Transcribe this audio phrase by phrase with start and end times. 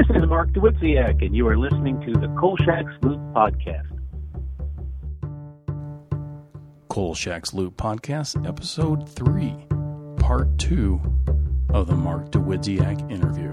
[0.00, 3.98] This is Mark Dawidziak, and you are listening to the Kolchak's Loop Podcast.
[6.88, 9.54] Kolchak's Loop Podcast, Episode 3,
[10.16, 11.02] Part 2
[11.74, 13.52] of the Mark Dawidziak interview.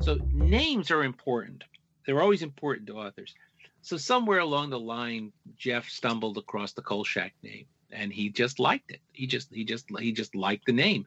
[0.00, 1.64] So names are important.
[2.06, 3.34] They're always important to authors.
[3.82, 8.92] So somewhere along the line, Jeff stumbled across the Kolchak name, and he just liked
[8.92, 9.00] it.
[9.10, 11.06] He just he just he just liked the name.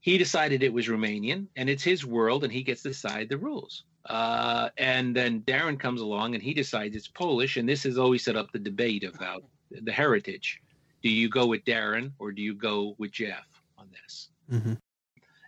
[0.00, 3.38] He decided it was Romanian, and it's his world, and he gets to decide the
[3.38, 3.84] rules.
[4.06, 8.24] Uh, and then Darren comes along, and he decides it's Polish, and this has always
[8.24, 10.60] set up the debate about the heritage.
[11.02, 14.30] Do you go with Darren or do you go with Jeff on this?
[14.50, 14.74] Mm-hmm.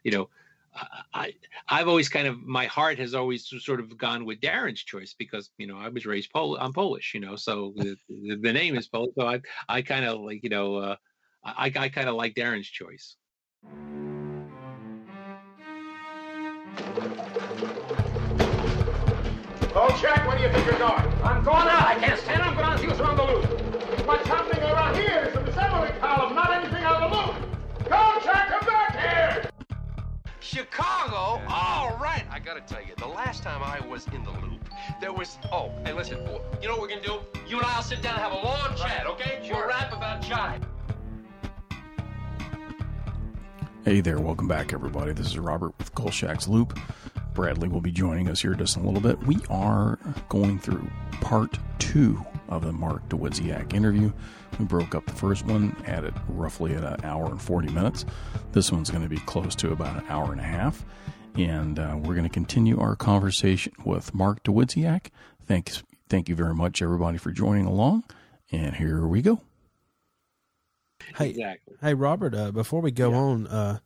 [0.05, 0.29] You know,
[1.13, 1.35] I
[1.69, 5.51] I've always kind of my heart has always sort of gone with Darren's choice because
[5.59, 8.87] you know I was raised Pol I'm Polish you know so the, the name is
[8.87, 10.97] Polish so I I kind of like you know uh,
[11.45, 13.17] I I kind of like Darren's choice.
[19.73, 21.07] Kolchak, where do you think you're going?
[21.23, 21.87] I'm going out.
[21.87, 22.46] I can't stand it.
[22.46, 24.07] I'm going to use around the loop.
[24.07, 27.88] What's happening around here is an assembly column, not anything out of the loop.
[27.88, 29.51] Kolchak, come back here!
[30.40, 31.40] Chicago?
[31.49, 32.24] All right.
[32.30, 34.68] I gotta tell you, the last time I was in the loop,
[35.01, 35.38] there was.
[35.52, 37.21] Oh, hey, listen, boy, you know what we're gonna do?
[37.46, 39.49] You and I'll sit down and have a long chat, okay?
[39.51, 40.62] We'll rap about jive.
[43.83, 45.15] Hey there, welcome back, everybody.
[45.15, 46.79] This is Robert with Kolchak's Loop.
[47.33, 49.27] Bradley will be joining us here just in a little bit.
[49.27, 50.87] We are going through
[51.23, 54.13] part two of the Mark Dawidziak interview.
[54.59, 58.05] We broke up the first one, added roughly at an hour and 40 minutes.
[58.53, 60.85] This one's going to be close to about an hour and a half.
[61.37, 65.06] And uh, we're going to continue our conversation with Mark Dawidziak.
[65.47, 68.05] Thanks, thank you very much, everybody, for joining along.
[68.53, 69.41] And here we go.
[71.16, 71.76] Hey, Exactly.
[71.81, 72.34] hey, Robert.
[72.34, 73.78] Uh, before we go on, uh,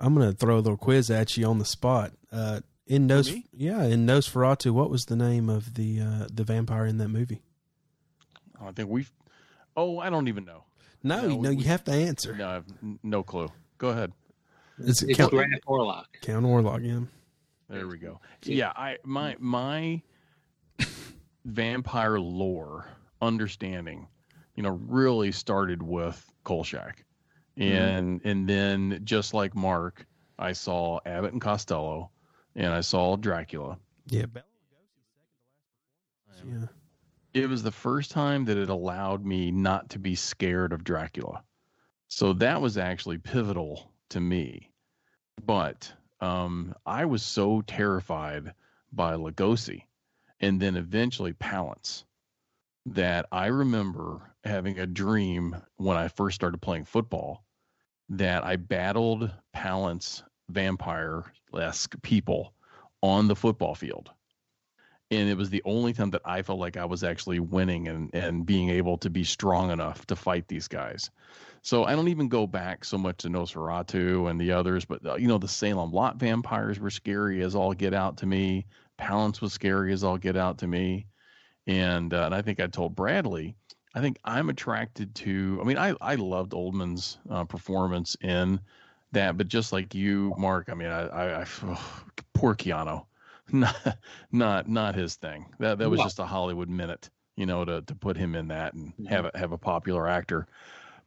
[0.00, 2.12] I'm going to throw a little quiz at you on the spot.
[2.32, 6.86] Uh, in Nos, yeah, in Nosferatu, what was the name of the uh, the vampire
[6.86, 7.42] in that movie?
[8.60, 9.12] I think we've.
[9.76, 10.64] Oh, I don't even know.
[11.02, 12.34] No, No, you know we- you have to answer.
[12.36, 12.64] No, I have
[13.02, 13.48] no clue.
[13.78, 14.12] Go ahead.
[14.78, 16.04] It's, It's Count, Grant Orlok.
[16.22, 17.00] Count Orlok, yeah.
[17.68, 18.20] There we go.
[18.44, 20.02] Yeah, I my my
[21.44, 22.86] vampire lore
[23.20, 24.08] understanding,
[24.56, 27.04] you know, really started with Kolchak.
[27.58, 30.06] And and then just like Mark,
[30.38, 32.10] I saw Abbott and Costello
[32.54, 33.78] and I saw Dracula.
[34.08, 35.38] Yeah, Bela Lugosi's second
[36.26, 36.70] to last performance.
[37.32, 41.42] It was the first time that it allowed me not to be scared of Dracula.
[42.08, 44.70] So that was actually pivotal to me.
[45.44, 48.52] But um, I was so terrified
[48.92, 49.82] by Lugosi
[50.40, 52.04] and then eventually Palance
[52.86, 57.44] that I remember having a dream when I first started playing football
[58.10, 61.24] that I battled Palance vampire
[61.58, 62.54] esque people
[63.02, 64.10] on the football field.
[65.10, 68.10] And it was the only time that I felt like I was actually winning and,
[68.12, 71.10] and being able to be strong enough to fight these guys.
[71.62, 75.16] So I don't even go back so much to Nosferatu and the others, but uh,
[75.16, 78.66] you know the Salem Lot vampires were scary as all get out to me.
[78.98, 81.06] Palance was scary as all get out to me,
[81.66, 83.56] and uh, and I think I told Bradley,
[83.94, 85.58] I think I'm attracted to.
[85.60, 88.60] I mean, I I loved Oldman's uh, performance in
[89.12, 91.46] that, but just like you, Mark, I mean, I I, I
[92.34, 93.04] poor Keanu,
[93.52, 93.98] not
[94.32, 95.46] not not his thing.
[95.58, 98.74] That that was just a Hollywood minute, you know, to to put him in that
[98.74, 100.46] and have a, have a popular actor,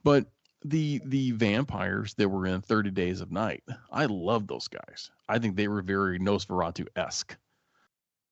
[0.04, 0.26] but
[0.66, 3.64] the the vampires that were in 30 Days of Night.
[3.92, 5.12] I love those guys.
[5.28, 7.38] I think they were very Nosferatu esque.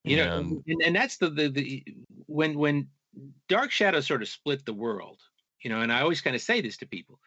[0.09, 1.83] You know, and, and that's the, the the
[2.27, 2.87] when when
[3.47, 5.21] Dark Shadow sort of split the world.
[5.63, 7.19] You know, and I always kind of say this to people.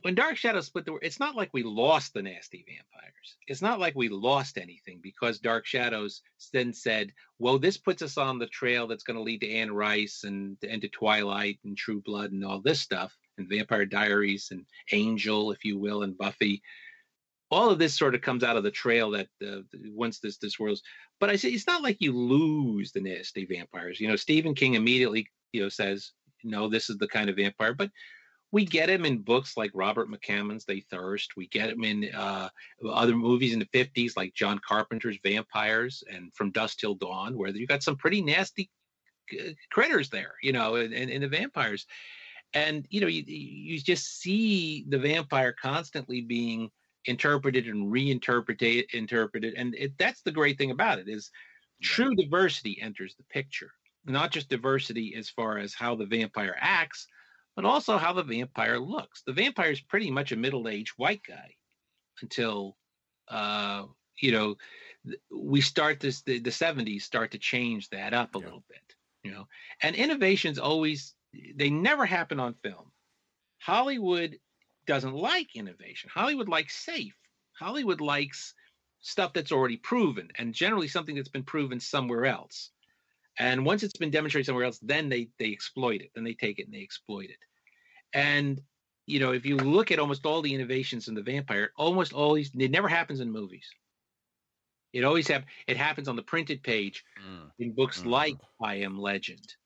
[0.00, 3.36] When Dark Shadow split the world, it's not like we lost the nasty vampires.
[3.46, 6.22] It's not like we lost anything because Dark Shadows
[6.52, 9.72] then said, "Well, this puts us on the trail that's going to lead to Anne
[9.72, 14.48] Rice and and to Twilight and True Blood and all this stuff and Vampire Diaries
[14.50, 16.62] and Angel, if you will, and Buffy."
[17.54, 19.60] All of this sort of comes out of the trail that uh,
[19.92, 20.82] once this this world's
[21.20, 24.74] but i say it's not like you lose the nasty vampires you know stephen king
[24.74, 26.12] immediately you know says
[26.42, 27.90] no this is the kind of vampire but
[28.50, 32.48] we get him in books like robert mccammons they thirst we get him in uh,
[32.90, 37.50] other movies in the 50s like john carpenter's vampires and from dusk till dawn where
[37.50, 38.68] you got some pretty nasty
[39.32, 41.86] uh, critters there you know in, in the vampires.
[42.52, 46.70] And you know you, you just see the vampire constantly being
[47.06, 51.30] interpreted and reinterpreted interpreted and it, that's the great thing about it is
[51.82, 53.70] true diversity enters the picture.
[54.06, 57.06] Not just diversity as far as how the vampire acts
[57.56, 59.22] but also how the vampire looks.
[59.22, 61.54] The vampire is pretty much a middle-aged white guy
[62.22, 62.76] until
[63.28, 63.86] uh,
[64.20, 64.56] you know
[65.30, 68.46] we start this the, the 70s start to change that up a Yeah.
[68.46, 69.46] little bit you know.
[69.82, 71.14] And innovations always
[71.54, 72.92] they never happen on film.
[73.60, 74.38] Hollywood
[74.86, 77.16] doesn't like innovation hollywood likes safe
[77.58, 78.54] hollywood likes
[79.00, 82.72] stuff that's already proven and generally something that's been proven somewhere else
[83.38, 86.58] and once it's been demonstrated somewhere else then they they exploit it then they take
[86.58, 87.38] it and they exploit it
[88.14, 88.62] and
[89.06, 92.50] you know if you look at almost all the innovations in the vampire almost always
[92.54, 93.68] it never happens in movies
[94.92, 97.50] it always have it happens on the printed page Mm.
[97.58, 98.10] in books Mhm.
[98.10, 99.56] like I Am Legend.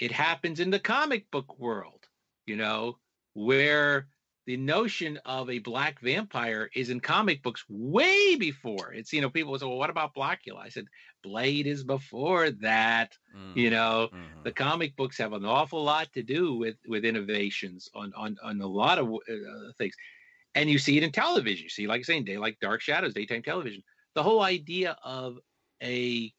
[0.00, 2.08] It happens in the comic book world,
[2.46, 2.98] you know,
[3.34, 4.08] where
[4.50, 8.92] the notion of a black vampire is in comic books way before.
[8.92, 10.58] It's, you know, people say, well, what about Blackula?
[10.58, 10.86] I said,
[11.22, 13.56] Blade is before that, Mm.
[13.56, 14.08] you know.
[14.12, 14.42] Mhm.
[14.42, 18.60] The comic books have an awful lot to do with with innovations on on on
[18.60, 19.94] a lot of uh, things,
[20.56, 21.62] and you see it in television.
[21.62, 23.84] You see, like I saying, day like Dark Shadows, daytime television.
[24.16, 25.38] The whole idea of
[25.80, 26.34] a,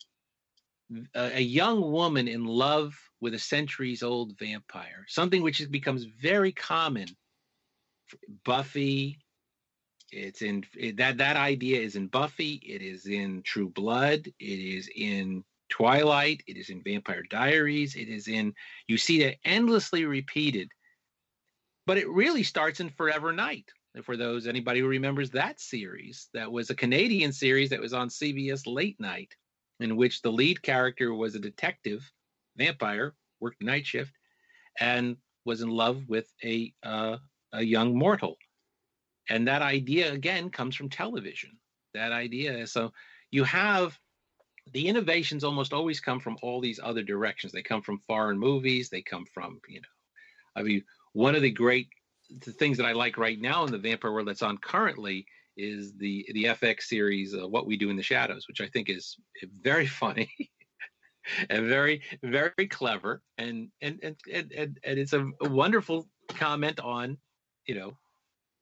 [1.16, 7.08] a young woman in love with a centuries old vampire, something which becomes very common.
[8.46, 9.20] Buffy,
[10.12, 12.56] it's in it, that that idea is in Buffy.
[12.56, 14.28] It is in True Blood.
[14.40, 16.44] It is in Twilight.
[16.48, 17.96] It is in Vampire Diaries.
[17.96, 18.54] It is in
[18.88, 20.70] you see that endlessly repeated.
[21.88, 23.66] But it really starts in Forever Knight.
[24.04, 28.08] For those anybody who remembers that series, that was a Canadian series that was on
[28.08, 29.36] CBS late night
[29.82, 32.10] in which the lead character was a detective
[32.56, 34.14] vampire, worked night shift,
[34.80, 37.18] and was in love with a uh,
[37.54, 38.38] a young mortal.
[39.30, 41.52] And that idea again comes from television.
[41.94, 42.66] That idea.
[42.68, 42.92] So
[43.32, 43.98] you have
[44.74, 47.52] the innovations almost always come from all these other directions.
[47.52, 48.90] They come from foreign movies.
[48.90, 49.88] They come from you know,
[50.56, 50.84] I mean,
[51.14, 51.90] one of the great
[52.40, 55.26] things that I like right now in the vampire world that's on currently
[55.58, 58.90] is the the FX series uh, What We Do in the Shadows, which I think
[58.90, 59.18] is
[59.62, 60.30] very funny
[61.50, 67.18] and very very clever, and and and and, and, it's a wonderful comment on
[67.72, 67.94] you know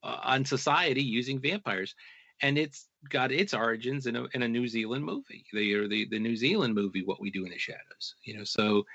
[0.03, 1.95] uh, on society using vampires,
[2.44, 6.06] and it's got its origins in a in a New Zealand movie, the or the
[6.11, 8.44] the New Zealand movie What We Do in the Shadows, you know.
[8.44, 8.85] So.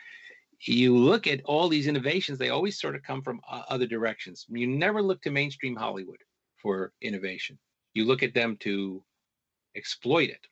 [0.66, 4.46] You look at all these innovations; they always sort of come from uh, other directions.
[4.48, 6.22] You never look to mainstream Hollywood
[6.62, 7.58] for innovation.
[7.92, 9.04] You look at them to
[9.74, 10.46] exploit it.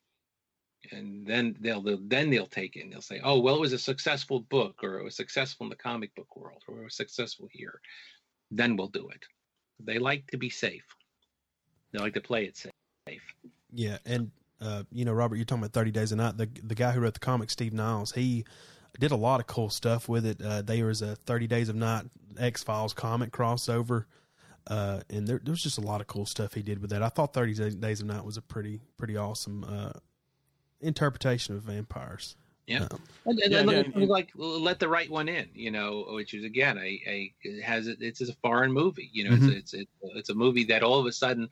[0.90, 3.72] And then they'll, they'll then they'll take it and they'll say oh well it was
[3.72, 6.96] a successful book or it was successful in the comic book world or it was
[6.96, 7.80] successful here.
[8.50, 9.24] Then we'll do it
[9.84, 10.84] they like to be safe
[11.92, 13.22] they like to play it safe
[13.72, 14.30] Yeah, and
[14.62, 16.36] uh, you know, Robert, you're talking about Thirty Days a Night.
[16.36, 18.44] The the guy who wrote the comic, Steve Niles, he
[18.98, 20.40] did a lot of cool stuff with it.
[20.40, 22.04] Uh, there was a Thirty Days of Night
[22.38, 24.04] X Files comic crossover,
[24.68, 27.02] uh, and there, there was just a lot of cool stuff he did with that.
[27.02, 29.98] I thought Thirty Days of Night was a pretty pretty awesome uh,
[30.80, 32.36] interpretation of vampires.
[32.66, 32.82] Yeah.
[32.90, 35.70] Um, and, and, Yeah, and yeah, let- and- like let the right one in you
[35.70, 39.56] know which is again a, a it has it's a foreign movie you know Mhm.
[39.56, 41.48] it's, it's it's it's a movie that all of a sudden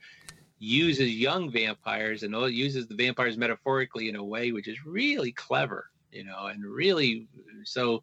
[0.59, 5.33] uses young vampires and all uses the vampires metaphorically in a way which is really
[5.33, 7.27] clever you know and really
[7.65, 8.03] so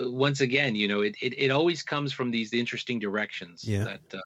[0.00, 3.84] uh, once again you know it, it, it always comes from these interesting directions Yeah.
[3.84, 4.20] that uh,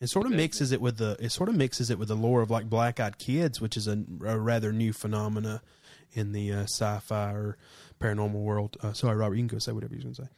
[0.00, 2.42] It sort of mixes it with the it sort of mixes it with the lore
[2.42, 5.62] of like Black Eyed Kids, which is a, a rather new phenomena
[6.12, 7.56] in the uh, sci-fi or
[8.00, 8.76] paranormal world.
[8.82, 10.28] Uh, sorry, Robert, you can go say whatever you're going to say.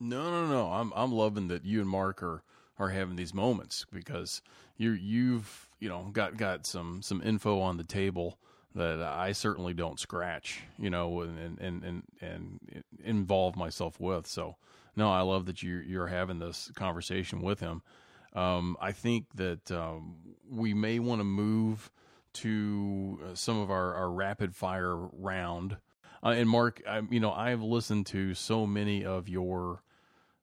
[0.00, 0.72] No, no, no.
[0.72, 2.42] I'm I'm loving that you and Mark are
[2.78, 4.42] are having these moments because
[4.76, 8.38] you you've you know got got some some info on the table
[8.74, 14.26] that I certainly don't scratch, you know, and and and and, and involve myself with.
[14.26, 14.56] So
[14.96, 17.82] no, I love that you you're having this conversation with him.
[18.34, 20.16] Um, I think that um,
[20.50, 21.90] we may want to move
[22.34, 25.76] to uh, some of our, our rapid fire round.
[26.22, 29.82] Uh, and Mark, I, you know, I've listened to so many of your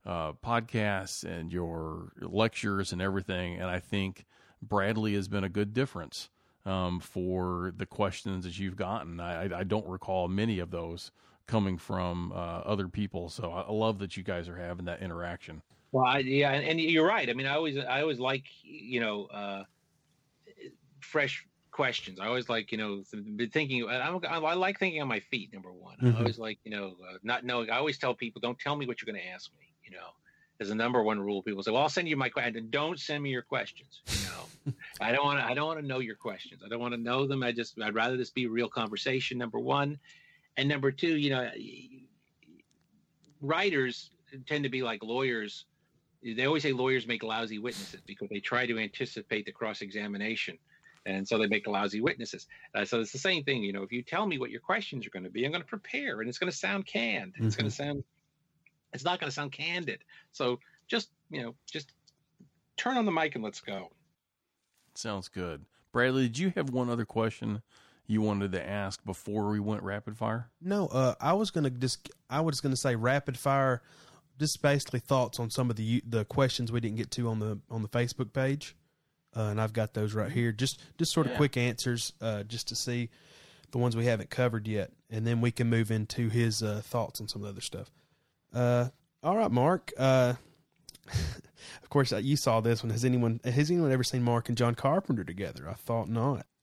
[0.05, 4.25] uh, podcasts and your lectures and everything, and I think
[4.61, 6.29] Bradley has been a good difference
[6.65, 9.19] um, for the questions that you've gotten.
[9.19, 11.11] I, I- don't recall many of those
[11.47, 15.01] coming from uh, other people, so I I love that you guys are having that
[15.01, 15.61] interaction.
[15.91, 17.29] Well, I, yeah, and, and you're right.
[17.29, 19.63] I mean, I always, I always like, you know, uh,
[21.01, 22.19] fresh questions.
[22.19, 23.87] I always like, you know, th- thinking.
[23.89, 25.51] I'm, I like thinking on my feet.
[25.53, 26.15] Number one, Mhm.
[26.15, 27.69] I always like, you know, uh, not knowing.
[27.69, 29.73] I always tell people, don't tell me what you're going to ask me.
[29.83, 30.07] You know,
[30.59, 32.67] as a number one rule, people say, well, I'll send you my question.
[32.69, 34.01] Don't send me your questions.
[34.07, 35.45] You know, I don't want to.
[35.45, 36.61] I don't want to know your questions.
[36.65, 37.43] I don't want to know them.
[37.43, 39.37] I just, I'd rather this be a real conversation.
[39.37, 39.99] Number one,
[40.57, 41.49] and number two, you know,
[43.41, 44.11] writers
[44.47, 45.65] tend to be like lawyers
[46.23, 50.55] they always say lawyers make lousy witnesses because they try to anticipate the cross examination.
[51.05, 52.47] And so they make lousy witnesses.
[52.75, 53.63] Uh, so it's the same thing.
[53.63, 55.63] You know, if you tell me what your questions are going to be, I'm going
[55.63, 57.33] to prepare and it's going to sound canned.
[57.39, 58.03] It's going to sound,
[58.93, 60.03] it's not going to sound candid.
[60.31, 61.91] So just, you know, just
[62.77, 63.89] turn on the mic and let's go.
[64.93, 65.65] Sounds good.
[65.91, 67.61] Bradley, did you have one other question
[68.07, 70.49] you wanted to ask before we went rapid fire?
[70.61, 73.81] No, uh, I was gonna just I was gonna say rapid fire,
[74.39, 77.59] just basically thoughts on some of the the questions we didn't get to on the
[77.69, 78.75] on the Facebook page,
[79.35, 80.51] uh, and I've got those right here.
[80.51, 81.37] Just just sort of Yeah.
[81.37, 83.09] quick answers, uh, just to see
[83.71, 87.21] the ones we haven't covered yet, and then we can move into his uh, thoughts
[87.21, 87.89] on some of the other stuff.
[88.53, 88.89] Uh,
[89.23, 89.91] all right, Mark.
[89.97, 90.33] Uh,
[91.83, 92.89] of course, uh, you saw this one.
[92.89, 95.69] Has anyone has anyone ever seen Mark and John Carpenter together?
[95.69, 96.45] I thought not.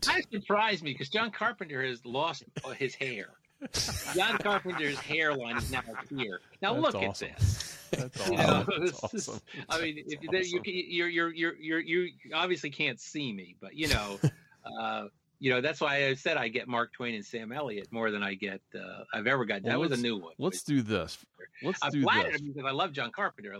[0.00, 2.42] That surprised me because John Carpenter has lost
[2.76, 3.28] his hair.
[4.14, 6.40] John Carpenter's hairline is now here.
[6.60, 7.28] Now That's look awesome.
[7.30, 7.78] at this.
[7.90, 8.46] That's You awesome.
[8.46, 9.40] know, That's awesome.
[9.68, 10.60] I mean, if you, awesome.
[10.64, 14.18] you're, you're, you're, you're, you're, obviously can't see me, but you know,
[14.80, 15.06] uh,
[15.38, 18.22] you know, that's why I said I get Mark Twain and Sam Elliott more than
[18.22, 19.62] I get, uh, I've ever got.
[19.62, 20.32] That Well, was a new one.
[20.38, 21.18] Let's do this.
[21.62, 22.40] Let's I'm do this.
[22.40, 23.56] because I love John Carpenter.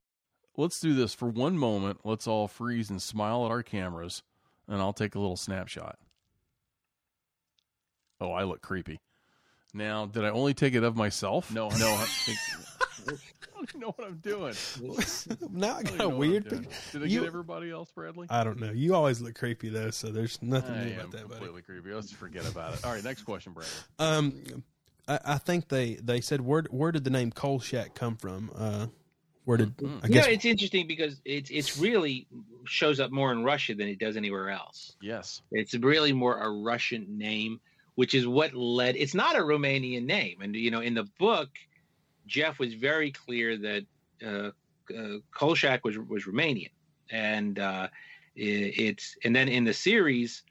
[0.56, 2.00] Let's do this for one moment.
[2.04, 4.22] Let's all freeze and smile at our cameras,
[4.68, 5.98] and I'll take a little snapshot.
[8.20, 9.00] Oh, I look creepy.
[9.74, 11.52] Now, did I only take it of myself?
[11.52, 11.88] No, no.
[11.94, 12.38] I, think,
[13.08, 14.54] I don't even know what I'm doing.
[15.50, 16.68] now I I got even a know what I'm weird picture.
[16.92, 18.26] Did I You- get everybody else, Bradley?
[18.30, 18.70] I don't know.
[18.70, 21.28] You always look creepy though, so there's nothing I new am about that, buddy.
[21.40, 21.92] completely creepy.
[21.94, 22.84] Let's forget about it.
[22.84, 23.72] All right, next question, Bradley.
[23.98, 24.62] Um,
[25.08, 28.50] I, I think they they said where where did the name Kolchak come from?
[28.54, 28.86] Uh,
[29.44, 29.74] where did
[30.04, 32.26] I guess know, it's interesting because it's it's really
[32.64, 34.96] shows up more in Russia than it does anywhere else.
[35.02, 35.42] Yes.
[35.50, 37.60] It's really more a Russian name,
[37.94, 38.96] which is what led.
[38.96, 41.48] It's not a Romanian name, and you know, in the book,
[42.26, 43.84] Jeff was very clear that
[44.24, 44.50] uh,
[44.96, 46.70] uh, Kolchak was was Romanian,
[47.10, 47.90] and uh, i-
[48.36, 50.42] it's and then in the series,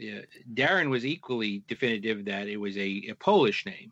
[0.00, 0.22] uh,
[0.54, 3.90] Darren was equally definitive that it was a, a Polish name.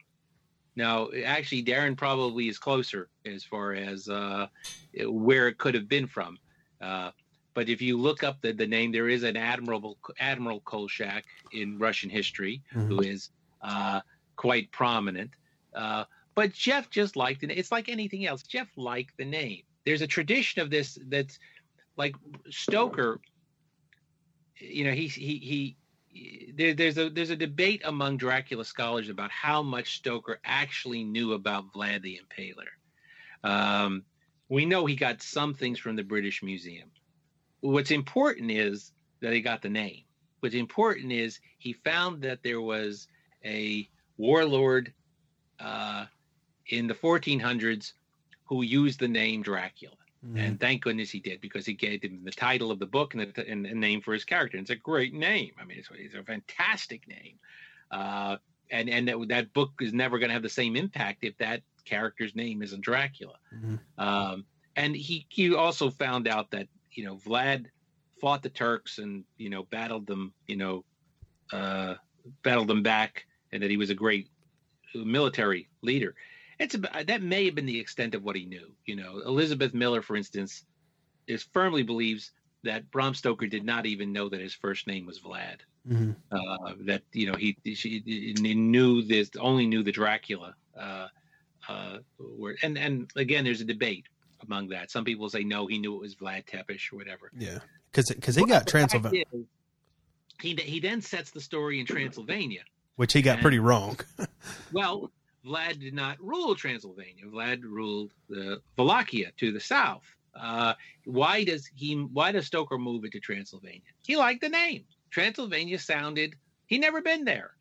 [0.76, 4.46] Now, actually, Darren probably is closer as far as uh,
[5.06, 6.38] where it could have been from.
[7.58, 11.76] But if you look up the, the name, there is an admiral Admiral Kolchak in
[11.76, 14.00] Russian history who is uh,
[14.36, 15.32] quite prominent.
[15.74, 16.04] Uh,
[16.36, 17.50] but Jeff just liked it.
[17.50, 18.44] It's like anything else.
[18.44, 19.62] Jeff liked the name.
[19.84, 21.40] There's a tradition of this that's
[21.96, 22.14] like
[22.48, 23.20] Stoker.
[24.60, 25.76] You know, he he
[26.12, 26.52] he.
[26.54, 31.32] There, there's a there's a debate among Dracula scholars about how much Stoker actually knew
[31.32, 32.70] about Vlad the Impaler.
[33.42, 34.04] Um,
[34.48, 36.88] we know he got some things from the British Museum.
[37.60, 40.02] What's important is that he got the name.
[40.40, 43.08] What's important is he found that there was
[43.44, 44.92] a warlord
[45.58, 46.06] uh,
[46.68, 47.92] in the 1400s
[48.44, 49.96] who used the name Dracula.
[50.36, 53.32] And thank goodness he did because he gave him the title of the book and
[53.32, 54.56] the, and the name for his character.
[54.56, 55.52] And it's a great name.
[55.60, 57.38] I mean, it's, it's a fantastic name.
[57.90, 58.36] Uh,
[58.70, 61.62] and and that, that book is never going to have the same impact if that
[61.84, 63.34] character's name isn't Dracula.
[63.96, 64.44] Um,
[64.76, 67.66] and he he also found out that you know Vlad
[68.20, 70.84] fought the Turks and you know battled them you know
[71.52, 71.94] uh,
[72.42, 74.28] battled them back, and that he was a great
[74.94, 76.14] military leader.
[76.58, 78.72] It's about, that may have been the extent of what he knew.
[78.84, 80.64] You know, Elizabeth Miller, for instance,
[81.26, 82.32] is firmly believes
[82.64, 85.60] that Bram Stoker did not even know that his first name was Vlad.
[85.88, 86.16] Mhm.
[86.30, 90.54] Uh, that you know he, she, he knew this, only knew the Dracula.
[90.78, 91.08] Uh,
[91.68, 92.58] uh, word.
[92.62, 94.06] And and again, there's a debate
[94.46, 94.90] among that.
[94.90, 97.30] Some people say no, he knew it was Vlad Tepes or whatever.
[97.36, 97.58] yeah,
[97.90, 99.44] because because he got Transylvania, is,
[100.40, 102.62] He he then sets the story in Transylvania.
[102.96, 103.98] which he got and- pretty wrong.
[104.72, 105.10] Well,
[105.44, 107.24] Vlad did not rule Transylvania.
[107.26, 110.04] Vlad ruled the Wallachia to the south.
[110.38, 111.94] Uh, why does he?
[111.94, 113.80] Why does Stoker move it to Transylvania?
[114.06, 114.84] He liked the name.
[115.10, 116.34] Transylvania sounded.
[116.66, 117.52] He never been there.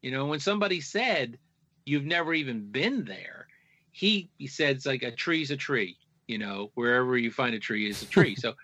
[0.00, 1.38] You know, when somebody said,
[1.84, 3.46] "You've never even been there,"
[3.90, 7.58] he he said, "It's like a tree's a tree." You know, wherever you find a
[7.58, 8.34] tree is a tree.
[8.34, 8.54] so,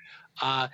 [0.40, 0.68] uh,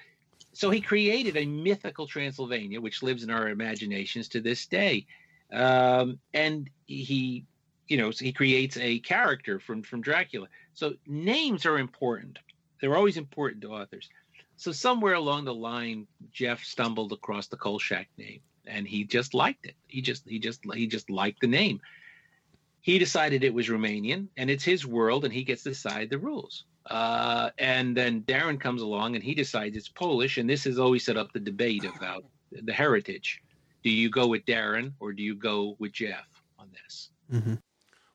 [0.53, 5.07] so he created a mythical Transylvania, which lives in our imaginations to this day.
[5.53, 7.45] Um, and he,
[7.89, 10.49] you know, he creates a character from from Dracula.
[10.75, 12.39] So names are important.
[12.81, 14.09] They're always important to authors.
[14.57, 19.67] So somewhere along the line, Jeff stumbled across the Kolchak name, and he just liked
[19.67, 19.75] it.
[19.87, 21.81] He just he just he just liked the name.
[22.81, 26.19] He decided it was Romanian, and it's his world, and he gets to decide the
[26.19, 26.65] rules.
[26.91, 31.05] Uh, and then Darren comes along, and he decides it's Polish, and this has always
[31.05, 33.43] set up the debate about the heritage.
[33.83, 36.27] Do you go with Darren or do you go with Jeff
[36.59, 37.11] on this?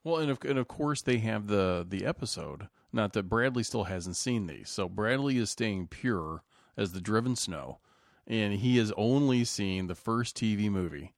[0.04, 3.86] Well, and of and of course they have the the episode Not that Bradley still
[3.86, 4.70] hasn't seen these.
[4.70, 6.44] So Bradley is staying pure
[6.76, 7.80] as the driven snow,
[8.28, 11.14] and he has only seen the first TV movie.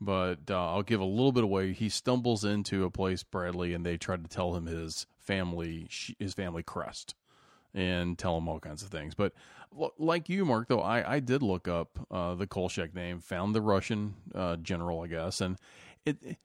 [0.00, 1.72] But uh, I'll give a little bit away.
[1.72, 6.34] He stumbles into a place, Bradley, and they try to tell him his family, his
[6.34, 7.14] family crest,
[7.74, 9.14] and tell him all kinds of things.
[9.14, 9.32] But
[9.98, 13.60] like you, Mark, though, I, I did look up uh, the Kolchak name, found the
[13.60, 15.58] Russian uh, general, I guess, and
[16.04, 16.38] it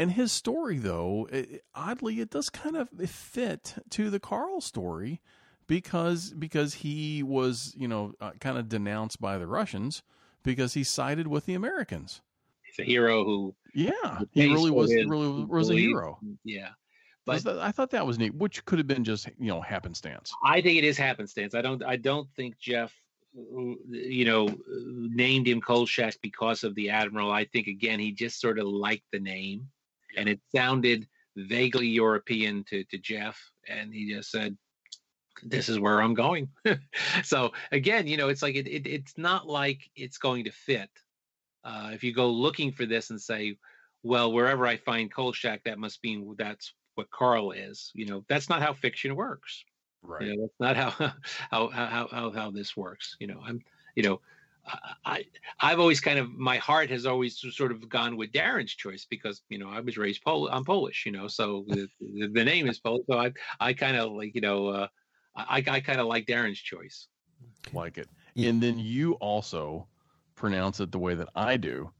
[0.00, 5.20] and his story, though, it, oddly, it does kind of fit to the Carl story
[5.66, 10.02] because because he was, you know, uh, kind of denounced by the Russians
[10.42, 12.22] because he sided with the Americans.
[12.62, 16.18] He's a hero who, yeah, he really was, really was a hero.
[16.44, 16.70] Yeah,
[17.30, 20.32] but that, I thought that was neat, which could have been just you know happenstance.
[20.44, 21.54] I think it is happenstance.
[21.54, 22.92] I don't, I don't think Jeff
[23.34, 27.30] you know, named him Kolchak because of the admiral.
[27.30, 29.68] I think again he just sort of liked the name,
[30.16, 31.06] and it sounded
[31.36, 34.56] vaguely European to, to Jeff, and he just said,
[35.42, 36.48] "This is where I'm going."
[37.22, 40.90] so again, you know, it's like it, it, it's not like it's going to fit.
[41.62, 43.56] Uh, if you go looking for this and say,
[44.02, 48.48] "Well, wherever I find Kolchak, that must mean that's what Carl is," you know, that's
[48.48, 49.64] not how fiction works.
[50.02, 50.22] Right.
[50.22, 51.12] You know, that's not how
[51.50, 53.16] how how how how this works.
[53.20, 53.60] You know, I'm
[53.94, 54.20] you know
[55.04, 55.24] I
[55.60, 59.42] I've always kind of my heart has always sort of gone with Darren's choice because
[59.48, 60.52] you know I was raised Polish.
[60.52, 63.04] I'm Polish, you know, so the, the name is Polish.
[63.08, 64.88] So I I kind of like you know uh,
[65.36, 67.08] I I kind of like Darren's choice.
[67.72, 69.86] Like it, and then you also
[70.34, 71.90] pronounce it the way that I do,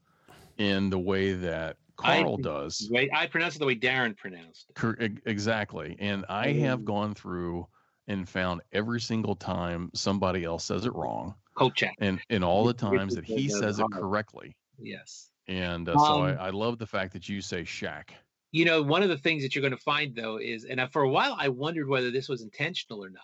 [0.59, 2.89] in the way that Carl I, does.
[2.91, 5.19] Way, I pronounce it the way Darren pronounced it.
[5.27, 7.67] Exactly, and I have gone through
[8.09, 11.95] and found every single time somebody else says it wrong Kolchak.
[11.99, 14.57] And and all the times that he says it correctly.
[14.79, 15.31] Yes.
[15.47, 18.15] And uh, so I, um I love the fact that you say shack.
[18.53, 21.03] You know, one of the things that you're going to find though is, and for
[21.03, 23.23] a while I wondered whether this was intentional or not.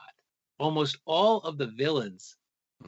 [0.59, 2.37] Almost all of the villains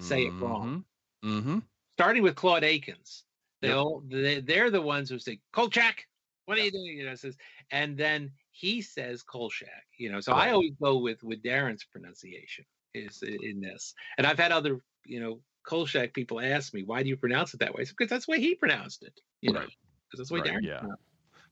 [0.00, 0.42] say mm-hmm.
[0.42, 0.84] it wrong.
[1.24, 1.58] Mm-hmm.
[1.94, 3.24] Starting with Claude Akins,
[3.60, 6.06] they all they, they're the ones who say Kolchak.
[6.46, 6.98] What are you doing?
[6.98, 7.36] You know, says,
[7.70, 9.68] and then he says Kolchak.
[9.98, 10.32] You know, so.
[10.32, 13.94] I always go with with Darren's pronunciation is in this.
[14.16, 17.60] And I've had other you know, Kolchak people ask me, why do you pronounce it
[17.60, 17.82] that way?
[17.82, 20.50] It's because that's the way he pronounced it, you know, because that's the way right,
[20.50, 20.82] Darren yeah.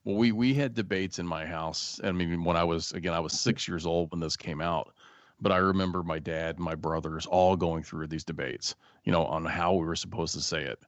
[0.04, 1.98] Well, we, we had debates in my house.
[2.04, 4.94] I mean, when I was, again, I was six years old when this came out,
[5.40, 9.24] but I remember my dad and my brothers all going through these debates, you know,
[9.24, 10.78] on how we were supposed to say it.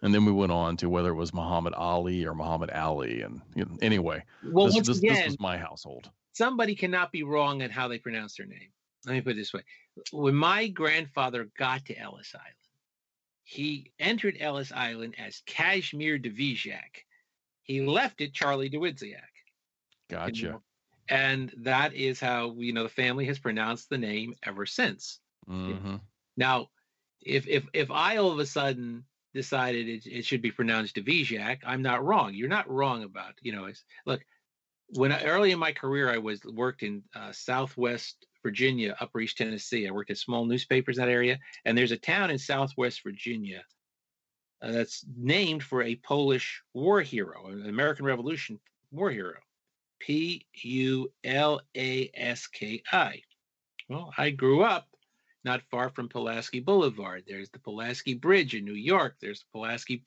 [0.00, 3.22] And then we went on to whether it was Muhammad Ali or Muhammad Ali.
[3.22, 6.08] And you know, anyway, well, this, this, again, this was my household.
[6.32, 8.68] Somebody cannot be wrong in how they pronounce their name.
[9.06, 9.62] Let me put it this way
[10.12, 12.54] when my grandfather got to Ellis Island,
[13.44, 17.04] he entered Ellis Island as Kazimir Dvorak.
[17.62, 19.20] He left it Charlie Dawidziak.
[20.10, 20.36] Gotcha.
[20.36, 20.62] You know?
[21.08, 25.20] And that is how you know the family has pronounced the name ever since.
[25.48, 25.96] Mm-hmm.
[26.36, 26.68] Now,
[27.22, 29.04] if if if I all of a sudden
[29.38, 32.34] decided it, it should be pronounced Dvorak, I'm not wrong.
[32.34, 33.70] You're not wrong about you know.
[34.04, 34.20] Look,
[34.90, 39.38] when I, early in my career, I was worked in uh, Southwest Virginia, Upper East
[39.38, 39.86] Tennessee.
[39.86, 43.62] I worked at small newspapers in that area, and there's a town in Southwest Virginia
[44.60, 48.58] uh, that's named for a Polish war hero, an American Revolution
[48.90, 49.38] war hero,
[50.00, 53.22] P U L A S K I.
[53.88, 54.88] Well, I grew up
[55.44, 57.24] not far from Pulaski Boulevard.
[57.26, 59.16] There's the Pulaski Bridge in New York.
[59.20, 60.02] There's the Pulaski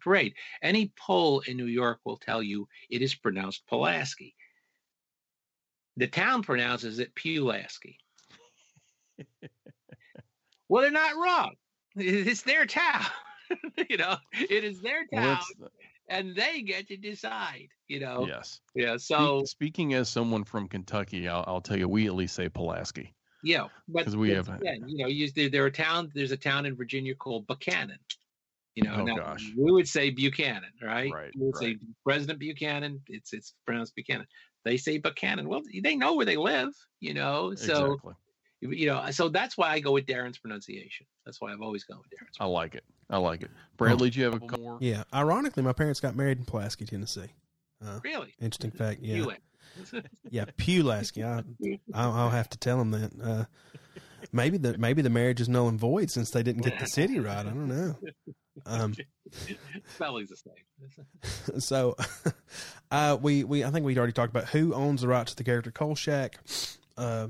[0.00, 0.34] Parade.
[0.62, 4.34] Any Pole in New York will tell you it is pronounced Pulaski.
[5.96, 7.98] The town pronounces it Pulaski.
[10.68, 11.54] well, they're not wrong.
[11.96, 13.04] It's their town.
[13.90, 15.40] you know, it is their town.
[15.58, 15.70] Well,
[16.08, 18.26] and they get to decide, you know.
[18.26, 18.60] Yes.
[18.74, 18.96] Yeah.
[18.96, 23.14] So speaking as someone from Kentucky, I'll, I'll tell you, we at least say Pulaski.
[23.42, 26.10] Yeah, but because we have, again, you know, you, there, there are town.
[26.14, 27.98] There's a town in Virginia called Buchanan.
[28.74, 29.52] You know, oh, now, gosh.
[29.56, 31.12] we would say Buchanan, right?
[31.12, 31.30] Right.
[31.36, 31.76] We would right.
[31.76, 33.00] say President Buchanan.
[33.08, 34.26] It's it's pronounced Buchanan.
[34.64, 35.48] They say Buchanan.
[35.48, 36.70] Well, they know where they live,
[37.00, 37.54] you know.
[37.54, 38.14] So exactly.
[38.60, 41.06] you know, so that's why I go with Darren's pronunciation.
[41.24, 42.36] That's why I've always gone with Darren's.
[42.40, 42.84] I like it.
[43.10, 43.50] I like it.
[43.76, 44.78] Bradley, do you have a couple more?
[44.80, 45.04] Yeah.
[45.14, 47.30] Ironically, my parents got married in Pulaski, Tennessee.
[47.84, 48.34] Uh, really?
[48.40, 49.00] Interesting fact.
[49.02, 49.24] Yeah.
[50.30, 51.24] Yeah, Pulaski.
[51.24, 51.42] I,
[51.94, 53.10] I'll, I'll have to tell them that.
[53.22, 53.44] Uh,
[54.32, 57.18] maybe the maybe the marriage is null and void since they didn't get the city
[57.18, 57.38] right.
[57.38, 57.96] I don't know.
[58.66, 58.94] Um,
[59.94, 61.60] Spelling's the same.
[61.60, 61.96] so,
[62.90, 65.44] uh, we we I think we'd already talked about who owns the rights to the
[65.44, 66.38] character Kolchak.
[66.96, 67.28] Uh,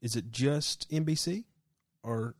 [0.00, 1.44] is it just NBC
[2.02, 2.34] or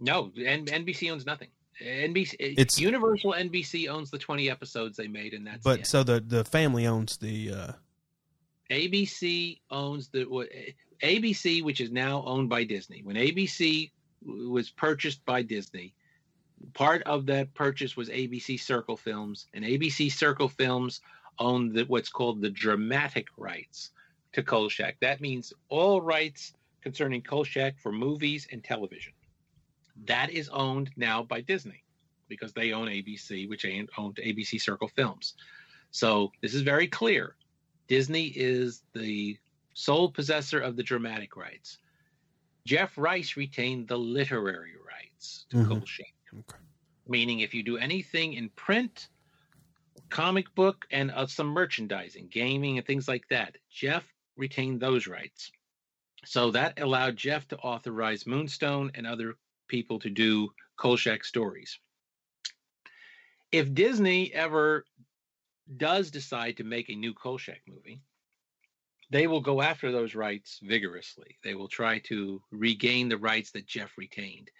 [0.00, 0.32] no?
[0.36, 1.48] N- NBC owns nothing.
[1.80, 3.34] NBC, it's Universal.
[3.34, 7.16] NBC owns the twenty episodes they made, and that's but so the the family owns
[7.18, 7.52] the.
[7.52, 7.72] Uh,
[8.70, 10.24] ABC owns the
[11.02, 13.02] ABC, which is now owned by Disney.
[13.02, 13.90] When ABC
[14.24, 15.94] was purchased by Disney,
[16.74, 21.00] part of that purchase was ABC Circle Films, and ABC Circle Films
[21.38, 23.90] owned the, what's called the dramatic rights
[24.32, 24.96] to Kolchak.
[25.00, 26.52] That means all rights
[26.82, 29.12] concerning Kolchak for movies and television.
[30.04, 31.82] That is owned now by Disney
[32.28, 33.64] because they own ABC, which
[33.96, 35.34] owned ABC Circle Films.
[35.90, 37.34] So this is very clear.
[37.88, 39.38] Disney is the
[39.74, 41.78] sole possessor of the dramatic rights.
[42.66, 45.68] Jeff Rice retained the literary rights to mm-hmm.
[45.68, 46.12] Kolchak.
[46.32, 46.58] Okay.
[47.06, 49.08] Meaning, if you do anything in print,
[50.10, 54.04] comic book, and uh, some merchandising, gaming, and things like that, Jeff
[54.36, 55.50] retained those rights.
[56.24, 59.36] So that allowed Jeff to authorize Moonstone and other
[59.68, 61.78] people to do Kolchak stories.
[63.50, 64.84] If Disney ever
[65.76, 68.00] does decide to make a new Kolchak movie,
[69.10, 71.36] they will go after those rights vigorously.
[71.42, 74.50] They will try to regain the rights that Jeff retained.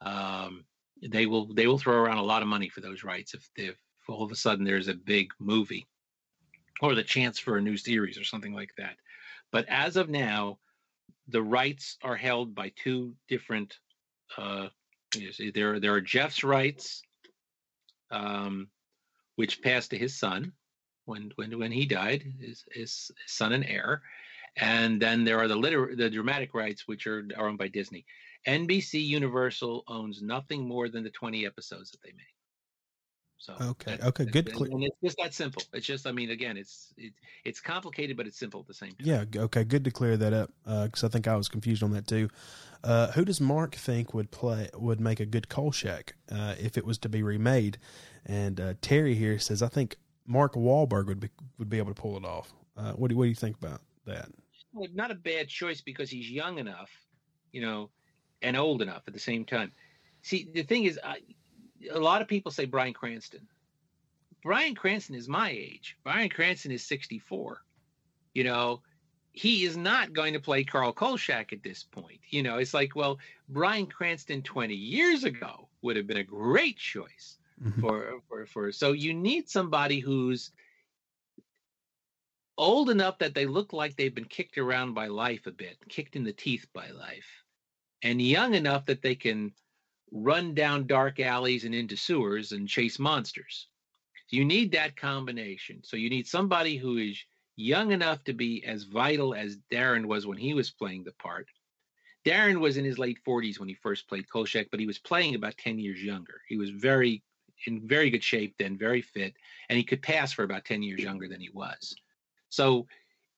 [0.00, 0.64] Um,
[1.02, 3.76] they will they will throw around a lot of money for those rights if, if
[4.08, 5.86] all of a sudden there's a big movie
[6.80, 8.96] or the chance for a new series or something like that.
[9.50, 10.58] But as of now,
[11.28, 13.78] the rights are held by two different.
[14.36, 14.68] Uh,
[15.54, 17.02] there there are Jeff's rights,
[18.10, 18.68] um,
[19.36, 20.52] which passed to his son,
[21.06, 24.02] when when when he died, his, his son and heir,
[24.56, 28.04] and then there are the liter- the dramatic rights which are, are owned by Disney.
[28.46, 32.41] NBC Universal owns nothing more than the twenty episodes that they make.
[33.42, 34.52] So okay, okay, good.
[34.54, 35.64] And it's just that simple.
[35.72, 37.12] It's just, I mean, again, it's it,
[37.44, 39.00] it's complicated, but it's simple at the same time.
[39.00, 41.90] Yeah, okay, good to clear that up because uh, I think I was confused on
[41.90, 42.28] that too.
[42.84, 46.86] Uh, who does Mark think would play would make a good Kolchak uh, if it
[46.86, 47.78] was to be remade?
[48.26, 52.00] And uh, Terry here says, I think Mark Wahlberg would be would be able to
[52.00, 52.52] pull it off.
[52.76, 54.28] Uh, what do what do you think about that?
[54.72, 56.92] Well, not a bad choice because he's young enough,
[57.50, 57.90] you know,
[58.40, 59.72] and old enough at the same time.
[60.22, 61.18] See, the thing is, I,
[61.90, 63.46] a lot of people say Bryan Cranston.
[64.42, 65.96] Bryan Cranston is my age.
[66.04, 67.62] Bryan Cranston is 64.
[68.34, 68.82] You know,
[69.32, 72.20] he is not going to play Carl Kolchak at this point.
[72.28, 73.18] You know, it's like, well,
[73.48, 77.80] Bryan Cranston 20 years ago would have been a great choice mm-hmm.
[77.80, 80.50] for, for for so you need somebody who's
[82.58, 86.16] old enough that they look like they've been kicked around by life a bit, kicked
[86.16, 87.44] in the teeth by life,
[88.02, 89.52] and young enough that they can
[90.12, 93.68] run down dark alleys and into sewers and chase monsters.
[94.28, 95.80] You need that combination.
[95.82, 97.18] So you need somebody who is
[97.56, 101.46] young enough to be as vital as Darren was when he was playing the part.
[102.24, 105.34] Darren was in his late 40s when he first played Kolchak, but he was playing
[105.34, 106.40] about 10 years younger.
[106.48, 107.22] He was very
[107.66, 109.34] in very good shape then, very fit,
[109.68, 111.94] and he could pass for about 10 years younger than he was.
[112.48, 112.86] So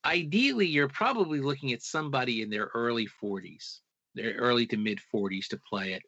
[0.04, 3.80] ideally, you're probably looking at somebody in their early 40s,
[4.14, 6.02] their early to mid 40s to play it.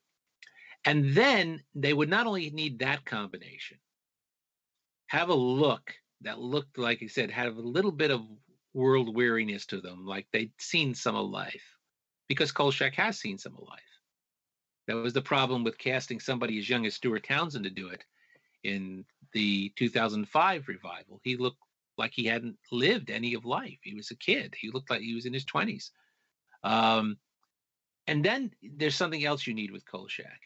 [0.86, 3.78] And then they would not only need that combination,
[5.08, 8.22] have a look that looked like I said, had a little bit of
[8.72, 11.64] world weariness to them, like they'd seen some of life,
[12.28, 13.80] because Kolchak has seen some of life.
[14.86, 18.04] That was the problem with casting somebody as young as Stuart Townsend to do it
[18.62, 21.20] in the 2005 revival.
[21.24, 21.58] He looked
[21.98, 23.78] like he hadn't lived any of life.
[23.82, 24.54] He was a kid.
[24.56, 25.90] He looked like he was in his 20s.
[26.62, 27.16] Um,
[28.06, 30.40] and then there's something else you need with Kolchak.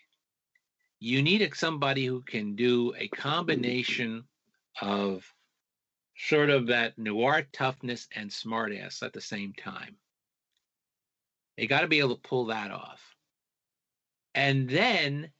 [1.00, 4.24] You need somebody who can do a combination
[4.80, 5.24] of
[6.16, 9.96] sort of that noir toughness and smartass at the same time.
[11.56, 13.00] They got to be able to pull that off.
[14.34, 15.30] And then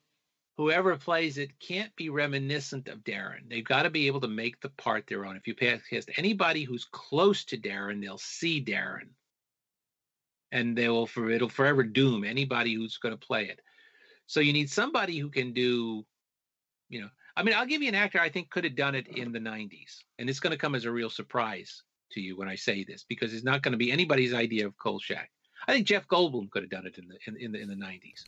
[0.57, 3.49] whoever plays it can't be reminiscent of Darren.
[3.49, 5.37] They've got to be able to make the part their own.
[5.37, 9.11] If you cast anybody who's close to Darren, they'll see Darren.
[10.53, 13.61] And they will for it'll forever doom anybody who's going to play it.
[14.31, 16.07] So you need somebody who can do,
[16.88, 19.09] you know, I mean, I'll give you an actor I think could have done it
[19.09, 20.05] in the 90s.
[20.21, 23.05] And it's going to come as a real surprise to you when I say this
[23.09, 25.29] because it's not going to be anybody's idea of Kolchak.
[25.66, 27.75] I think Jeff Goldblum could have done it in the in, in the in the
[27.75, 28.23] 90s.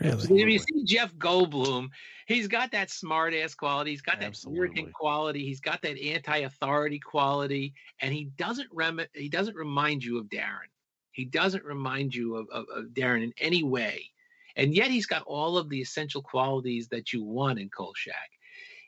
[0.00, 0.20] Really?
[0.22, 1.88] So if you see Jeff Goldblum,
[2.26, 3.90] he's got that smart ass quality.
[3.90, 4.60] He's got that Absolutely.
[4.60, 5.44] arrogant quality.
[5.44, 10.72] He's got that anti-authority quality, and he doesn't rem- he doesn't remind you of Darren.
[11.12, 14.10] He doesn't remind you of, of, of Darren in any way,
[14.56, 18.30] and yet he's got all of the essential qualities that you want in Kolchak.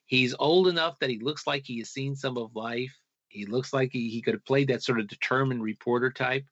[0.07, 2.97] He's old enough that he looks like he has seen some of life.
[3.29, 6.47] He looks like he, he could have played that sort of determined reporter type,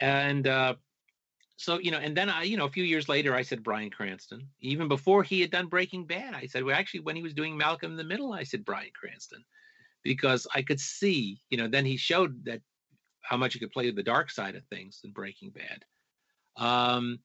[0.00, 0.74] and uh,
[1.56, 3.90] so you know, and then I, you know, a few years later, I said Bryan
[3.90, 4.48] Cranston.
[4.60, 7.56] Even before he had done Breaking Bad, I said, well, actually, when he was doing
[7.56, 9.44] Malcolm in the Middle, I said Bryan Cranston,
[10.02, 12.62] because I could see, you know, then he showed that
[13.20, 15.84] how much he could play the dark side of things in Breaking Bad.
[16.56, 17.20] Um,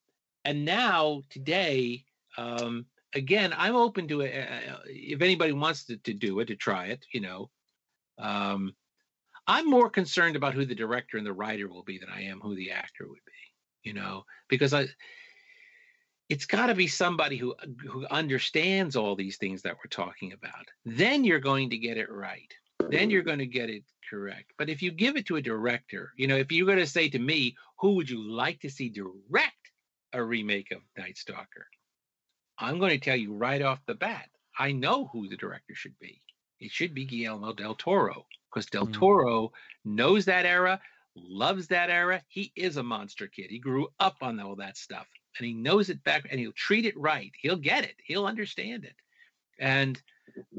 [0.48, 2.06] and now today,
[2.38, 4.48] um, again, I'm open to it.
[4.48, 7.50] Uh, if anybody wants to, to do it, to try it, you know,
[8.18, 8.74] um,
[9.46, 12.40] I'm more concerned about who the director and the writer will be than I am
[12.40, 14.88] who the actor would be, you know, because I,
[16.30, 17.54] it's got to be somebody who
[17.86, 20.66] who understands all these things that we're talking about.
[20.86, 22.54] Then you're going to get it right.
[22.90, 24.54] Then you're going to get it correct.
[24.58, 27.10] But if you give it to a director, you know, if you're going to say
[27.10, 29.67] to me, who would you like to see direct
[30.14, 31.68] a remake of Night Stalker?
[32.58, 35.98] I'm going to tell you right off the bat, I know who the director should
[36.00, 36.22] be.
[36.60, 38.94] It should be Guillermo del Toro because Del hmm.
[38.94, 39.52] Toro
[39.86, 40.82] knows that era,
[41.16, 42.24] loves that era.
[42.28, 43.48] He is a monster kid.
[43.50, 46.86] He grew up on all that stuff and he knows it back and he'll treat
[46.86, 47.32] it right.
[47.40, 47.96] He'll get it.
[48.04, 48.96] He'll understand it.
[49.60, 50.02] And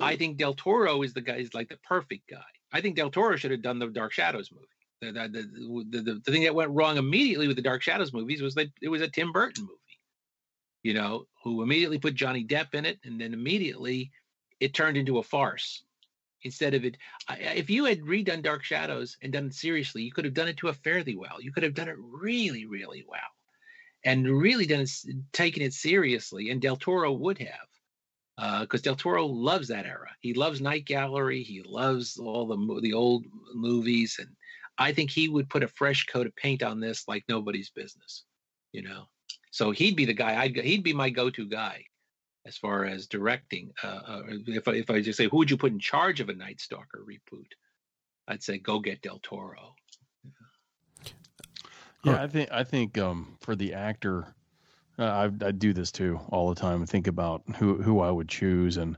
[0.00, 2.42] I think Del Toro is the guy, is like the perfect guy.
[2.72, 4.66] I think Del Toro should have done the Dark Shadows movie.
[5.00, 8.42] The, the, the, the, the thing that went wrong immediately with the Dark Shadows movies
[8.42, 10.00] was that it was a Tim Burton movie,
[10.82, 12.98] you know, who immediately put Johnny Depp in it.
[13.04, 14.10] And then immediately
[14.58, 15.84] it turned into a farce
[16.42, 16.96] instead of it.
[17.30, 20.56] If you had redone Dark Shadows and done it seriously, you could have done it
[20.58, 21.40] to a fairly well.
[21.40, 23.20] You could have done it really, really well
[24.04, 24.90] and really done it,
[25.32, 26.50] taken it seriously.
[26.50, 30.10] And Del Toro would have, because uh, Del Toro loves that era.
[30.20, 31.42] He loves Night Gallery.
[31.42, 34.28] He loves all the the old movies, and
[34.78, 38.24] I think he would put a fresh coat of paint on this like nobody's business.
[38.72, 39.04] You know,
[39.50, 40.40] so he'd be the guy.
[40.40, 41.84] I'd he'd be my go-to guy
[42.46, 43.72] as far as directing.
[43.82, 46.28] Uh, uh, if I, if I just say who would you put in charge of
[46.28, 47.52] a Night Stalker reboot,
[48.26, 49.74] I'd say go get Del Toro.
[52.04, 54.34] Yeah, I think I think um, for the actor,
[54.98, 55.04] uh,
[55.42, 56.82] I, I do this too all the time.
[56.82, 58.96] I think about who who I would choose, and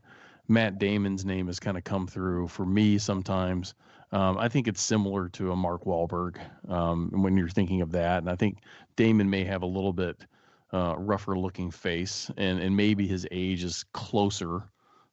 [0.49, 3.75] Matt Damon's name has kind of come through for me sometimes.
[4.13, 8.19] Um, I think it's similar to a Mark Wahlberg um, when you're thinking of that,
[8.19, 8.59] and I think
[8.97, 10.27] Damon may have a little bit
[10.73, 14.63] uh, rougher looking face, and and maybe his age is closer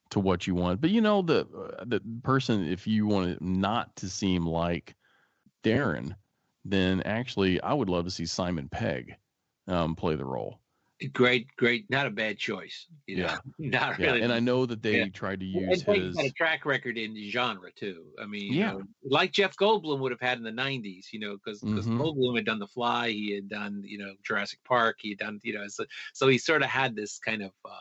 [0.10, 0.82] to what you want.
[0.82, 4.96] But you know the uh, the person, if you want it not to seem like
[5.64, 6.16] Darren
[6.70, 9.16] then actually I would love to see Simon Pegg
[9.68, 10.60] um, play the role.
[11.14, 12.88] Great, great, not a bad choice.
[13.06, 13.26] You know?
[13.26, 14.06] Yeah, not yeah.
[14.08, 14.22] really.
[14.22, 15.10] And I know that they yeah.
[15.14, 18.06] tried to use and his a track record in the genre too.
[18.20, 21.14] I mean, yeah, you know, like Jeff Goldblum would have had in the '90s.
[21.14, 22.02] You know, because mm-hmm.
[22.02, 25.40] Goldblum had done The Fly, he had done you know Jurassic Park, he had done
[25.44, 27.52] you know, so so he sort of had this kind of.
[27.64, 27.72] Uh,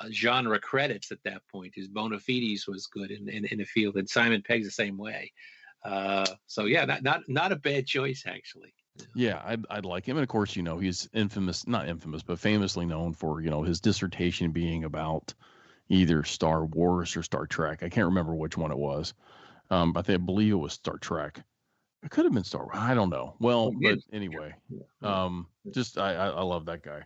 [0.00, 1.72] uh, genre credits at that point.
[1.72, 4.98] His bona fides was good in, in, in the field, and Simon Pegg's the same
[4.98, 5.30] way.
[5.84, 8.74] Uh, so yeah, not not not a bad choice actually.
[9.14, 10.16] Yeah, I'd, I'd like him.
[10.16, 13.62] And of course, you know, he's infamous, not infamous, but famously known for, you know,
[13.62, 15.34] his dissertation being about
[15.88, 17.82] either Star Wars or Star Trek.
[17.82, 19.14] I can't remember which one it was.
[19.70, 21.42] Um, I think I believe it was Star Trek.
[22.02, 22.76] It could have been Star Wars.
[22.76, 23.34] I don't know.
[23.40, 24.54] Well, but anyway,
[25.02, 27.02] um, just I, I, I love that guy.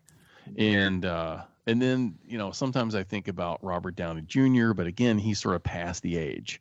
[0.59, 5.19] And uh, and then you know sometimes I think about Robert Downey Jr., but again
[5.19, 6.61] he's sort of past the age.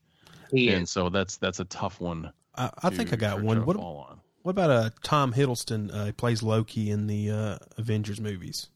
[0.52, 0.92] He and is.
[0.92, 2.32] so that's that's a tough one.
[2.56, 3.66] I, I think I got one.
[3.66, 3.78] What,
[4.44, 5.94] what about uh, Tom Hiddleston?
[5.94, 8.70] Uh, he plays Loki in the uh, Avengers movies.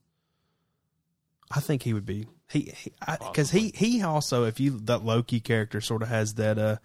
[1.51, 2.73] I think he would be he
[3.07, 6.77] because he, he, he also if you that Loki character sort of has that uh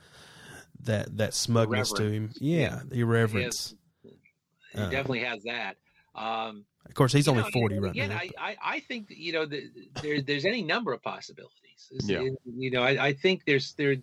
[0.81, 2.31] that that smugness to him.
[2.38, 2.81] Yeah, yeah.
[2.87, 3.75] the irreverence.
[4.03, 4.11] He,
[4.73, 5.77] he uh, definitely has that.
[6.14, 8.17] Um, of course, he's only know, forty right again, now.
[8.17, 9.71] I, I, I think you know the,
[10.03, 11.53] there there's any number of possibilities.
[11.91, 12.23] Yeah.
[12.45, 13.97] You know, I, I think there's there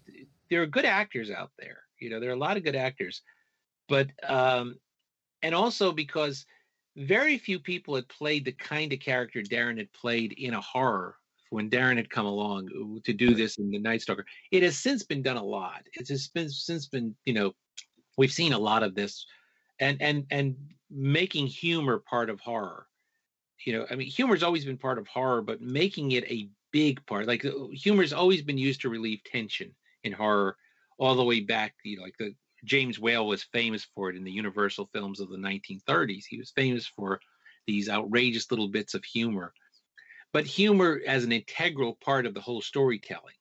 [0.50, 1.80] there are good actors out there.
[2.00, 3.22] You know, there are a lot of good actors,
[3.88, 4.76] but um,
[5.42, 6.46] and also because
[6.96, 11.18] very few people had played the kind of character Darren had played in a horror
[11.50, 14.26] when Darren had come along to do this in the Night Stalker.
[14.52, 15.84] It has since been done a lot.
[15.94, 17.54] It has been since been you know
[18.18, 19.26] we've seen a lot of this,
[19.80, 20.56] and and and
[20.90, 22.88] making humor part of horror.
[23.66, 27.06] You know, I mean, humor's always been part of horror, but making it a big
[27.06, 30.58] part, like uh, humor's always been used to relieve tension in horror
[30.98, 31.74] all the way back.
[31.84, 32.36] You know, like the
[32.66, 36.26] James Whale was famous for it in the Universal films of the 1930s.
[36.28, 37.20] He was famous for
[37.68, 39.54] these outrageous little bits of humor,
[40.34, 43.36] but humor as an integral part of the whole storytelling.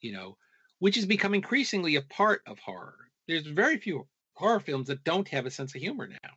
[0.00, 0.36] You know,
[0.78, 2.96] which has become increasingly a part of horror.
[3.28, 6.30] There's very few horror films that don't have a sense of humor now.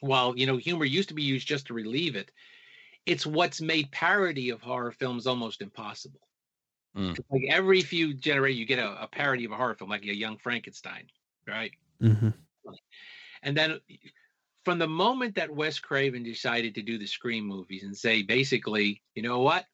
[0.00, 2.30] While you know humor used to be used just to relieve it,
[3.06, 6.20] it's what's made parody of horror films almost impossible.
[6.96, 7.18] Mm.
[7.30, 10.16] Like every few generations, you get a, a, parody of a horror film, like a
[10.16, 11.06] Young Frankenstein,
[11.46, 11.70] right?
[12.02, 12.30] Mm-hmm.
[13.42, 13.80] And then
[14.64, 19.02] from the moment that Wes Craven decided to do the Scream movies and say, basically,
[19.14, 19.66] you know what?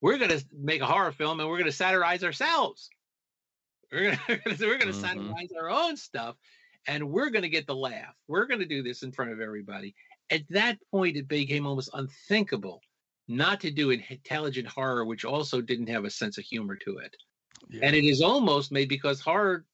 [0.00, 2.90] We're going to make a horror film and we're going to satirize ourselves.
[3.92, 5.00] We're going to, we're going to mm-hmm.
[5.00, 6.36] satirize our own stuff.
[6.88, 8.14] and we're going to get the laugh.
[8.26, 9.94] We're going to do this in front of everybody.
[10.30, 12.82] At that point, it became almost unthinkable
[13.30, 17.16] not to do intelligent horror, which also didn't have a sense of humor to it.
[17.68, 17.80] Yeah.
[17.84, 19.64] And it is almost made because horror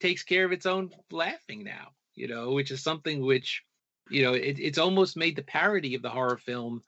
[0.00, 3.64] takes care of its own laughing now, you know, which is something which,
[4.08, 6.80] you know, it, it's almost made the parody of the horror film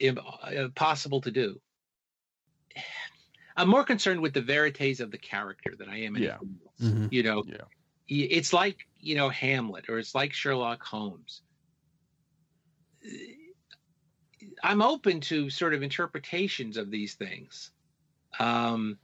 [0.00, 1.60] impossible uh, to do.
[3.56, 6.30] I'm more concerned with the verities of the character than I am yeah.
[6.30, 6.42] else.
[6.80, 7.06] Mm-hmm.
[7.10, 8.26] You know, yeah.
[8.30, 11.42] it's like you know Hamlet or it's like Sherlock Holmes.
[14.62, 17.70] I'm open to sort of interpretations of these things.
[18.38, 18.98] Um,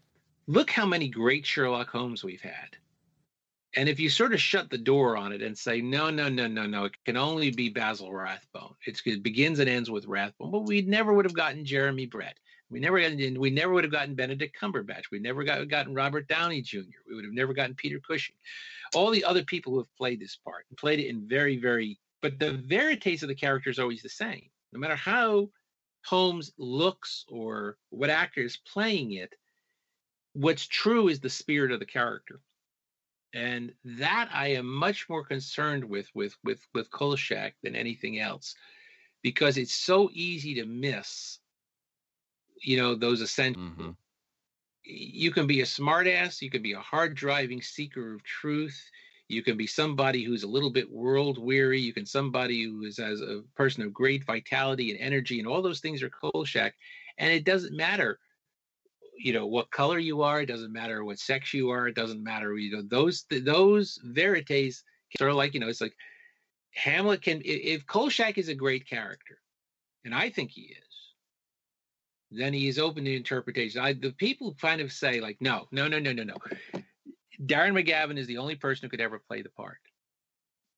[0.46, 2.76] look how many great Sherlock Holmes we've had.
[3.76, 6.46] And if you sort of shut the door on it and say, no, no, no,
[6.46, 8.74] no, no, it can only be Basil Rathbone.
[8.86, 10.50] It's, it begins and ends with Rathbone.
[10.50, 12.38] But we never would have gotten Jeremy Brett.
[12.70, 12.96] We never
[13.38, 15.04] we never would have gotten Benedict Cumberbatch.
[15.12, 16.80] We never got gotten Robert Downey Jr.
[17.08, 18.34] We would have never gotten Peter Cushing.
[18.94, 22.00] All the other people who have played this part and played it in very, very,
[22.22, 24.48] but the veritas of the character is always the same.
[24.76, 25.48] No matter how
[26.04, 29.34] Holmes looks or what actor is playing it,
[30.34, 32.40] what's true is the spirit of the character
[33.32, 38.54] and that I am much more concerned with with with with Kolchak than anything else,
[39.22, 41.38] because it's so easy to miss.
[42.62, 43.62] You know those essential.
[43.62, 43.90] Mm-hmm.
[44.84, 46.42] You can be a smartass.
[46.42, 48.78] You can be a hard driving seeker of truth.
[49.28, 51.80] You can be somebody who's a little bit world weary.
[51.80, 55.62] You can somebody who is as a person of great vitality and energy, and all
[55.62, 56.74] those things are Kolchak.
[57.18, 58.18] And it doesn't matter
[59.18, 62.22] you know what color you are it doesn't matter what sex you are it doesn't
[62.22, 64.84] matter you know those those verities
[65.18, 65.96] sort of like you know it's like
[66.74, 69.38] hamlet can if kolchak is a great character
[70.04, 70.78] and i think he is
[72.30, 75.88] then he is open to interpretation I, the people kind of say like no no
[75.88, 76.36] no no no no
[77.44, 79.78] darren mcgavin is the only person who could ever play the part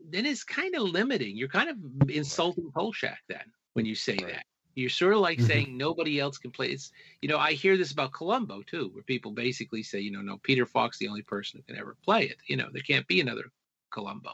[0.01, 4.33] then it's kind of limiting you're kind of insulting kolchak then when you say right.
[4.33, 4.45] that
[4.79, 5.47] you're sort of like mm-hmm.
[5.47, 6.69] saying nobody else can play.
[6.69, 10.23] It's you know I hear this about Columbo too, where people basically say you know
[10.23, 12.37] no Peter Falk's the only person who can ever play it.
[12.47, 13.51] You know there can't be another
[13.93, 14.31] Columbo.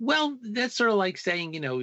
[0.00, 1.82] Well, that's sort of like saying you know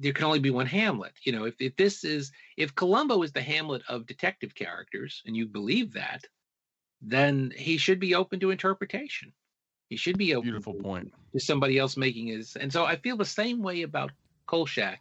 [0.00, 1.14] there can only be one Hamlet.
[1.24, 5.36] You know if if this is if Columbo is the Hamlet of detective characters and
[5.36, 6.22] you believe that,
[7.02, 9.32] then he should be open to interpretation.
[9.88, 11.12] He should be open Beautiful to, point.
[11.32, 12.56] to somebody else making his.
[12.56, 14.12] And so I feel the same way about
[14.46, 15.00] Kolchak,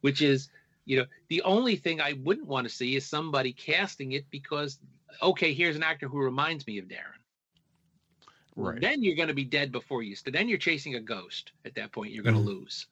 [0.00, 0.48] which is
[0.84, 4.78] you know, the only thing I wouldn't want to see is somebody casting it because,
[5.20, 7.20] okay, here's an actor who reminds me of Darren.
[8.56, 8.80] Right.
[8.80, 10.16] Then you're going to be dead before you.
[10.26, 11.52] Then you're chasing a ghost.
[11.64, 12.60] At that point, you're going to mm-hmm.
[12.60, 12.86] lose,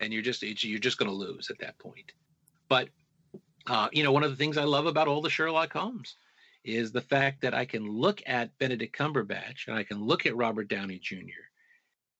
[0.00, 2.12] and you're just you're just going to lose at that point.
[2.68, 2.88] But
[3.68, 6.16] uh, you know, one of the things I love about all the Sherlock Holmes
[6.66, 10.36] is the fact that I can look at Benedict Cumberbatch and I can look at
[10.36, 11.46] Robert Downey Jr.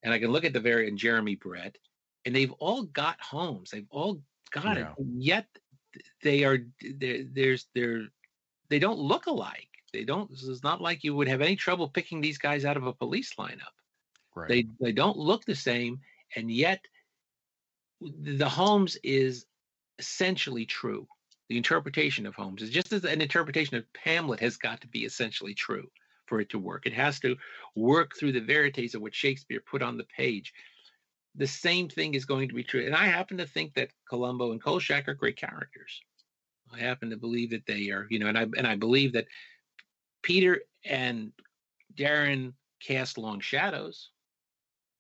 [0.03, 1.77] and I can look at the very and Jeremy Brett,
[2.25, 3.71] and they've all got Holmes.
[3.71, 4.93] They've all got yeah.
[4.97, 5.07] it.
[5.17, 5.47] yet
[6.23, 8.05] they are there's they're
[8.69, 9.69] they don't look alike.
[9.93, 10.31] They don't.
[10.31, 13.35] It's not like you would have any trouble picking these guys out of a police
[13.39, 13.75] lineup.
[14.35, 14.49] Right.
[14.49, 16.01] They they don't look the same,
[16.37, 16.81] and yet
[18.01, 19.47] the Holmes is
[19.99, 21.09] essentially true.
[21.49, 25.05] The interpretation of Holmes is just as an interpretation of Hamlet has got to be
[25.05, 25.89] essentially true
[26.27, 26.87] for it to work.
[26.87, 27.37] It has to
[27.77, 30.53] work through the verities of what Shakespeare put on the page
[31.37, 32.85] the same thing is going to be true.
[32.85, 36.01] And I happen to think that Columbo and Kolchak are great characters.
[36.73, 39.27] I happen to believe that they are, you know, and I and I believe that
[40.23, 41.33] Peter and
[41.95, 44.11] Darren cast long shadows.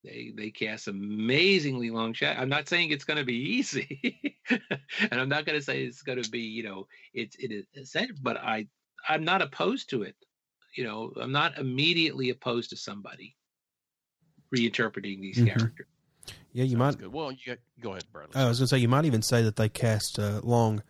[0.07, 2.41] They they cast amazingly long shadows.
[2.41, 6.03] I'm not saying it's going to be easy, and I'm not going to say it's
[6.03, 8.17] going to be, you know, it's it is essential.
[8.23, 8.69] But I
[9.09, 10.15] I'm not opposed to it.
[10.77, 13.37] You know, I'm not immediately opposed to somebody
[14.55, 15.59] reinterpreting these mm-hmm.
[15.59, 15.87] characters.
[16.53, 16.99] Yeah, you might.
[16.99, 17.13] Good.
[17.13, 18.41] Well, you go ahead, Bradley.
[18.41, 20.83] I was going to say you might even say that they cast uh, long,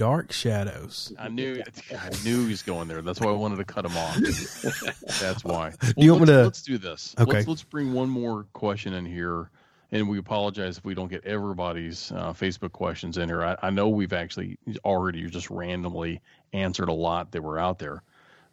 [0.00, 1.12] dark shadows.
[1.18, 1.62] I knew.
[1.92, 3.02] I knew he was going there.
[3.02, 4.16] That's why I wanted to cut him off.
[5.20, 5.74] That's why.
[5.82, 6.44] Well, do you want me to?
[6.44, 7.14] Let's do this.
[7.20, 7.30] Okay.
[7.30, 9.50] Let's, let's bring one more question in here,
[9.92, 13.44] and we apologize if we don't get everybody's uh, Facebook questions in here.
[13.44, 16.22] I, I know we've actually already just randomly
[16.54, 18.02] answered a lot that were out there,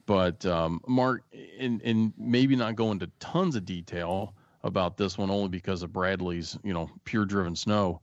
[0.06, 1.24] but um, Mark,
[1.58, 4.34] and and maybe not go into tons of detail
[4.66, 8.02] about this one only because of Bradley's, you know, pure driven snow.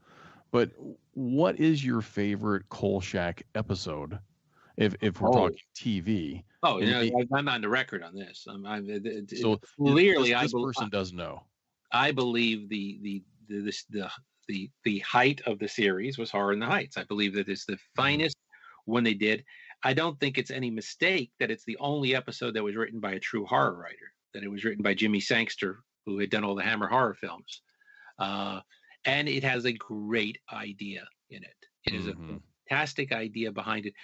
[0.54, 0.70] But
[1.14, 4.20] what is your favorite Kolchak episode?
[4.76, 5.32] If if we're oh.
[5.32, 6.44] talking TV.
[6.62, 8.46] Oh, you know, I'm on the record on this.
[8.48, 11.42] I'm, I'm it, so clearly, this, this I person does know.
[11.90, 14.08] I believe the the the this, the
[14.46, 16.96] the the height of the series was Horror in the Heights.
[16.98, 18.02] I believe that it's the mm-hmm.
[18.02, 18.36] finest
[18.84, 19.44] when they did.
[19.82, 23.14] I don't think it's any mistake that it's the only episode that was written by
[23.14, 24.12] a true horror writer.
[24.34, 27.62] That it was written by Jimmy Sangster who had done all the Hammer horror films.
[28.20, 28.60] Uh,
[29.04, 31.56] and it has a great idea in it.
[31.84, 32.08] It is Mhm.
[32.08, 32.16] a
[32.68, 33.94] fantastic idea behind it.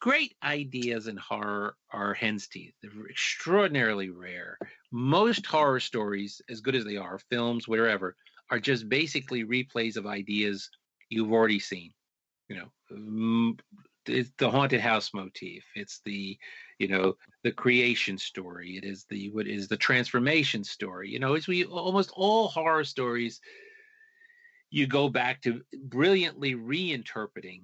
[0.00, 2.74] Great ideas in horror are hen's teeth.
[2.82, 4.58] They're extraordinarily rare.
[4.90, 8.16] Most horror stories, as good as they are, films, whatever,
[8.50, 10.70] are just basically replays of ideas
[11.08, 11.92] you've already seen.
[12.48, 13.60] You know, mm,
[14.06, 15.64] it's the haunted house motif.
[15.74, 16.38] It's the,
[16.78, 18.76] you know, the creation story.
[18.76, 21.10] It is the what is the transformation story.
[21.10, 23.40] You know, as we almost all horror stories,
[24.72, 27.60] you go back to brilliantly reinterpreting,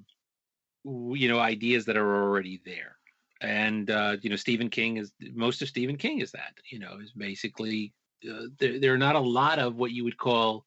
[0.84, 2.96] you know, ideas that are already there.
[3.40, 6.52] And uh, you know, Stephen King is most of Stephen King is that.
[6.70, 7.94] You know, is basically
[8.30, 8.78] uh, there.
[8.78, 10.64] There are not a lot of what you would call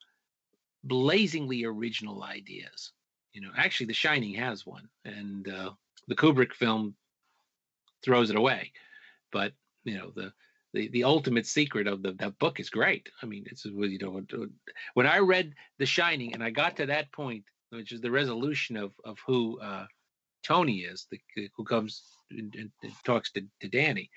[0.84, 2.92] blazingly original ideas.
[3.34, 5.72] You know, actually, The Shining has one, and uh,
[6.08, 6.96] the Kubrick film
[8.04, 8.72] throws it away.
[9.32, 10.34] But you know, the
[10.74, 13.10] the, the ultimate secret of the that book is great.
[13.22, 14.54] I mean, it's you know when-
[14.94, 18.78] when I read The Shining and I got to that point, which is the resolution
[18.78, 19.86] of of who uh,
[20.44, 21.20] Tony is, the
[21.56, 22.72] who comes and, and,
[23.04, 24.10] talks to, to Danny.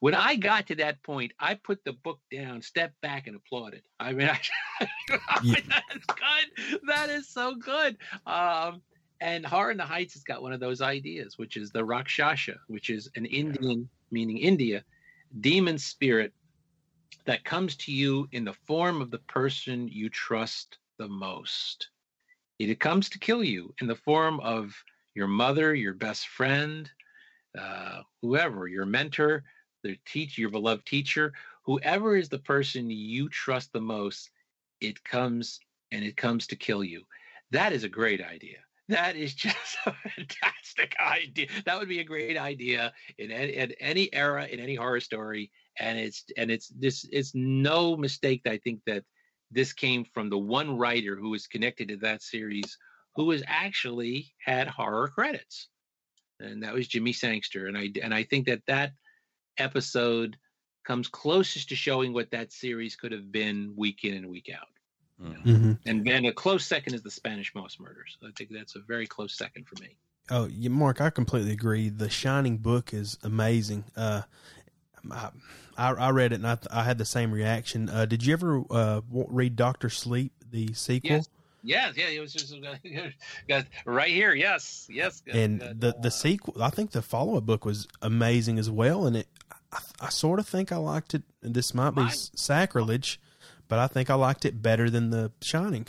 [0.00, 3.82] When I got to that point, I put the book down, stepped back, and applauded.
[3.98, 4.28] I mean,
[4.80, 4.88] I,
[5.28, 6.80] I mean, that's good.
[6.86, 7.96] That is so good.
[8.24, 8.82] Um,
[9.20, 12.54] and Horror in the Heights has got one of those ideas, which is the Rakshasa,
[12.68, 14.84] which is an Indian, meaning India,
[15.40, 16.32] demon spirit
[17.24, 21.88] that comes to you in the form of the person you trust the most.
[22.58, 24.74] It comes to kill you in the form of
[25.14, 26.90] your mother, your best friend,
[27.58, 29.44] uh, whoever, your mentor,
[29.82, 31.32] the teacher, your beloved teacher,
[31.64, 34.30] whoever is the person you trust the most,
[34.80, 35.60] it comes
[35.92, 37.02] and it comes to kill you.
[37.50, 38.58] That is a great idea.
[38.88, 41.48] That is just a fantastic idea.
[41.64, 45.50] That would be a great idea in any, in any era, in any horror story.
[45.78, 49.04] And it's and it's this it's no mistake I think that
[49.50, 52.76] this came from the one writer who was connected to that series,
[53.14, 55.68] who was actually had horror credits,
[56.40, 57.66] and that was Jimmy Sangster.
[57.66, 58.92] And I and I think that that
[59.58, 60.36] episode
[60.84, 64.68] comes closest to showing what that series could have been week in and week out.
[65.22, 65.42] Mhm.
[65.42, 68.16] hmm And then a close second is the Spanish Moss Murders.
[68.22, 69.96] I think that's a very close second for me.
[70.30, 71.88] Oh, yeah, Mark, I completely agree.
[71.88, 73.84] The Shining book is amazing.
[73.96, 74.22] Uh,
[75.10, 75.30] I,
[75.76, 77.88] I I read it and I, th- I had the same reaction.
[77.88, 81.10] Uh, did you ever uh, read Doctor Sleep, the sequel?
[81.10, 81.28] Yes.
[81.64, 82.54] Yes, yeah, it was just
[83.48, 84.32] got right here.
[84.34, 85.20] Yes, yes.
[85.22, 88.70] got- and got, the the uh, sequel i think the follow-up book was amazing as
[88.70, 89.26] well and it
[89.72, 93.20] i, I sort of think i liked it and this might be Mine- s- sacrilege
[93.68, 95.86] but i think i liked it better than the shining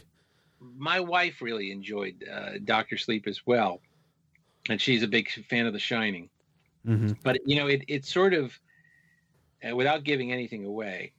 [0.78, 3.80] my wife really enjoyed uh, Doctor Sleep as well,
[4.70, 6.30] and she's a big fan of The Shining.
[6.86, 8.52] hmm But you know, it it sort of,
[9.64, 11.14] uh, without giving anything away,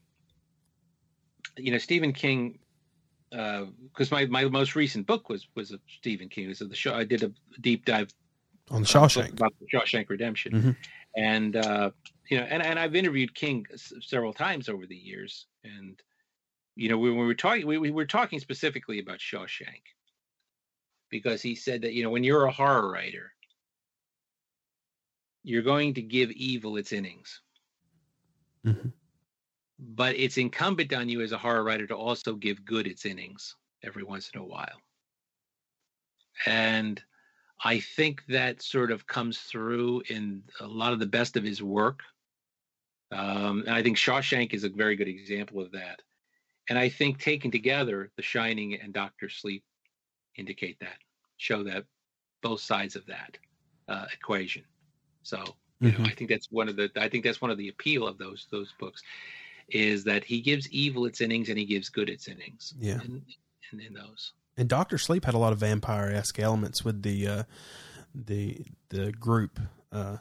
[1.56, 2.58] you know, Stephen King,
[3.30, 6.44] because my my most recent book was was of Stephen King.
[6.44, 6.94] It was of the show.
[6.94, 7.32] I did a
[7.62, 8.10] deep dive
[8.70, 10.76] on the uh, shawshank about the Shawshank Redemption, Mhm.
[11.16, 11.90] and uh,
[12.28, 15.98] you know, and and I've interviewed King s- several times over the years, and
[16.80, 19.82] you know, when we were talking, we, we were talking specifically about Shawshank
[21.10, 23.34] because he said that you know, when you're a horror writer,
[25.42, 27.42] you're going to give evil its innings.
[28.64, 28.94] Mhm.
[29.78, 33.56] But it's incumbent on you as a horror writer to also give good its innings
[33.82, 34.80] every once in a while.
[36.46, 37.02] And
[37.62, 41.62] I think that sort of comes through in a lot of the best of his
[41.62, 42.00] work.
[43.12, 46.00] Um, and I think Shawshank is a very good example of that.
[46.70, 49.62] And I think taken together, The Shining and Doctor Sleep
[50.36, 50.98] indicate that,
[51.36, 51.84] show that
[52.42, 53.36] both sides of that
[53.88, 54.62] uh, equation.
[55.24, 55.42] So
[55.80, 56.06] you know, Mhm.
[56.06, 58.46] I think that's one of the I think that's one of the appeal of those
[58.50, 59.02] those books
[59.68, 62.74] is that he gives evil its innings and he gives good its innings.
[62.78, 63.00] Yeah.
[63.02, 63.22] In,
[63.72, 64.32] in, in those.
[64.56, 67.42] and dr sleep had a lot of vampire-esque elements with the uh
[68.14, 69.58] the the group
[69.92, 70.16] uh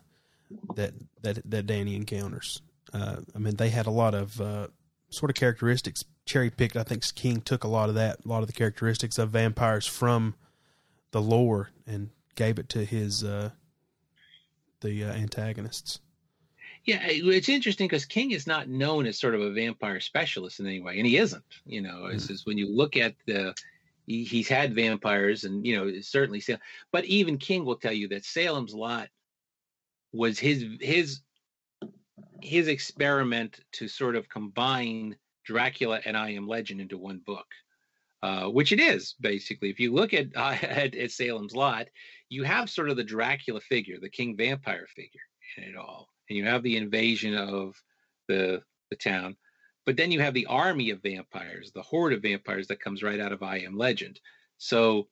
[0.76, 0.93] that
[1.24, 2.62] that that danny encounters
[2.93, 4.68] uh i mean they had a lot of uh
[5.10, 8.41] sort of characteristics cherry picked i think king took a lot of that a lot
[8.41, 10.36] of the characteristics of vampires from
[11.09, 13.49] the lore and gave it to his uh
[14.82, 15.99] the uh, antagonists
[16.86, 20.65] Yeah, it's interesting because King is not known as sort of a vampire specialist in
[20.65, 21.43] any way, and he isn't.
[21.65, 23.53] You know, it's just when you look at the,
[24.07, 26.61] he, he's had vampires, and you know, certainly, Salem,
[26.91, 29.09] but even King will tell you that Salem's Lot
[30.13, 31.19] was his his
[32.41, 37.48] his experiment to sort of combine Dracula and I Am Legend into one book,
[38.22, 39.70] uh, which it is basically.
[39.70, 41.88] If you look at, uh, at at Salem's Lot,
[42.30, 45.22] you have sort of the Dracula figure, the King vampire figure
[45.58, 47.76] in it all, and you have the invasion of
[48.28, 49.36] the the town,
[49.86, 53.20] but then you have the army of vampires, the horde of vampires that comes right
[53.20, 54.20] out of I Am Legend.
[54.58, 55.08] So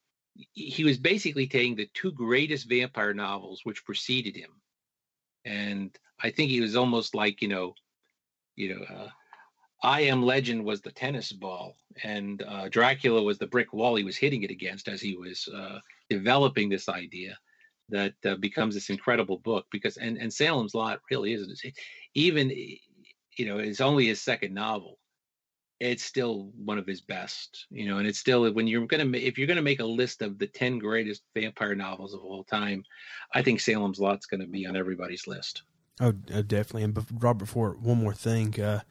[0.54, 4.52] he was basically taking the two greatest vampire novels which preceded him,
[5.46, 7.74] and I think he was almost like you know,
[8.56, 9.10] you know, uh,
[9.84, 14.04] I Am Legend was the tennis ball, and uh, Dracula was the brick wall he
[14.04, 17.38] was hitting it against as he was uh, developing this idea
[17.90, 19.66] that uh, becomes this incredible book.
[19.72, 21.62] Because and and Salem's Lot really is
[22.16, 24.98] even you know it's only his second novel.
[25.80, 29.38] It's still one of his best, you know, and it's still when you're gonna if
[29.38, 32.84] you're gonna make a list of the ten greatest vampire novels of all time,
[33.36, 35.62] I think Salem's Lot's gonna be on everybody's list.
[36.00, 36.84] Oh, uh, definitely.
[36.84, 38.82] And Robert, for one more thing, uh,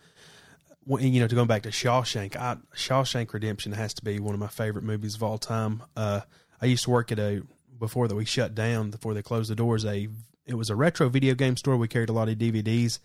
[0.86, 4.40] you know, to go back to Shawshank, I, Shawshank Redemption has to be one of
[4.40, 5.82] my favorite movies of all time.
[5.96, 6.20] Uh,
[6.60, 7.42] I used to work at a
[7.78, 9.84] before that we shut down, before they closed the doors.
[9.84, 10.08] A
[10.46, 11.76] it was a retro video game store.
[11.76, 13.00] We carried a lot of DVDs,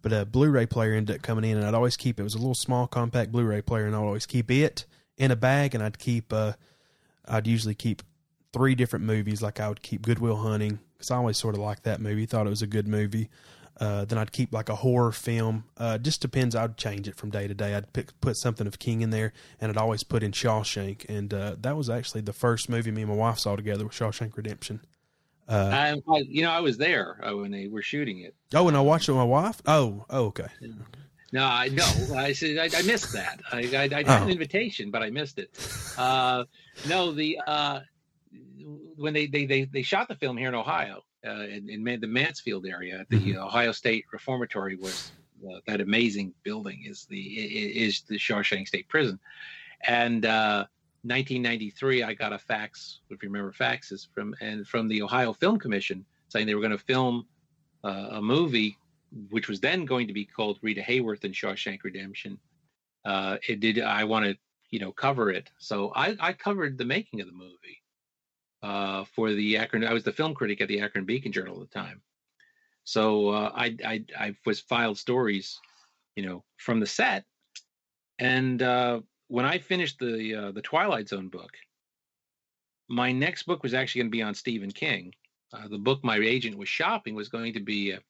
[0.00, 2.38] but a Blu-ray player ended up coming in, and I'd always keep it was a
[2.38, 4.86] little small compact Blu-ray player, and I'd always keep it
[5.18, 6.54] in a bag, and I'd keep uh,
[7.26, 8.02] I'd usually keep
[8.52, 9.42] three different movies.
[9.42, 12.24] Like I would keep Good Will Hunting because I always sort of liked that movie,
[12.24, 13.28] thought it was a good movie.
[13.78, 15.64] Uh, then I'd keep like a horror film.
[15.76, 16.56] Uh, just depends.
[16.56, 17.74] I'd change it from day to day.
[17.74, 21.04] I'd pick, put something of King in there, and I'd always put in Shawshank.
[21.08, 23.94] And uh, that was actually the first movie me and my wife saw together was
[23.94, 24.80] Shawshank Redemption.
[25.48, 28.34] Uh, I, you know, I was there uh, when they were shooting it.
[28.54, 29.60] Oh, and I watched it with my wife.
[29.66, 30.48] Oh, oh, okay.
[31.32, 31.84] No, I no,
[32.16, 33.40] I said I, I, missed that.
[33.52, 34.24] I, I, I got oh.
[34.24, 35.50] an invitation, but I missed it.
[35.98, 36.44] Uh,
[36.88, 37.38] no, the
[38.96, 42.66] when they, they they they shot the film here in Ohio, in, in, the Mansfield
[42.66, 43.42] area, the mm-hmm.
[43.42, 45.12] Ohio State Reformatory was
[45.48, 49.18] uh, that amazing building is the is the Shawshank State Prison,
[49.86, 55.02] and 1993 uh, I got a fax, if you remember faxes from and from the
[55.02, 57.26] Ohio Film Commission saying they were going to film
[57.84, 58.76] uh, a movie
[59.30, 62.38] which was then going to be called Rita Hayworth and Shawshank Redemption.
[63.04, 64.36] Uh, it did I want to
[64.70, 67.82] you know cover it, so I, I covered the making of the movie
[68.66, 69.84] uh, for the Akron.
[69.84, 72.02] I was the film critic at the Akron Beacon Journal at the time,
[72.82, 75.60] so uh, I, I, I was filed stories,
[76.16, 77.24] you know, from the set.
[78.18, 81.52] And uh, when I finished the uh, the Twilight Zone book,
[82.88, 85.12] my next book was actually going to be on Stephen King.
[85.52, 88.00] Uh, the book my agent was shopping was going to be, uh,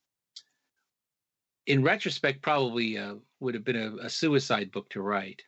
[1.66, 2.98] in retrospect, probably
[3.40, 5.42] would have been a, a suicide book to write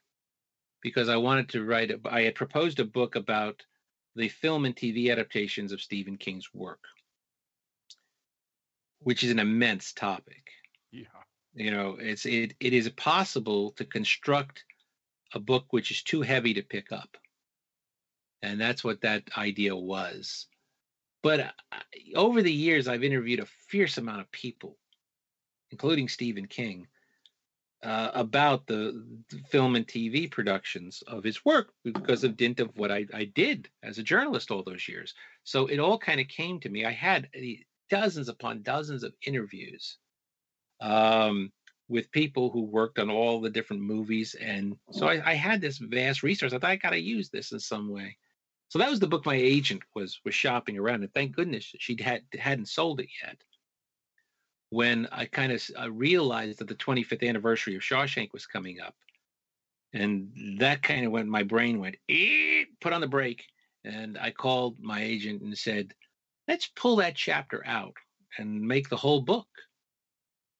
[0.82, 1.90] because I wanted to write.
[1.90, 3.64] A, I had proposed a book about
[4.18, 6.80] the film and TV adaptations of Stephen King's work,
[8.98, 10.50] which is an immense topic.
[10.90, 11.04] Yeah.
[11.54, 14.64] You know, it's it it is possible to construct
[15.34, 17.16] a book which is too heavy to pick up.
[18.42, 20.46] And that's what that idea was.
[21.22, 21.52] But uh,
[22.14, 24.78] over the years, I've interviewed a fierce amount of people,
[25.70, 26.86] including Stephen King,
[27.82, 32.76] uh, about the, the, film and TV productions of his work because of dint of
[32.76, 35.14] what I, I did as a journalist all those years.
[35.44, 36.84] So it all kind of came to me.
[36.84, 37.28] I had
[37.88, 39.96] dozens upon dozens of interviews
[40.80, 41.52] um,
[41.88, 45.78] with people who worked on all the different movies, and so I, I had this
[45.78, 46.52] vast resource.
[46.52, 48.16] I thought I got to use this in some way.
[48.68, 51.96] So that was the book my agent was was shopping around, and thank goodness she
[52.02, 53.42] had hadn't sold it yet
[54.70, 58.94] when I kind of uh, realized that the 25th anniversary of Shawshank was coming up.
[59.94, 61.96] And that kind of when my brain went,
[62.80, 63.44] put on the brake.
[63.84, 65.94] And I called my agent and said,
[66.46, 67.94] let's pull that chapter out
[68.36, 69.46] and make the whole book.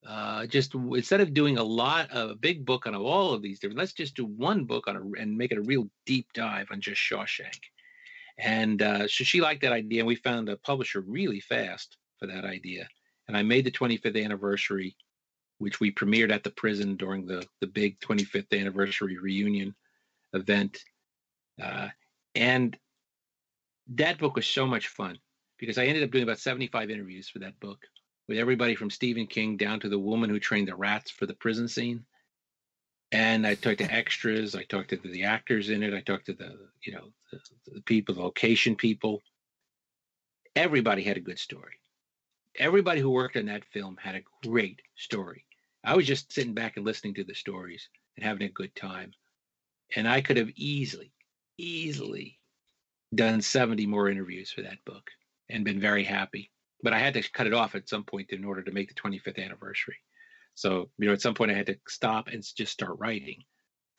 [0.06, 3.58] Uh, just instead of doing a lot of a big book on all of these
[3.58, 6.68] different, let's just do one book on a, and make it a real deep dive
[6.70, 7.60] on just Shawshank.
[8.38, 12.26] And uh, so she liked that idea, and we found a publisher really fast for
[12.28, 12.88] that idea
[13.28, 14.96] and I made the 25th anniversary,
[15.58, 19.74] which we premiered at the prison during the the big 25th anniversary reunion
[20.32, 20.82] event,
[21.62, 21.88] uh,
[22.34, 22.76] and
[23.94, 25.18] that book was so much fun
[25.58, 27.78] because I ended up doing about 75 interviews for that book
[28.28, 31.34] with everybody from Stephen King down to the woman who trained the rats for the
[31.34, 32.04] prison scene.
[33.10, 34.54] And I talked to extras.
[34.54, 35.94] I talked to the actors in it.
[35.94, 37.40] I talked to the, you know, the,
[37.72, 39.22] the people, the location people.
[40.54, 41.78] Everybody had a good story
[42.58, 45.44] everybody who worked on that film had a great story.
[45.84, 49.12] I was just sitting back and listening to the stories and having a good time.
[49.96, 51.12] And I could have easily,
[51.56, 52.38] easily
[53.14, 55.10] done 70 more interviews for that book
[55.48, 56.50] and been very happy.
[56.82, 59.00] But I had to cut it off at some point in order to make the
[59.00, 59.96] 25th anniversary.
[60.54, 63.44] So, you know, at some point I had to stop and just start writing.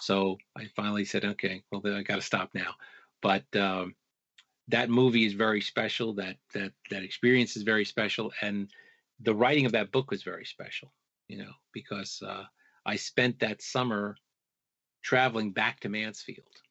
[0.02, 2.76] So I finally said, okay, well, then I got to stop now.
[3.22, 3.96] But um,
[4.70, 6.14] that movie is very special.
[6.14, 8.70] That that that experience is very special, and
[9.20, 10.94] the writing of that book was very special.
[11.28, 12.44] You know, because uh,
[12.86, 14.16] I spent that summer
[15.02, 16.62] traveling back to Mansfield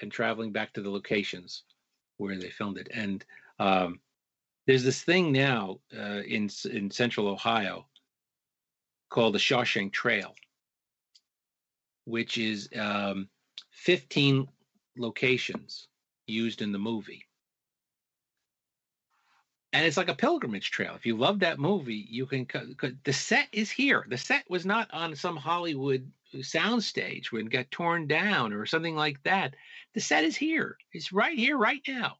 [0.00, 1.64] and traveling back to the locations
[2.16, 2.88] where they filmed it.
[2.92, 3.24] And
[3.58, 4.00] um,
[4.66, 7.86] there's this thing now uh, in in Central Ohio
[9.10, 10.34] called the Shawshank Trail,
[12.04, 13.28] which is um,
[13.70, 14.46] 15
[14.98, 15.88] locations
[16.26, 17.27] used in the movie.
[19.72, 20.94] And it's like a pilgrimage trail.
[20.94, 22.46] If you love that movie, you can.
[23.04, 24.06] The set is here.
[24.08, 28.96] The set was not on some Hollywood soundstage when it got torn down or something
[28.96, 29.54] like that.
[29.94, 30.78] The set is here.
[30.92, 32.16] It's right here, right now.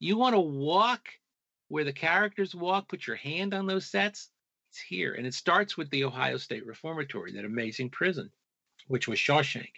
[0.00, 1.08] You want to walk
[1.68, 4.28] where the characters walk, put your hand on those sets.
[4.70, 5.14] It's here.
[5.14, 8.30] And it starts with the Ohio State Reformatory, that amazing prison,
[8.88, 9.72] which was Shawshank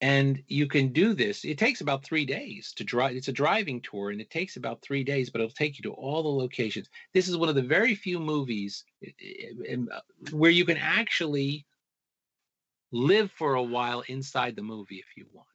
[0.00, 3.80] and you can do this it takes about three days to drive it's a driving
[3.80, 6.88] tour and it takes about three days but it'll take you to all the locations
[7.12, 10.00] this is one of the very few movies uh,
[10.32, 11.66] where you can actually
[12.92, 15.46] live for a while inside the movie if you want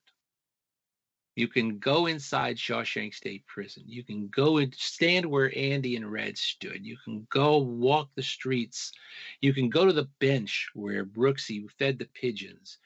[1.36, 3.84] you can go inside Shawshank State Prison.
[3.86, 6.86] You can go and stand where Andy and Red stood.
[6.86, 8.94] You can go walk the streets.
[9.42, 12.78] You can go to the bench where Brooksy fed the pigeons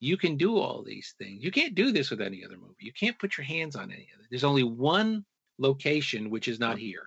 [0.00, 1.42] you can do all these things.
[1.42, 2.74] You can't do this with any other movie.
[2.78, 4.26] You can't put your hands on any of it.
[4.30, 5.24] There's only one
[5.58, 7.02] location which is not here.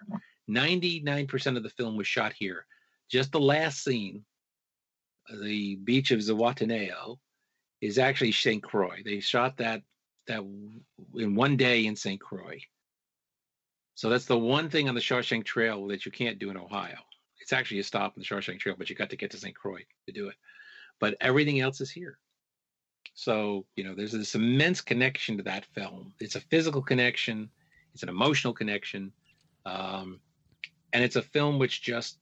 [0.49, 2.65] 99% of the film was shot here.
[3.09, 4.25] Just the last scene,
[5.41, 7.17] the beach of Zihuatanejo,
[7.79, 8.61] is actually St.
[8.61, 9.01] Croix.
[9.03, 9.81] They shot that
[10.27, 10.41] that
[11.15, 12.21] in one day in St.
[12.21, 12.59] Croix.
[13.95, 16.97] So that's the one thing on the Shawshank Trail that you can't do in Ohio.
[17.41, 19.55] It's actually a stop on the Shawshank Trail, but you got to get to St.
[19.55, 20.35] Croix to do it.
[20.99, 22.17] But everything else is here.
[23.14, 26.14] So, you know, there's this immense connection to that film.
[26.20, 27.49] It's a physical connection,
[27.93, 29.12] it's an emotional connection.
[29.66, 30.20] Um,
[30.93, 32.18] and it's a film which just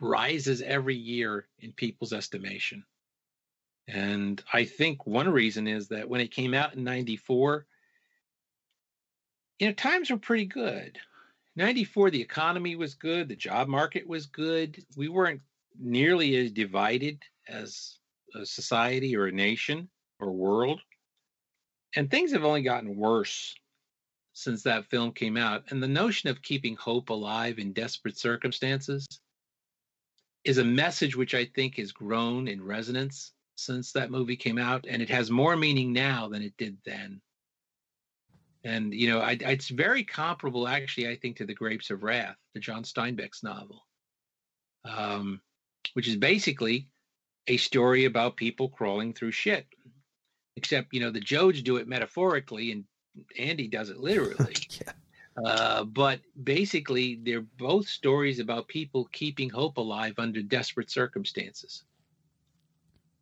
[0.00, 2.84] rises every year in people's estimation.
[3.86, 7.66] And I think one reason is that when it came out in 94,
[9.58, 10.98] you know, times were pretty good.
[11.56, 14.82] 94, the economy was good, the job market was good.
[14.96, 15.40] We weren't
[15.78, 17.98] nearly as divided as
[18.34, 19.88] a society or a nation
[20.20, 20.80] or world.
[21.96, 23.54] And things have only gotten worse
[24.32, 25.64] since that film came out.
[25.70, 29.06] And the notion of keeping hope alive in desperate circumstances
[30.44, 34.86] is a message which I think has grown in resonance since that movie came out.
[34.88, 37.20] And it has more meaning now than it did then.
[38.64, 42.36] And, you know, I, it's very comparable, actually, I think, to The Grapes of Wrath,
[42.54, 43.86] the John Steinbeck's novel,
[44.86, 45.40] um,
[45.92, 46.88] which is basically
[47.46, 49.66] a story about people crawling through shit
[50.56, 52.84] except you know the Joads do it metaphorically and
[53.38, 54.54] Andy does it literally.
[54.70, 54.92] yeah.
[55.44, 61.82] Uh, but basically, they're both stories about people keeping hope alive under desperate circumstances.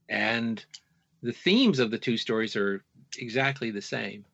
[0.08, 0.64] And
[1.22, 2.84] the themes of the two stories are
[3.18, 4.26] exactly the same,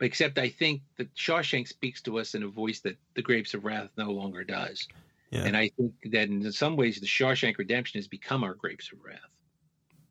[0.00, 3.64] except I think that Shawshank speaks to us in a voice that The Grapes of
[3.64, 4.88] Wrath no longer does.
[5.30, 5.44] Yeah.
[5.44, 8.98] And I think that in some ways, the Shawshank Redemption has become our Grapes of
[9.04, 9.20] Wrath.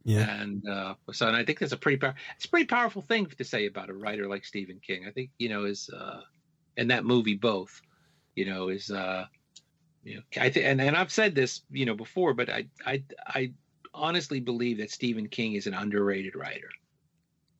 [0.03, 0.41] Yeah.
[0.41, 3.27] And uh, so, and I think that's a pretty power, it's a pretty powerful thing
[3.27, 5.05] to say about a writer like Stephen King.
[5.07, 6.21] I think you know is uh,
[6.77, 7.81] and that movie both,
[8.35, 9.25] you know, is uh,
[10.03, 13.03] you know, I think, and, and I've said this, you know, before, but I I
[13.27, 13.53] I
[13.93, 16.69] honestly believe that Stephen King is an underrated writer.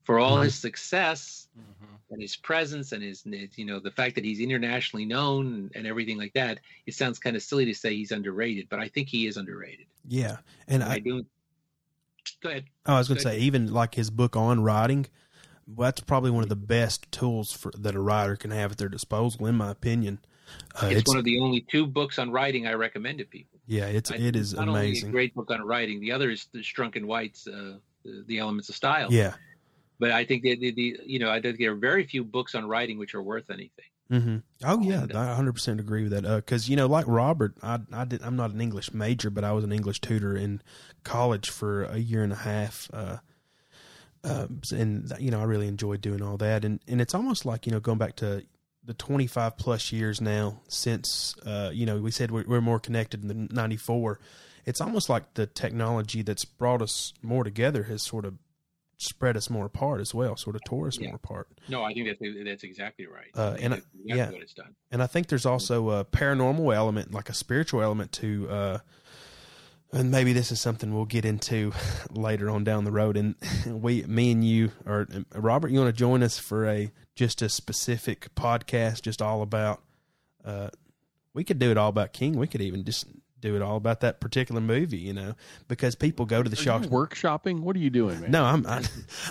[0.04, 1.96] For all his success mm-hmm.
[2.10, 3.24] and his presence and his,
[3.56, 7.20] you know, the fact that he's internationally known and, and everything like that, it sounds
[7.20, 9.86] kind of silly to say he's underrated, but I think he is underrated.
[10.08, 10.38] Yeah,
[10.68, 11.24] and I, I do
[12.42, 12.66] Go ahead.
[12.86, 15.08] Oh, I was going to say, even like his book on writing,
[15.68, 18.90] that's probably one of the best tools for that a writer can have at their
[18.90, 20.20] disposal, in my opinion.
[20.76, 23.60] Uh, it's, it's, one of the only two books on writing I recommend to people.
[23.68, 25.06] Yeah, it's I, it is not amazing.
[25.06, 26.00] Only a great book on writing.
[26.02, 29.08] The other is the Strunk White's uh, the Elements of Style.
[29.12, 29.36] Yeah,
[30.00, 32.56] but I think that the, the you know I think there are very few books
[32.56, 33.86] on writing which are worth anything.
[34.12, 34.38] Mm-hmm.
[34.66, 36.24] Oh yeah, and, uh, I 100 percent agree with that.
[36.24, 38.22] Because uh, you know, like Robert, I I did.
[38.24, 40.62] I'm not an English major, but I was an English tutor in
[41.04, 42.90] college for a year and a half.
[42.94, 43.18] Uh,
[44.24, 46.66] uh, and you know, I really enjoyed doing all that.
[46.66, 48.44] And and it's almost like you know, going back to
[48.84, 53.24] the 25 plus years now since uh, you know we said we're, we're more connected
[53.24, 54.20] than 94.
[54.66, 58.36] It's almost like the technology that's brought us more together has sort of
[59.02, 61.08] spread us more apart as well, sort of tore us yeah.
[61.08, 61.48] more apart.
[61.68, 63.30] No, I think that's that's exactly right.
[63.36, 64.76] Uh, and exactly yeah, what it's done.
[64.92, 68.50] And I think there's also a paranormal element, like a spiritual element to.
[68.50, 68.78] Uh,
[69.94, 71.74] and maybe this is something we'll get into
[72.12, 73.18] later on down the road.
[73.18, 73.36] And
[73.66, 77.50] we, me and you, or Robert, you want to join us for a just a
[77.50, 79.82] specific podcast, just all about.
[80.46, 80.70] Uh,
[81.34, 82.38] we could do it all about King.
[82.38, 83.08] We could even just
[83.42, 85.34] do it all about that particular movie, you know,
[85.68, 86.80] because people go to the Are Shaw.
[86.82, 87.60] you workshopping?
[87.62, 88.32] What are you doing, man?
[88.32, 88.84] No, I'm I,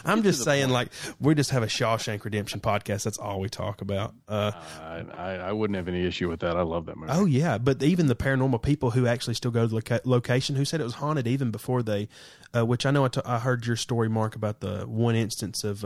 [0.04, 0.72] I'm just saying, point.
[0.72, 0.88] like
[1.20, 3.04] we just have a Shawshank Redemption podcast.
[3.04, 4.14] That's all we talk about.
[4.28, 4.52] Uh,
[4.82, 6.56] I, I, I wouldn't have any issue with that.
[6.56, 7.12] I love that movie.
[7.14, 10.56] oh yeah, but even the paranormal people who actually still go to the loca- location
[10.56, 12.08] who said it was haunted even before they,
[12.56, 15.64] uh, which I know I t- I heard your story, Mark, about the one instance
[15.64, 15.84] of.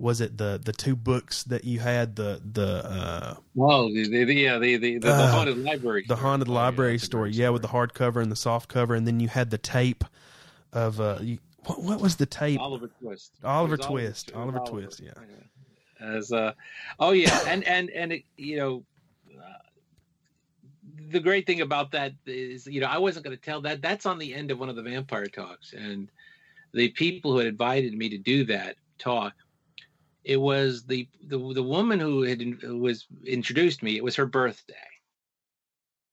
[0.00, 4.24] Was it the the two books that you had the the uh, Oh, the, the,
[4.24, 6.02] the yeah, the the, the, Uh, haunted library.
[6.02, 6.20] the story.
[6.20, 7.30] haunted Oh, yeah, library story.
[7.32, 10.04] Yeah, with the hardcover and the soft cover, and then you had the tape
[10.72, 12.60] of uh, you, what, what was the tape?
[12.60, 13.32] Oliver Twist.
[13.42, 14.32] Oliver Twist.
[14.32, 15.12] was Oliver Twist, yeah.
[16.00, 16.52] As uh,
[17.00, 18.84] oh yeah, and and and it, you know,
[19.36, 19.42] uh,
[21.10, 23.82] the great thing about that is you know I wasn't going to tell that.
[23.82, 26.08] That's on the end of one of the vampire talks, and
[26.72, 29.34] the people who had invited me to do that talk.
[30.28, 33.96] It was the the the woman who had who was introduced me.
[33.96, 34.74] It was her birthday,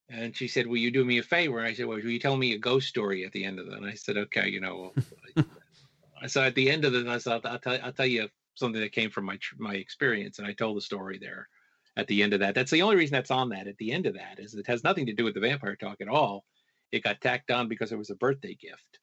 [0.07, 2.37] and she said, "Will you do me a favor?" I said, "Well, will you tell
[2.37, 4.93] me a ghost story at the end of it?" And I said, "Okay, you know."
[6.27, 8.79] so at the end of it, I said, "I'll, I'll tell I'll tell you something
[8.79, 11.49] that came from my my experience," and I told the story there
[11.97, 12.55] at the end of that.
[12.55, 13.67] That's the only reason that's on that.
[13.67, 15.99] At the end of that is it has nothing to do with the vampire talk
[15.99, 16.45] at all.
[16.93, 18.99] It got tacked on because it was a birthday gift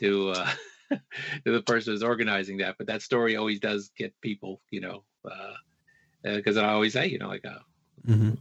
[0.00, 0.50] to uh,
[1.44, 2.76] the person who's organizing that.
[2.78, 5.04] But that story always does get people, you know,
[6.22, 7.58] because I always say, you know, like, uh,
[8.06, 8.38] Mhm.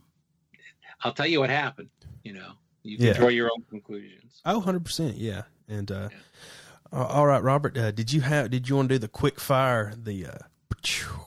[1.02, 1.90] I'll tell you what happened.
[2.24, 3.14] You know, you can Yeah.
[3.14, 4.42] draw your own conclusions.
[4.46, 5.44] Oh, 100 percent, yeah.
[5.68, 6.10] And uh,
[6.92, 9.40] uh, all right, Robert, uh, did you have did you want to do the quick
[9.40, 10.38] fire, the uh,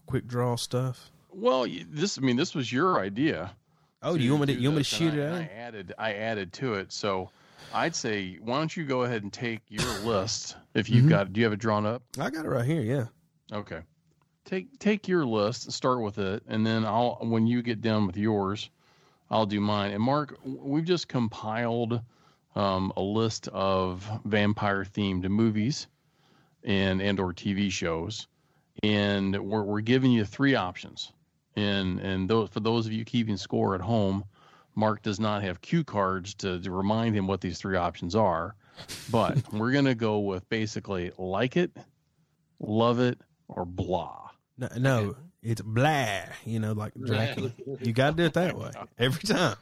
[0.07, 1.11] quick draw stuff?
[1.31, 3.55] Well, this I mean, this was your idea.
[4.03, 5.41] Oh, do you want me to you want me to shoot and it out?
[5.41, 6.93] I added I added to it.
[6.93, 7.31] So
[7.75, 11.09] I'd say why don't you go ahead and take your list if you've Mhm.
[11.11, 12.03] got do you have it drawn up?
[12.19, 12.83] I got it right here.
[12.83, 13.07] Yeah.
[13.57, 13.81] Okay.
[14.45, 18.07] Take take your list, and start with it, and then I'll when you get done
[18.07, 18.71] with yours,
[19.31, 19.93] I'll do mine.
[19.93, 22.01] And Mark, we've just compiled
[22.55, 25.87] um, a list of vampire themed movies
[26.65, 28.27] and and or TV shows,
[28.83, 31.13] and we're we're giving you three options.
[31.55, 34.25] And and those for those of you keeping score at home,
[34.75, 38.55] Mark does not have cue cards to, to remind him what these three options are,
[39.11, 41.71] but we're gonna go with basically like it,
[42.61, 43.19] love it,
[43.49, 44.31] or blah.
[44.59, 46.21] No, no it's blah.
[46.45, 47.53] You know, like Dracula.
[47.81, 49.57] you got to do it that way every time.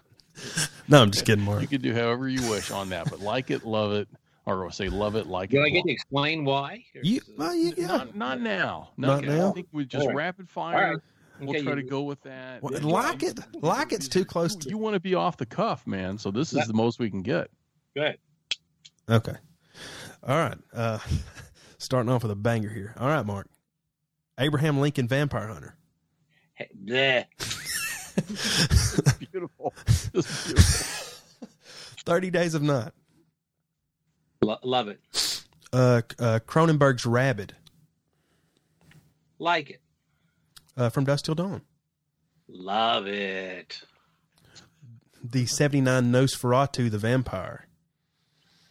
[0.88, 1.60] No, I'm just kidding, Mark.
[1.62, 4.08] You can do however you wish on that, but like it, love it,
[4.46, 5.60] or say love it, like Do it.
[5.60, 5.88] Do I get blah.
[5.88, 6.84] to explain why?
[7.02, 7.86] You, well, you, yeah.
[7.86, 8.90] Not not now.
[8.96, 9.50] Not No, now?
[9.50, 10.16] I think we just All right.
[10.16, 11.02] rapid All fire.
[11.40, 11.48] Right.
[11.48, 12.62] We'll Okay, try to go with that.
[12.62, 14.68] Well, Yeah, like you- it, like it's too close You, to.
[14.70, 16.18] you want to be off the cuff, man.
[16.18, 16.64] So this is Yeah.
[16.66, 17.50] the most we can get.
[17.96, 18.18] Good.
[19.08, 19.34] Okay.
[20.22, 20.58] All right.
[20.72, 20.98] Uh,
[21.78, 22.94] starting off with a banger here.
[22.98, 23.48] All right, Mark.
[24.38, 25.76] Abraham Lincoln Vampire Hunter.
[26.54, 26.68] Hey.
[26.76, 27.26] Beautiful.
[29.18, 29.74] Beautiful.
[32.04, 32.92] 30 Days of Night.
[34.42, 35.00] Lo- love it.
[35.72, 37.54] Uh, uh, Cronenberg's Rabid.
[39.38, 39.80] Like it.
[40.80, 41.60] Uh, from Dusk Till Dawn.
[42.48, 43.82] Love it.
[45.22, 47.66] The 79 Nosferatu the Vampire.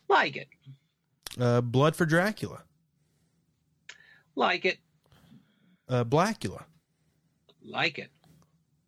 [0.08, 0.48] Like it.
[1.40, 2.64] Uh, Blood for Dracula.
[4.36, 4.80] Like it.
[5.88, 6.64] Uh, Blacula.
[7.64, 8.10] Like it.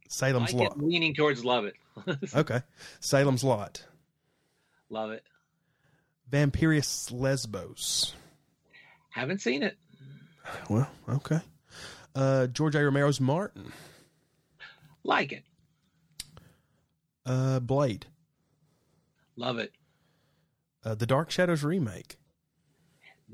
[0.10, 0.78] Salem's like Lot.
[0.78, 0.84] it.
[0.84, 1.76] Leaning towards love it.
[2.36, 2.62] Okay.
[3.02, 3.86] Salem's Lot.
[4.90, 5.24] love it.
[6.32, 8.16] Vampyros Lesbos.
[9.12, 9.78] Haven't seen it.
[10.70, 11.42] Well, okay.
[12.16, 12.80] Uh, George A.
[12.84, 13.72] Romero's Martin.
[15.04, 15.44] Like it.
[17.26, 18.06] Uh, Blade.
[19.36, 19.72] Love it.
[20.84, 22.18] Uh, the Dark Shadows remake.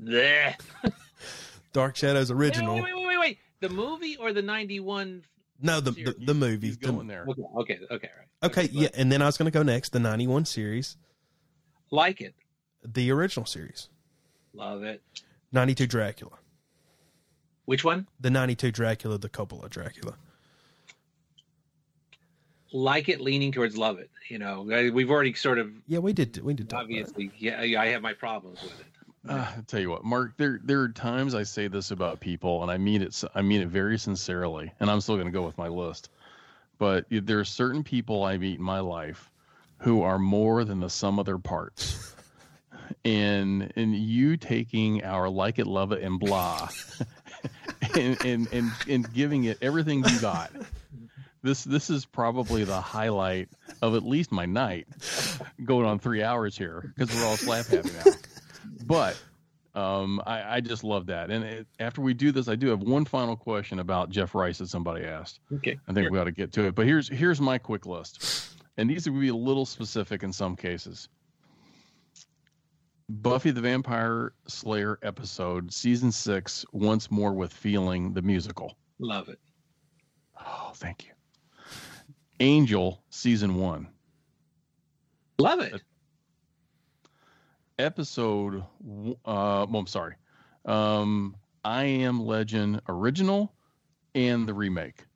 [0.00, 0.54] Bleh.
[1.72, 2.74] Dark Shadows original.
[2.76, 3.38] wait, wait, wait, wait, wait.
[3.60, 5.24] The movie or the 91?
[5.60, 6.68] No, the the, the movie.
[6.68, 7.26] He's The- going there.
[7.28, 8.50] Okay, okay, okay, right.
[8.50, 9.90] okay, yeah, and then I was going to go next.
[9.92, 10.96] The '91 series,
[11.90, 12.34] Like it.
[12.84, 13.88] the original series,
[14.54, 15.02] Love it.
[15.50, 16.38] '92 Dracula,
[17.68, 18.06] Which one?
[18.18, 20.14] the '92 Dracula, the Coppola Dracula.
[22.72, 24.08] Like it, leaning towards love it.
[24.30, 26.42] You know, we've already sort of Yeah, we did.
[26.42, 26.70] We did.
[26.70, 27.30] Talk about obviously.
[27.36, 28.86] Yeah, I have my problems with it.
[29.28, 30.32] Uh, I tell you what, Mark.
[30.38, 33.22] There, there are times I say this about people, and I mean it.
[33.34, 36.08] I mean it very sincerely, and I'm still going to go with my list.
[36.78, 39.30] But there are certain people I meet in my life
[39.76, 42.14] who are more than the sum of their parts.
[43.04, 46.68] And and you taking our like it, love it, and blah,
[47.94, 50.50] and, and and and giving it everything you got.
[51.42, 53.48] This this is probably the highlight
[53.80, 54.88] of at least my night,
[55.64, 58.12] going on three hours here because we're all slap happy now
[58.88, 59.20] but
[59.74, 61.30] um, I, I just love that.
[61.30, 64.58] And it, after we do this, I do have one final question about Jeff Rice
[64.58, 65.40] that somebody asked.
[65.52, 65.78] Okay.
[65.86, 66.74] I think we ought to get to it.
[66.74, 70.56] But here's here's my quick list, and these would be a little specific in some
[70.56, 71.08] cases.
[73.08, 78.76] Buffy the Vampire Slayer episode, season six, Once More with Feeling, the musical.
[78.98, 79.38] Love it.
[80.38, 81.12] Oh, thank you.
[82.40, 83.88] Angel, season one.
[85.38, 85.80] Love it.
[87.78, 88.62] Episode, uh,
[89.24, 90.14] well, I'm sorry.
[90.64, 93.54] Um, I Am Legend original
[94.14, 95.06] and the remake.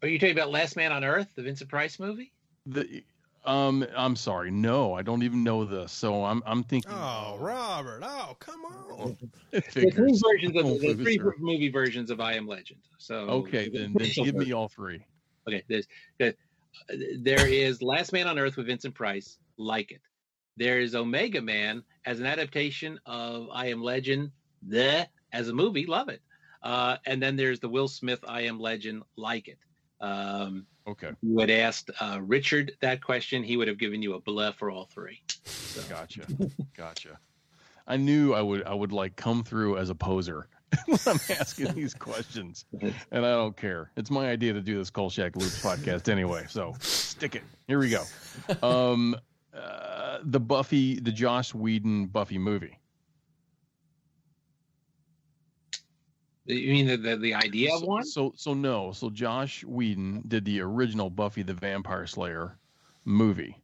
[0.00, 2.32] Are you talking about Last Man on Earth, the Vincent Price movie?
[2.66, 3.04] The,
[3.44, 4.50] um, I'm sorry.
[4.50, 5.92] No, I don't even know this.
[5.92, 6.92] So I'm, I'm thinking.
[6.92, 8.02] Oh, Robert.
[8.02, 9.16] Oh, come on.
[9.52, 11.34] it The three versions of the three sir.
[11.38, 12.80] movie versions of I Am Legend.
[12.98, 15.04] So Okay, then, then give me all three.
[15.48, 15.86] Okay, there's
[16.18, 16.34] there,
[17.18, 20.00] there is Last Man on Earth with Vincent Price, like it.
[20.56, 24.30] There is Omega Man as an adaptation of I Am Legend,
[24.66, 26.20] the as a movie, love it.
[26.62, 29.58] Uh, and then there's the Will Smith I Am Legend, like it.
[30.00, 34.20] Um, Okay, you had asked uh, Richard that question, he would have given you a
[34.20, 35.22] blah for all three.
[35.88, 36.22] gotcha,
[36.76, 37.18] gotcha.
[37.86, 40.48] I knew I would, I would like come through as a poser
[40.86, 43.90] when I'm asking these questions, and I don't care.
[43.96, 47.42] It's my idea to do this Kolchak Loops podcast anyway, so stick it.
[47.66, 48.04] Here we go.
[48.62, 49.16] Um,
[49.54, 52.78] uh, the Buffy, the Joss Whedon Buffy movie.
[56.44, 58.04] You mean the the, the idea of one?
[58.04, 58.92] So, so no.
[58.92, 62.58] So Joss Whedon did the original Buffy the Vampire Slayer
[63.04, 63.62] movie.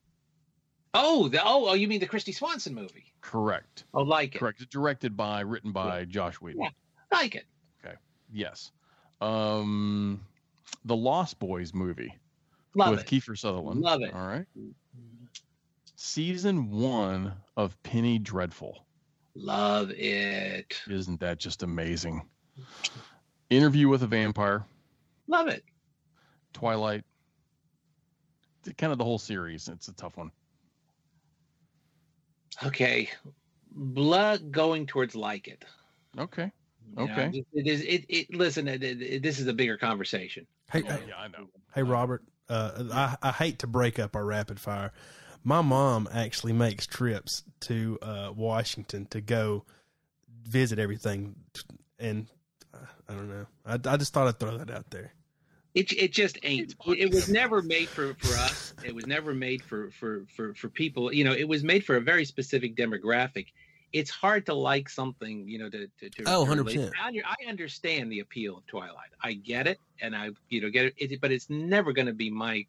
[0.95, 3.13] Oh, the oh, oh, you mean the Kristy Swanson movie?
[3.21, 3.85] Correct.
[3.93, 4.71] Oh, like it, Correct.
[4.71, 6.63] Directed by, written by Joss Whedon.
[6.63, 6.71] Yeah.
[7.13, 7.45] like it.
[7.85, 7.97] Okay.
[8.33, 8.73] Yes.
[9.21, 10.21] Um,
[10.85, 12.17] the Lost Boys movie
[12.75, 13.07] Love with it.
[13.07, 13.81] Kiefer Sutherland.
[13.81, 14.15] Love it.
[14.15, 14.47] All right.
[15.97, 18.87] Season one of Penny Dreadful.
[19.35, 20.81] Love it.
[20.89, 22.23] Isn't that just amazing?
[23.51, 24.65] Interview with a Vampire.
[25.27, 25.65] Love it.
[26.53, 27.05] Twilight.
[28.77, 29.69] Kind of the whole series.
[29.69, 30.31] It's a tough one.
[32.65, 33.09] Okay.
[33.71, 35.65] Blood going towards like it.
[36.19, 36.51] Okay.
[36.91, 37.45] You know, Okay.
[37.53, 40.47] it is it, it listen, it, it- this is a bigger conversation.
[40.71, 41.49] Hey, Oh, yeah, I know.
[41.75, 42.23] hey, Robert.
[42.49, 44.93] Uh, I, I hate to break up our rapid fire.
[45.45, 49.65] My mom actually makes trips to uh, Washington to go
[50.43, 51.37] visit everything,
[51.99, 52.27] and
[53.09, 53.47] I don't know.
[53.67, 55.13] I, I just thought I'd throw that out there.
[55.75, 56.75] It it just ain't.
[56.87, 58.75] It, it was never made for for us.
[58.85, 61.13] It was never made for for for for people.
[61.13, 63.47] You know, it was made for a very specific demographic.
[63.93, 66.67] It's hard to like something, you know, to to, to Oh, 100%.
[66.67, 66.91] relate.
[67.01, 69.11] I, understand the appeal of Twilight.
[69.23, 70.95] I get it, and I you know get it.
[70.99, 72.67] it but it's never going to be my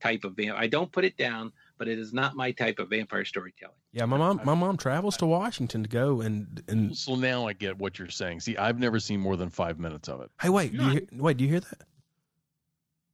[0.00, 0.56] type of vamp.
[0.58, 3.74] I don't put it down, but it is not my type of vampire storytelling.
[3.92, 4.40] Yeah, my mom.
[4.44, 6.96] My mom travels to Washington to go and and.
[6.96, 8.40] So now I get what you're saying.
[8.40, 10.30] See, I've never seen more than five minutes of it.
[10.40, 11.82] Hey, wait, do you hear, wait, do you hear that?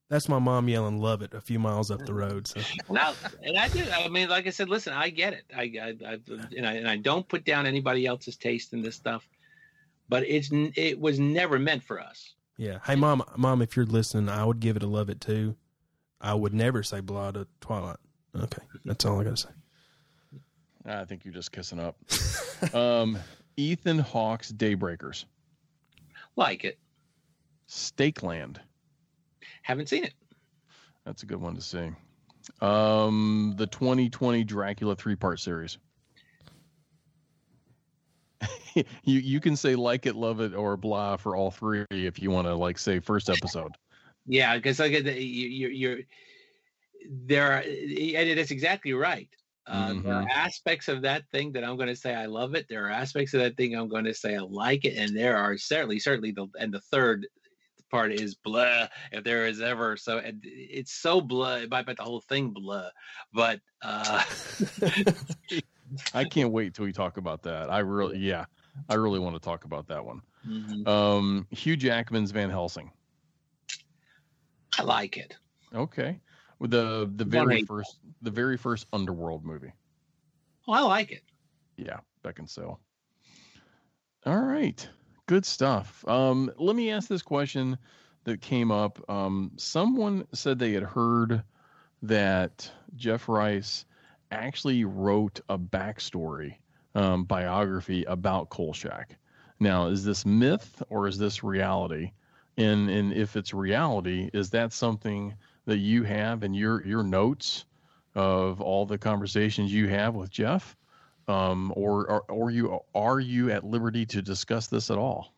[0.08, 2.46] That's my mom yelling "Love it" a few miles up the road.
[2.46, 2.60] So
[2.90, 3.82] No, and I do.
[3.90, 5.44] I mean, like I said, listen, I get it.
[5.56, 6.18] I, I, I
[6.56, 9.26] and I and I don't put down anybody else's taste in this stuff,
[10.10, 12.34] but it's it was never meant for us.
[12.58, 12.78] yeah.
[12.84, 15.56] Hey, mom, mom, if you're listening, I would give it a "Love it" too.
[16.20, 17.96] I would never say "Blood" to Twilight.
[18.36, 19.48] Okay, that's all I gotta say.
[20.84, 21.96] I think you're just kissing up.
[22.74, 23.18] um,
[23.56, 25.26] Ethan Hawke's Daybreakers,
[26.34, 26.78] Like it.
[27.68, 28.56] Stakeland.
[29.62, 30.14] Haven't seen it.
[31.04, 31.90] That's a good one to see.
[32.60, 35.78] Um, the 2020 Dracula three part series.
[38.74, 42.30] you you can say like it, love it, or blah for all three if you
[42.30, 43.72] want to like say first episode.
[44.26, 45.98] Yeah, because like you, you, you're
[47.10, 49.28] there are, and that's exactly right.
[49.66, 52.66] Uh, There are aspects of that thing that I'm going to say I love it.
[52.68, 55.36] There are aspects of that thing I'm going to say I like it, and there
[55.36, 57.26] are certainly, certainly the and the third
[57.90, 58.88] part is blah.
[59.12, 61.56] If there is ever so, and it's so blah.
[61.56, 62.88] It might make the whole thing blah,
[63.32, 64.24] but uh,
[66.14, 67.70] I can't wait till we talk about that.
[67.70, 68.46] I really, yeah,
[68.88, 70.22] I really want to talk about that one.
[70.46, 72.90] mhm, Um, Hugh Jackman's Van Helsing.
[74.78, 75.36] I like it.
[75.74, 76.18] Okay,
[76.70, 79.72] the the very first the very first Underworld movie.
[80.68, 81.22] Oh, I like it.
[81.76, 82.78] Yeah, Beckinsale.
[84.24, 84.88] All right,
[85.26, 86.06] good stuff.
[86.06, 87.76] Um, let me ask this question
[88.24, 89.02] that came up.
[89.10, 91.42] Um, someone said they had heard
[92.02, 93.84] that Jeff Rice
[94.30, 96.56] actually wrote a backstory
[96.94, 99.16] um, biography about Kolchak.
[99.60, 102.12] Now, is this myth or is this reality?
[102.56, 105.34] And and if it's reality, is that something
[105.66, 107.64] that you have and your your notes
[108.14, 110.76] of all the conversations you have with Jeff?
[111.28, 115.32] um, or, or or you are you at liberty to discuss this at all?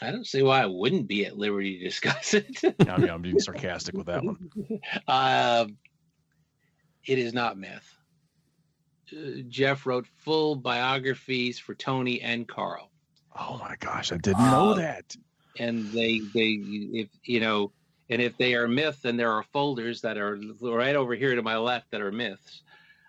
[0.00, 2.60] I don't see why I wouldn't be at liberty to discuss it.
[2.88, 4.38] I mean, I'm being sarcastic with that one.
[5.08, 5.76] Um,
[7.04, 7.92] it is not myth.
[9.12, 12.90] uh, Jeff wrote full biographies for Tony and Carl.
[13.36, 15.16] Oh my gosh, I didn't know Uh, that.
[15.58, 16.60] and they they
[17.00, 17.72] if you know
[18.10, 21.42] and if they are myth then there are folders that are right over here to
[21.42, 22.62] my left that are myths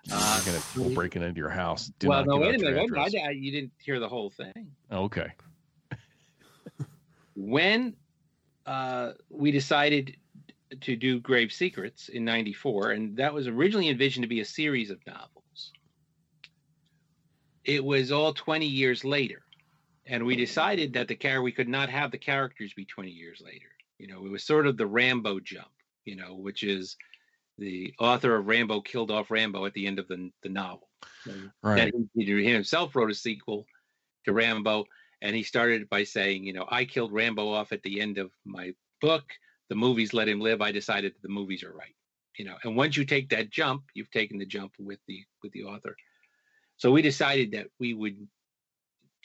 [0.12, 1.92] I'm gonna people breaking into your house.
[2.00, 2.90] Do well no wait a minute.
[2.92, 5.30] Wait, I, you didn't hear the whole thing Okay.
[7.36, 7.96] when
[8.66, 10.16] uh, we decided
[10.82, 14.90] to do grave secrets in 94 and that was originally envisioned to be a series
[14.90, 15.74] of novels
[17.66, 19.42] it was all 20 years later
[20.06, 23.42] and we decided that the character we could not have the characters be 20 years
[23.44, 23.68] later
[24.00, 25.68] you know it was sort of the rambo jump
[26.06, 26.96] you know which is
[27.60, 30.90] the author of rambo killed off rambo at the end of the, the novel.
[31.62, 31.92] Right.
[31.92, 33.66] that he, he himself wrote a sequel
[34.26, 34.86] to rambo
[35.22, 38.32] and he started by saying you know i killed rambo off at the end of
[38.46, 39.24] my book.
[39.70, 40.62] The movies let him live.
[40.62, 41.96] I decided that the movies are right.
[42.38, 45.52] You know and once you take that jump you've taken the jump with the with
[45.52, 45.96] the author.
[46.78, 48.16] So we decided that we would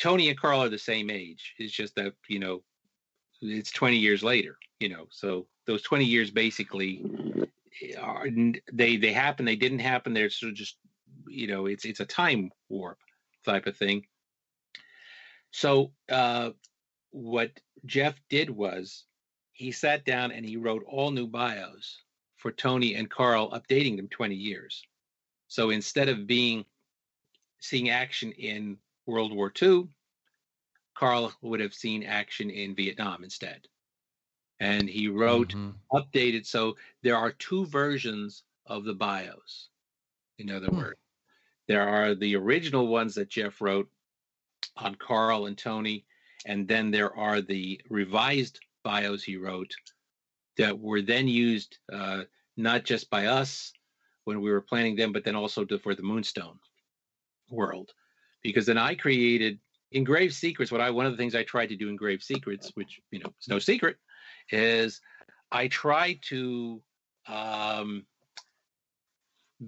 [0.00, 1.54] tony and carl are the same age.
[1.58, 2.62] It's just that you know
[3.40, 7.04] it's 20 years later you know so those 20 years basically
[8.00, 8.28] are
[8.72, 10.76] they they happen they didn't happen they're sort of just
[11.28, 12.98] you know it's it's a time warp
[13.44, 14.06] type of thing.
[15.50, 16.50] So uh
[17.10, 17.52] what
[17.86, 19.04] jeff did was
[19.52, 22.02] he sat down and he wrote all new bios
[22.36, 24.82] for tony and carl updating them 20 years.
[25.48, 26.64] So instead of being
[27.60, 29.84] seeing action in world war ii
[30.94, 33.68] carl would have seen action in vietnam instead
[34.60, 35.80] and he wrote Mhm.
[35.92, 39.70] updated so there are two versions of the bios
[40.38, 40.72] in other Hmm.
[40.72, 41.00] words
[41.68, 43.90] there are the original ones that jeff wrote
[44.76, 46.06] on carl and tony
[46.46, 49.74] and then there are the revised bios he wrote
[50.56, 52.24] that were then used uh,
[52.56, 53.72] not just by us
[54.24, 56.58] when we were planning them but then also to, for the moonstone
[57.50, 57.94] world
[58.42, 59.60] because then i created
[59.94, 62.22] in grave secrets what i one of the things i tried to do in grave
[62.22, 63.96] secrets which you know is no secret
[64.50, 65.00] is
[65.52, 66.82] I try to
[67.28, 68.04] um,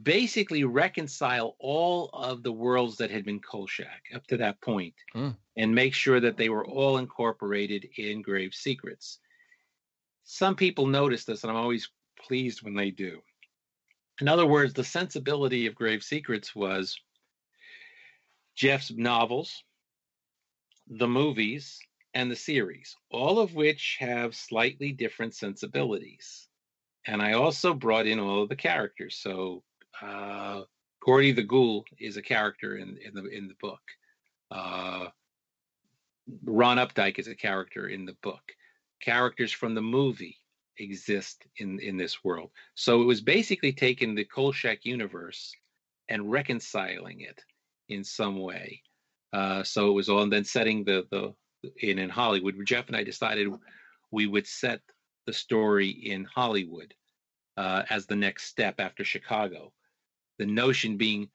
[0.02, 5.36] basically reconcile all of the worlds that had been Kolchak up to that point Mm.
[5.56, 9.20] and make sure that they were all incorporated in Grave Secrets.
[10.24, 13.22] Some people notice this, and I'm always pleased when they do.
[14.20, 16.98] In other words, the sensibility of Grave Secrets was
[18.56, 19.62] Jeff's novels,
[20.88, 21.78] the movies,
[22.16, 26.48] and the series, all of which have slightly different sensibilities.
[27.06, 29.16] And I also brought in all of the characters.
[29.16, 29.62] So
[30.00, 30.62] uh,
[31.04, 33.82] Gordy the Ghoul is a character in, in the in the book.
[34.50, 35.08] Uh,
[36.44, 38.42] Ron Updyke is a character in the book.
[39.02, 40.38] Characters from the movie
[40.78, 42.50] exist in in this world.
[42.76, 45.54] So it was basically taking the Kolchak universe
[46.08, 47.42] and reconciling it
[47.90, 48.82] in some way.
[49.32, 51.34] Uh, so it was all and then setting the the
[51.80, 52.54] in in Hollywood.
[52.64, 53.52] Jeff and I decided
[54.10, 54.80] we would set
[55.26, 56.94] the story in Hollywood
[57.56, 59.72] uh, as the next step after Chicago.
[60.38, 61.28] The notion being,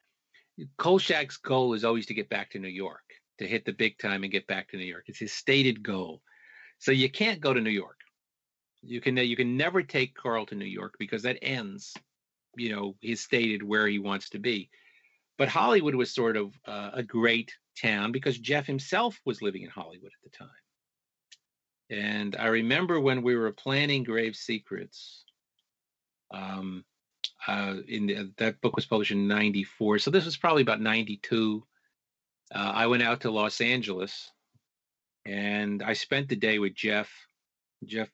[0.78, 3.02] Kolchak's goal is always to get back to New York,
[3.38, 5.04] to hit the big time and get back to New York.
[5.08, 6.22] It's his stated goal.
[6.78, 7.98] So you can't go to New York.
[8.82, 11.94] You can you can never take Carl to New York because that ends,
[12.56, 14.70] you know, his stated where he wants to be.
[15.42, 19.70] But Hollywood was sort of uh, a great town because Jeff himself was living in
[19.70, 20.48] Hollywood at the time.
[21.90, 25.24] And I remember when we were planning Grave Secrets,
[26.32, 26.84] um,
[27.48, 29.98] uh, in the, that book was published in 94.
[29.98, 31.66] So this was probably about 92.
[32.54, 34.30] Uh, I went out to Los Angeles
[35.26, 37.10] and I spent the day with Jeff.
[37.84, 38.08] Jeff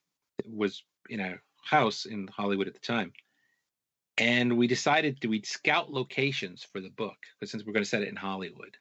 [0.47, 3.13] was in a house in Hollywood at the time.
[4.19, 7.89] And we decided that we'd scout locations for the book, because since we're going to
[7.89, 8.77] set it in Hollywood.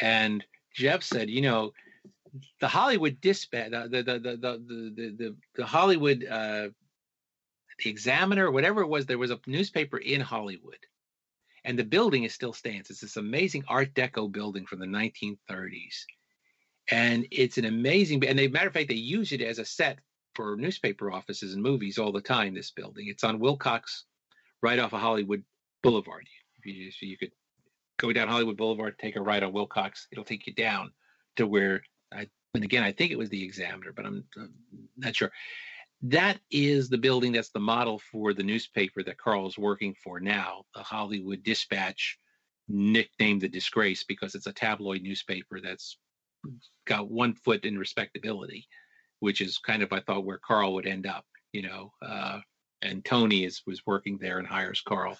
[0.00, 1.72] And Jeff said, you know,
[2.60, 6.68] the Hollywood Dispatch, the the the the the the, the, Hollywood uh,
[7.78, 10.78] the Examiner, whatever it was, there was a newspaper in Hollywood,
[11.64, 12.90] and the building is still stands.
[12.90, 16.04] It's this amazing Art Deco building from the 1930s,
[16.90, 18.26] and it's an amazing.
[18.26, 20.00] And they matter of fact, they use it as a set
[20.34, 22.54] for newspaper offices and movies all the time.
[22.54, 24.04] This building, it's on Wilcox,
[24.64, 25.44] right off of Hollywood
[25.82, 26.26] Boulevard.
[26.64, 27.32] You, you could
[27.98, 30.08] go down Hollywood Boulevard, take a ride on Wilcox.
[30.10, 30.90] It'll take you down
[31.36, 32.26] to where I.
[32.54, 34.54] And again, I think it was the Examiner, but I'm, I'm
[34.96, 35.30] not sure.
[36.02, 40.20] That is the building that's the model for the newspaper that Carl is working for
[40.20, 42.18] now, the Hollywood Dispatch,
[42.68, 45.98] nicknamed the Disgrace because it's a tabloid newspaper that's
[46.86, 48.66] got one foot in respectability,
[49.20, 51.92] which is kind of I thought where Carl would end up, you know.
[52.00, 52.38] Uh,
[52.84, 55.18] and Tony is was working there and hires Carl.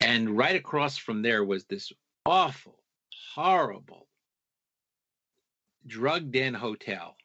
[0.00, 1.92] And right across from there was this
[2.26, 2.82] awful,
[3.34, 4.08] horrible,
[5.86, 7.16] drugged in hotel.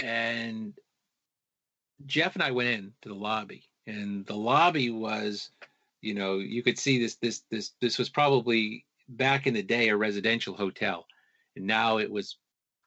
[0.00, 0.74] And
[2.06, 5.50] Jeff and I went in to the lobby, and the lobby was,
[6.00, 9.88] you know, you could see this this this this was probably back in the day
[9.88, 11.06] a residential hotel,
[11.56, 12.36] and now it was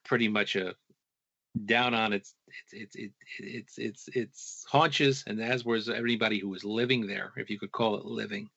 [0.04, 0.76] pretty much a
[1.66, 2.34] down on its
[2.72, 7.50] its its its its its haunches, and as was everybody who was living there, if
[7.50, 8.50] you could call it living.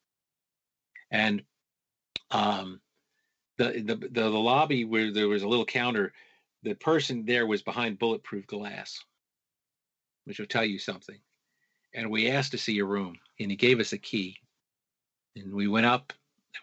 [1.10, 1.42] And
[2.30, 2.80] um,
[3.58, 6.12] the the the, the lobby where there was a little counter,
[6.62, 8.98] the person there was behind bulletproof glass,
[10.24, 11.18] which will tell you something.
[11.94, 14.36] And we asked to see a room, and he gave us a key.
[15.36, 16.12] And we went up.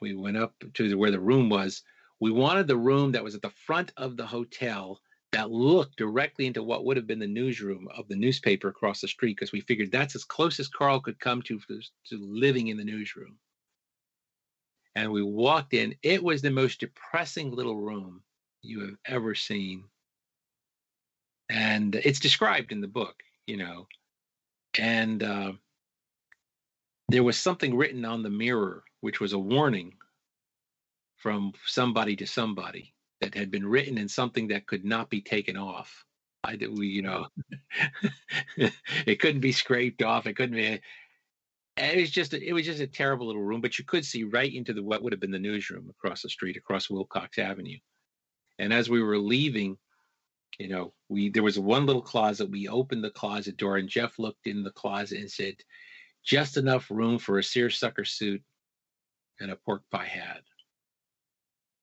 [0.02, 1.84] We went up to where the room was.
[2.20, 5.00] We wanted the room that was at the front of the hotel
[5.34, 9.08] that looked directly into what would have been the newsroom of the newspaper across the
[9.08, 12.78] street because we figured that's as close as Carl could come to to living in
[12.78, 13.38] the newsroom.
[14.96, 15.96] And we walked in.
[16.04, 18.22] It was the most depressing little room
[18.62, 19.86] you have ever seen.
[21.50, 23.16] And it's described in the book,
[23.48, 23.88] you know.
[24.78, 25.54] And uh,
[27.10, 29.94] there was something written on the mirror, which was a warning
[31.18, 32.93] from somebody to somebody
[33.24, 36.06] that had been written in something that could not be taken off.
[36.44, 37.28] I did, we, you know,
[39.06, 40.28] it couldn't be scraped off.
[40.28, 40.66] It couldn't be.
[40.66, 40.80] Eh,
[41.78, 44.24] it was just, a, it was just a terrible little room, but you could see
[44.24, 47.78] right into the what would have been the newsroom across the street, across Wilcox Avenue.
[48.60, 49.78] And as we were leaving,
[50.60, 52.50] you know, we there was one little closet.
[52.50, 55.56] We opened the closet door, and Jeff looked in the closet and said,
[56.24, 58.44] "Just enough room for a seersucker suit
[59.40, 60.44] and a pork pie hat."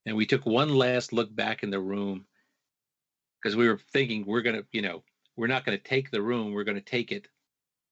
[0.06, 2.26] And we took one last look back in the room
[3.40, 5.02] because we were thinking we're going to you know
[5.36, 7.28] we're not going to take the room we're going to take it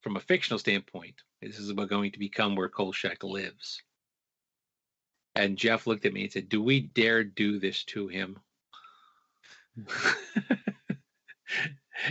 [0.00, 1.14] from a fictional standpoint.
[1.42, 3.82] This is about going to become where kolchak lives.
[5.34, 8.38] And jeff looked at me and said do we dare do this to him?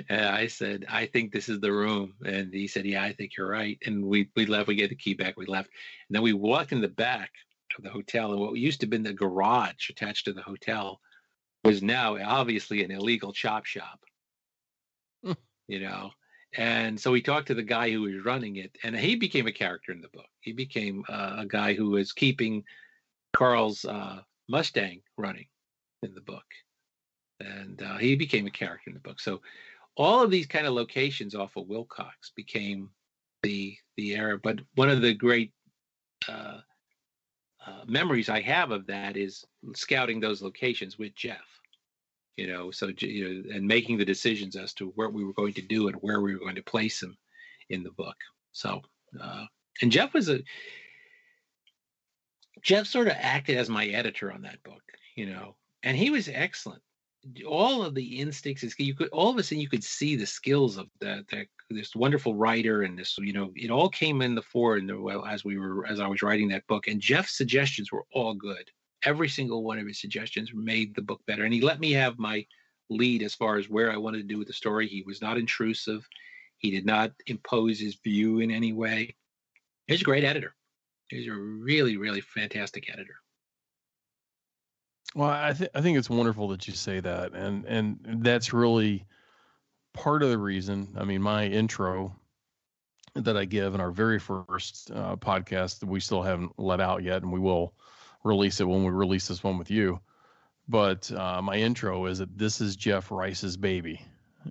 [0.09, 2.13] And i said i think this is the room.
[2.25, 3.77] And he said yeah i think you're right.
[3.85, 5.69] And we we left we get the key back we left.
[6.09, 7.31] And then we walked in the back
[7.77, 8.31] of the hotel.
[8.31, 10.99] And what used to have been the garage attached to the hotel
[11.63, 13.99] was now obviously an illegal chop shop.
[15.23, 15.33] Hmm.
[15.67, 16.11] you know,
[16.55, 19.51] and so we talked to the guy who was running it, and he became a
[19.51, 20.29] character in the book.
[20.39, 22.63] He became uh, a guy who was keeping
[23.35, 25.47] Carl's uh, Mustang running
[26.03, 26.45] in the book,
[27.39, 29.19] and uh, he became a character in the book.
[29.19, 29.41] So
[29.95, 32.89] all of these kind of locations off of Wilcox became
[33.43, 34.39] the the era.
[34.41, 35.51] But one of the great
[36.29, 36.59] uh,
[37.67, 39.45] uh, memories I have of that is
[39.75, 41.45] scouting those locations with Jeff.
[42.37, 45.53] You know, so you know, and making the decisions as to what we were going
[45.53, 47.17] to do and where we were going to place him
[47.69, 48.15] in the book.
[48.51, 48.81] So,
[49.21, 49.45] uh,
[49.81, 50.39] and Jeff was a
[52.61, 54.83] Jeff sort of acted as my editor on that book.
[55.15, 56.81] You know, and he was excellent
[57.47, 60.25] all of the instincts is you could all of a sudden you could see the
[60.25, 64.35] skills of that that this wonderful writer and this you know it all came in
[64.35, 67.37] the fore the well as we were as I was writing that book and Jeff's
[67.37, 68.69] suggestions were all good.
[69.03, 72.17] Every single one of his suggestions made the book better and he let me have
[72.17, 72.45] my
[72.89, 74.87] lead as far as where I wanted to do with the story.
[74.87, 76.07] He was not intrusive.
[76.57, 79.15] He did not impose his view in any way.
[79.87, 80.55] He's a great editor.
[81.09, 83.15] He's a really really fantastic editor.
[85.17, 89.03] Well, I think I think it's wonderful that you say that, and and that's really
[89.91, 90.89] part of the reason.
[90.95, 92.15] I mean, my intro
[93.15, 97.01] that I give in our very first uh, podcast that we still haven't let out
[97.01, 97.73] yet, and we will
[98.23, 99.99] release it when we release this one with you.
[100.67, 103.99] But uh, my intro is that this is Jeff Rice's baby,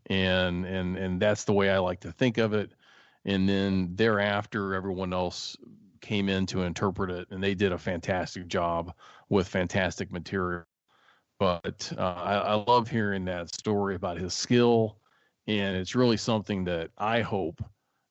[0.06, 2.72] and and and that's the way I like to think of it.
[3.24, 5.56] And then thereafter, everyone else
[6.06, 8.94] came in to interpret it, and they did a fantastic job
[9.28, 10.64] with fantastic material.
[11.38, 14.98] But uh, I, I love hearing that story about his skill,
[15.46, 17.62] and it's really something that I hope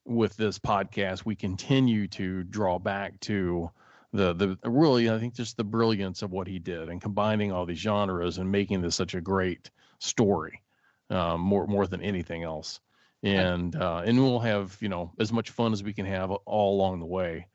[0.05, 3.71] with this podcast we continue to draw back to
[4.13, 7.65] the the really I think just the brilliance of what he did and combining all
[7.65, 10.61] these genres and making this such a great story
[11.09, 12.79] um, more more than anything else.
[13.23, 16.75] And uh, and we'll have you know as much fun as we can have all
[16.75, 17.47] along the way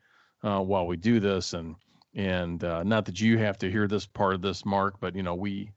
[0.43, 1.53] uh, while we do this.
[1.53, 1.75] And
[2.13, 5.23] and uh, not that you have to hear this part of this mark but you
[5.23, 5.71] know we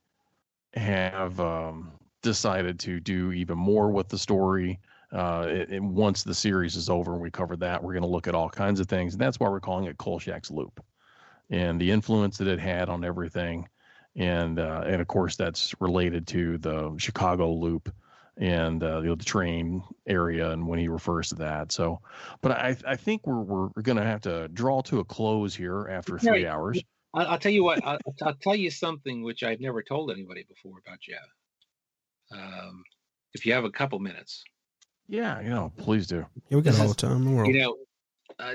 [0.75, 1.93] have um,
[2.23, 4.81] decided to do even more with the story
[5.13, 8.09] uh, it, it, once the series is over and we cover that we're going to
[8.09, 9.15] look at all kinds of things.
[9.15, 10.85] And that's why we're calling it kolchak's loop
[11.51, 13.69] and the influence that it had on everything.
[14.17, 17.93] And uh, and of course that's related to the chicago loop
[18.37, 21.73] and uh, you know, the train area and when he refers to that.
[21.73, 22.01] So,
[22.41, 25.55] but I I think we're we're, we're going to have to draw to a close
[25.55, 26.83] here after three hours.
[27.15, 27.85] I'll, I'll tell you what.
[27.85, 31.19] I'll, I'll, tell you something which I've never told anybody before about Jeff.
[32.33, 32.83] Um,
[33.35, 34.45] if you have a couple minutes.
[35.09, 36.25] Yeah, you know, please do.
[36.49, 37.55] Yeah, we got all the time in the world.
[37.55, 37.77] You know,
[38.39, 38.55] uh,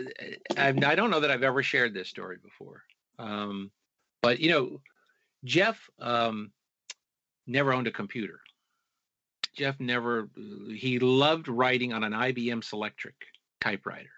[0.57, 2.83] I, I don't know that I've ever shared this story before.
[3.19, 3.71] Um,
[4.21, 4.81] but you know,
[5.43, 6.51] Jeff um,
[7.45, 8.39] never owned a computer.
[9.59, 10.29] Jeff never.
[10.73, 13.11] He loved writing on an IBM Selectric
[13.59, 14.09] typewriter.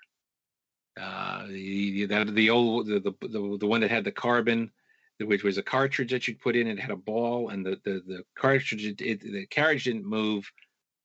[1.02, 4.72] Uh, the, that the old the, the the one that had the carbon,
[5.20, 6.68] which was a cartridge that you'd put in.
[6.68, 10.48] It had a ball, and the the the cartridge it, the carriage didn't move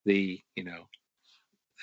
[0.04, 0.86] the you know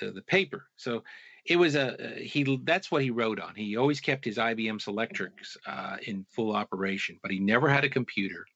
[0.00, 0.68] the, the paper.
[0.76, 1.02] So
[1.44, 2.60] it was a he.
[2.62, 3.56] That's what he wrote on.
[3.56, 7.90] He always kept his IBM Selectrics uh, in full operation, but he never had a
[7.90, 8.46] computer.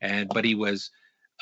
[0.00, 0.92] And but he was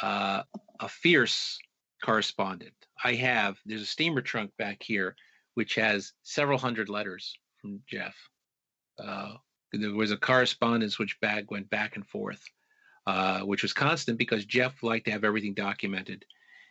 [0.03, 0.43] uh,
[0.81, 1.59] a fierce
[2.03, 2.75] correspondent.
[3.03, 5.17] I have there's a steamer trunk back here
[5.55, 8.15] which has several hundred letters from Jeff.
[8.99, 9.35] Uh,
[9.73, 12.43] there was a correspondence which back went back and forth,
[13.07, 16.25] uh, which was constant because Jeff liked to have everything documented,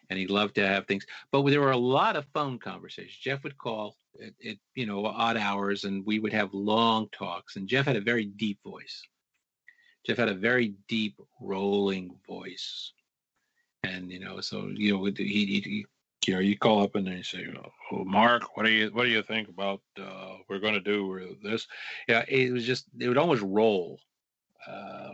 [0.09, 1.05] and he loved to have things.
[1.31, 3.17] But there were a lot of phone conversations.
[3.21, 7.55] Jeff would call at, at you know odd hours, and we would have long talks.
[7.55, 9.01] And Jeff had a very deep voice.
[10.05, 12.93] Jeff had a very deep, rolling voice,
[13.83, 15.85] and you know, so you know, he, he
[16.27, 17.47] you know, you call up and they say,
[17.91, 21.37] "Oh, Mark, what do you what do you think about uh, we're going to do
[21.43, 21.67] this?"
[22.07, 23.99] Yeah, it was just it would almost roll.
[24.67, 25.13] Uh,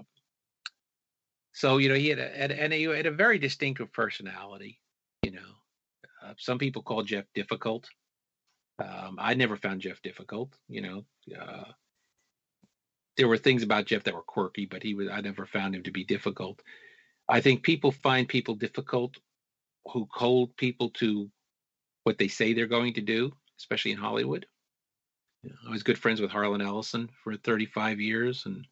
[1.53, 4.79] so you know, he had a, and he had a very distinctive personality.
[5.23, 5.51] You know,
[6.23, 7.87] uh, some people call Jeff difficult.
[8.79, 10.53] Um, I never found Jeff difficult.
[10.67, 11.05] You know,
[11.39, 11.71] uh,
[13.15, 15.83] there were things about Jeff that were quirky, but he was I never found him
[15.83, 16.61] to be difficult.
[17.27, 19.18] I think people find people difficult
[19.91, 21.30] who hold people to
[22.03, 24.45] what they say they're going to do, especially in Hollywood.
[25.43, 28.65] You know, I was good friends with Harlan Ellison for 35 years, and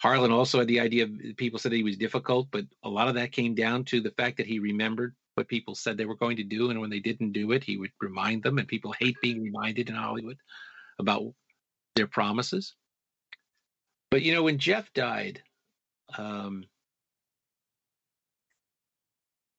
[0.00, 3.14] Harlan also had the idea of people said he was difficult, but a lot of
[3.14, 6.36] that came down to the fact that he remembered what people said they were going
[6.36, 8.58] to do, and when they didn't do it, he would remind them.
[8.58, 10.38] And people hate being reminded in Hollywood
[10.98, 11.32] about
[11.94, 12.74] their promises.
[14.10, 15.42] But you know, when Jeff died,
[16.16, 16.64] um,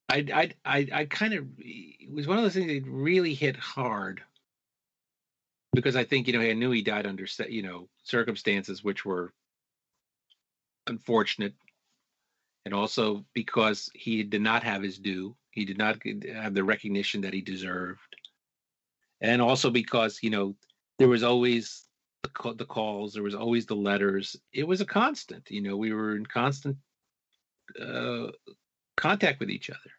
[0.10, 3.56] I I I, I kind of it was one of those things that really hit
[3.56, 4.22] hard
[5.74, 9.34] because I think you know I knew he died under you know circumstances which were
[10.88, 11.54] unfortunate,
[12.66, 16.00] and also because he did not have his due, he did not
[16.34, 18.16] have the recognition that he deserved,
[19.22, 20.56] and also because you know
[20.98, 21.86] there was always
[22.24, 24.36] the, calls, there was always the letters.
[24.52, 25.50] It was a constant.
[25.50, 26.78] You know, we were in constant
[27.82, 28.28] uh,
[28.98, 29.92] contact with each other.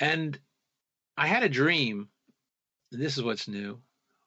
[0.00, 0.38] And
[1.16, 2.08] I had a dream.
[2.90, 3.80] This is what's new,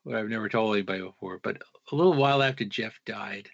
[0.04, 1.40] what I've never told anybody before.
[1.44, 1.62] But
[1.92, 3.50] a little while after Jeff died,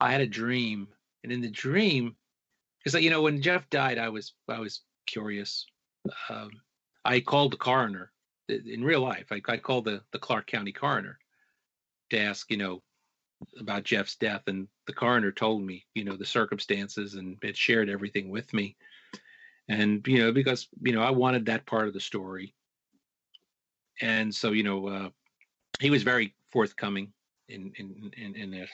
[0.00, 0.88] I had a dream,
[1.22, 2.16] and in the dream,
[2.82, 5.66] because you know when Jeff died, I was I was curious.
[6.28, 6.50] Um,
[7.04, 8.12] I called the coroner
[8.48, 9.26] in real life.
[9.30, 11.18] I, I called the the Clark County coroner
[12.10, 12.82] to ask, you know,
[13.58, 17.88] about Jeff's death, and the coroner told me, you know, the circumstances and had shared
[17.88, 18.76] everything with me
[19.68, 22.54] and you know because you know I wanted that part of the story,
[24.00, 25.08] and so you know uh,
[25.80, 27.12] he was very forthcoming
[27.48, 28.70] in in in, in this.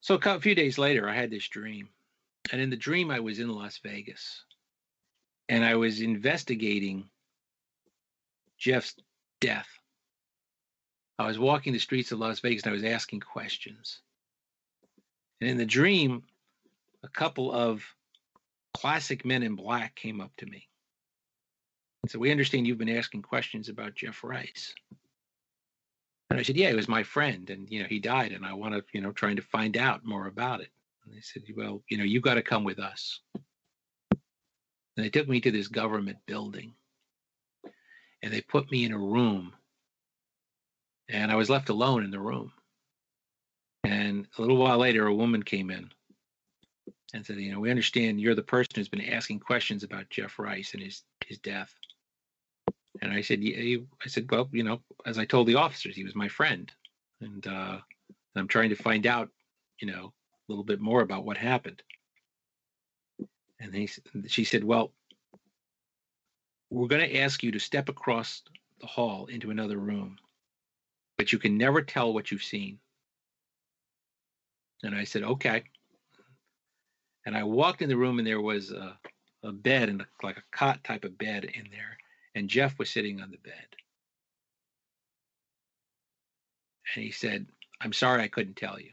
[0.00, 1.88] So a few days later, I had this dream,
[2.50, 4.44] and in the dream, I was in Las Vegas,
[5.48, 7.08] and I was investigating
[8.58, 8.94] Jeff's
[9.40, 9.68] death.
[11.18, 14.00] I was walking the streets of Las Vegas and I was asking questions.
[15.40, 16.22] And in the dream,
[17.02, 17.84] a couple of
[18.74, 20.68] classic men in black came up to me
[22.02, 24.74] and said, We understand you've been asking questions about Jeff Rice.
[26.30, 28.54] And I said, Yeah, he was my friend, and you know, he died, and I
[28.54, 30.70] want to, you know, trying to find out more about it.
[31.04, 33.20] And they said, Well, you know, you've got to come with us.
[34.96, 36.74] And they took me to this government building
[38.22, 39.52] and they put me in a room.
[41.08, 42.52] And I was left alone in the room.
[43.84, 45.90] And a little while later, a woman came in
[47.12, 50.38] and said, you know, we understand you're the person who's been asking questions about Jeff
[50.38, 51.74] Rice and his his death.
[53.00, 56.04] And I said, yeah, I said, well, you know, as I told the officers, he
[56.04, 56.70] was my friend,
[57.20, 57.78] and uh,
[58.36, 59.30] I'm trying to find out,
[59.80, 61.82] you know, a little bit more about what happened.
[63.60, 63.88] And they,
[64.26, 64.92] she said, well,
[66.70, 68.42] we're going to ask you to step across
[68.80, 70.18] the hall into another room,
[71.16, 72.78] but you can never tell what you've seen.
[74.82, 75.64] And I said, okay.
[77.24, 78.98] And I walked in the room and there was a,
[79.42, 81.96] a bed and like a cot type of bed in there.
[82.34, 83.76] And Jeff was sitting on the bed.
[86.94, 87.46] And he said,
[87.80, 88.92] I'm sorry I couldn't tell you,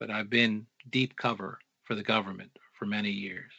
[0.00, 3.52] but I've been deep cover for the government for many years.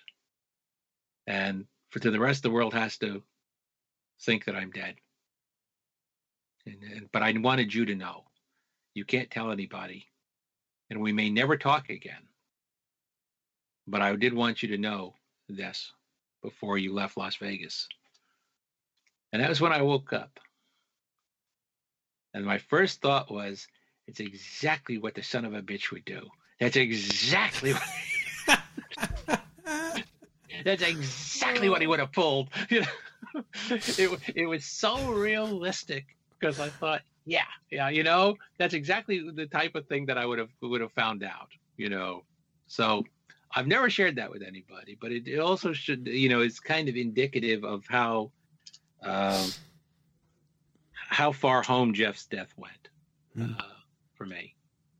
[1.27, 3.23] And for to the rest of the world has to
[4.22, 4.95] think that I'm dead.
[6.65, 8.26] And, and, but I wanted you to know
[8.93, 10.07] you can't tell anybody,
[10.89, 12.28] and we may never talk again.
[13.90, 15.16] But I did want you to know
[15.48, 15.91] this
[16.44, 17.88] before you left Las Vegas.
[19.34, 20.40] And that was when I woke up.
[22.34, 23.68] And my first thought was,
[24.07, 26.22] it's exactly what the son of a bitch would do.
[26.60, 27.84] That's exactly what.
[30.66, 32.49] That's exactly what he would have pulled.
[32.70, 36.06] You know, it it was so realistic
[36.40, 40.26] because I thought, yeah, yeah, you know, that's exactly the type of thing that I
[40.26, 41.49] would have would have found out.
[41.78, 42.24] You know,
[42.68, 43.03] so
[43.55, 46.88] I've never shared that with anybody, but it, it also should, you know, it's kind
[46.88, 48.31] of indicative of how
[49.03, 49.49] um,
[50.93, 52.89] how far home Jeff's death went
[53.35, 53.59] mm.
[53.59, 53.63] uh,
[54.13, 54.55] for me.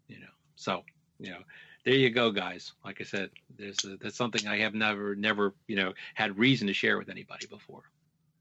[0.08, 0.84] You know, so
[1.20, 1.40] you know,
[1.86, 2.74] there you go, guys.
[2.84, 6.68] Like I said, there's a, that's something I have never, never, you know, had reason
[6.68, 7.84] to share with anybody before.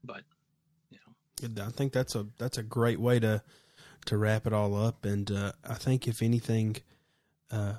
[0.03, 0.21] But
[0.89, 0.97] you
[1.49, 3.43] know, I think that's a that's a great way to
[4.05, 5.05] to wrap it all up.
[5.05, 6.77] And uh, I think if anything,
[7.51, 7.73] uh,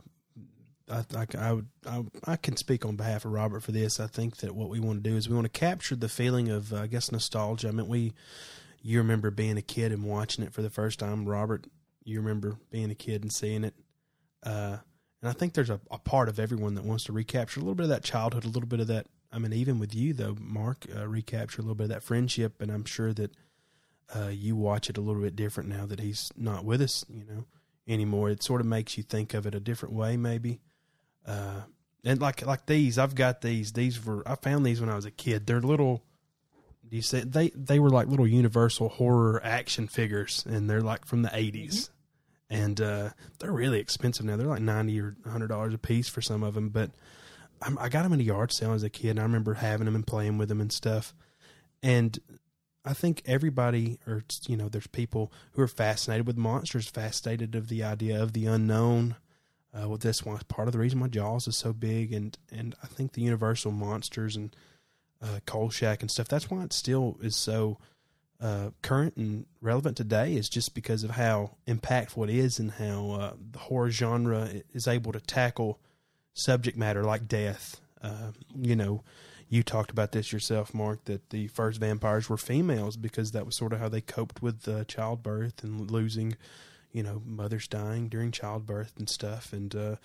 [0.91, 4.01] I, I, I, would I, I, can speak on behalf of Robert for this.
[4.01, 6.49] I think that what we want to do is we want to capture the feeling
[6.49, 7.69] of uh, I guess nostalgia.
[7.69, 8.13] I mean, we
[8.83, 11.67] you remember being a kid and watching it for the first time, Robert.
[12.05, 13.75] You remember being a kid and seeing it.
[14.43, 14.79] Uh,
[15.23, 17.75] and I think there's a, a, part of everyone that wants to recapture a little
[17.75, 19.07] bit of that childhood, a little bit of that.
[19.31, 22.61] I mean, even with you though, Mark, uh, recapture a little bit of that friendship.
[22.63, 23.33] And I'm sure that
[24.15, 27.25] uh, you watch it a little bit different now that he's not with us, you
[27.25, 27.45] know,
[27.87, 28.31] anymore.
[28.31, 30.61] It sort of makes you think of it a different way, maybe.
[31.27, 31.63] Uh,
[32.05, 33.73] and like like these, I've got these.
[33.73, 35.47] These were I found these when I was a kid.
[35.47, 36.03] They're little.
[36.89, 41.05] Do you say they they were like little Universal horror action figures, and they're like
[41.05, 41.53] from the 80s.
[41.53, 41.93] Mm-hmm
[42.51, 44.37] and uh, they're really expensive now.
[44.37, 46.69] They're like ninety or hundred dollars a piece for some of them.
[46.69, 46.91] But
[47.63, 49.85] I'm, i got them in a yard sale as a kid, and I remember having
[49.85, 51.15] them and playing with them and stuff.
[51.83, 52.19] And
[52.85, 57.69] I think everybody, or you know, there's people who are fascinated with monsters, fascinated of
[57.69, 59.15] the idea of the unknown.
[59.73, 62.75] Uh, well, that's why part of the reason my Jaws is so big, and and
[62.83, 64.55] I think the Universal monsters and
[65.23, 66.29] uh, Kolchak and stuff.
[66.29, 67.79] That's why it still is so
[68.41, 73.11] uh, current and relevant today is just because of how impactful it is and how
[73.11, 75.79] uh, the horror genre is able to tackle
[76.33, 77.81] subject matter like death.
[78.03, 79.05] Uh, you know,
[79.49, 83.57] you talked about this yourself, Mark, that the first vampires were females because that was
[83.57, 86.37] sort of how they coped with childbirth and losing,
[86.93, 89.53] you know, mothers dying during childbirth and stuff.
[89.53, 89.97] And uh,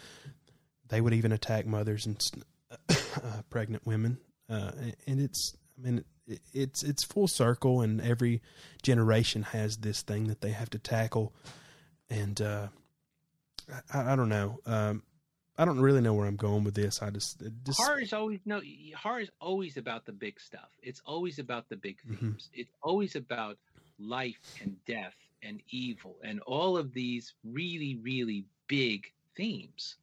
[0.90, 2.22] they would even attack mothers and
[2.90, 4.20] uh, pregnant women.
[4.50, 6.06] and it's, I mean,
[6.54, 8.42] it's it's full circle, and every
[8.82, 11.34] generation has this thing that they have to tackle.
[12.10, 12.68] And uh,
[13.94, 14.60] I, I, don't know.
[14.66, 15.04] Um,
[15.58, 17.02] I don't really know where I'm going with this.
[17.02, 18.62] I just, just horror is always no
[18.98, 20.70] horror is always about the big stuff.
[20.82, 22.16] It's always about the big mm-hmm.
[22.16, 22.50] themes.
[22.52, 22.62] Mm-hmm.
[22.62, 23.58] It's always about
[23.98, 29.06] life and death and evil and all of these really really big
[29.36, 29.98] themes.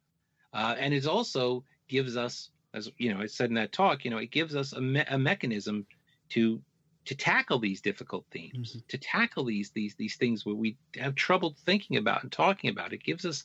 [0.53, 4.11] Uh, and it also gives us, as you know, I said in that talk, you
[4.11, 5.85] know, it gives us a, me- a mechanism
[6.29, 6.61] to
[7.05, 8.79] to tackle these difficult themes, mm-hmm.
[8.87, 12.93] to tackle these these these things where we have trouble thinking about and talking about.
[12.93, 13.43] It gives us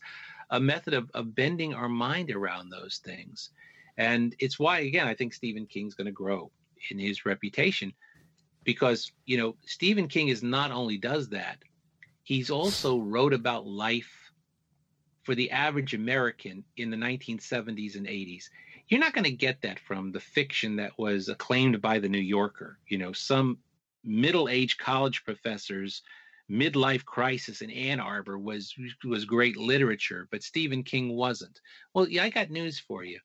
[0.50, 3.50] a method of, of bending our mind around those things.
[3.96, 6.50] And it's why again I think Stephen King's going to grow
[6.90, 7.92] in his reputation
[8.64, 11.58] because you know Stephen King is not only does that,
[12.28, 14.32] he's also wrote about life
[15.22, 18.44] for the average American in the 1970s and 80s
[18.88, 22.18] you're not going to get that from the fiction that was acclaimed by the New
[22.18, 22.78] Yorker.
[22.86, 23.58] You know, some
[24.02, 26.02] middle-aged college professors
[26.50, 28.74] midlife crisis in Ann Arbor was
[29.04, 31.60] was great literature, but Stephen King wasn't.
[31.92, 33.20] Well, yeah, I got news for you.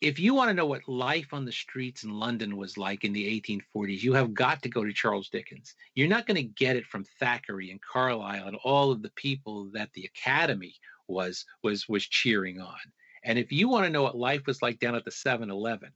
[0.00, 3.12] If you want to know what life on the streets in London was like in
[3.12, 5.74] the 1840s, you have got to go to Charles Dickens.
[5.94, 9.70] You're not going to get it from Thackeray and Carlyle and all of the people
[9.72, 10.74] that the Academy
[11.08, 12.76] was was was cheering on.
[13.24, 15.90] And if you want to know what life was like down at the 7-Eleven,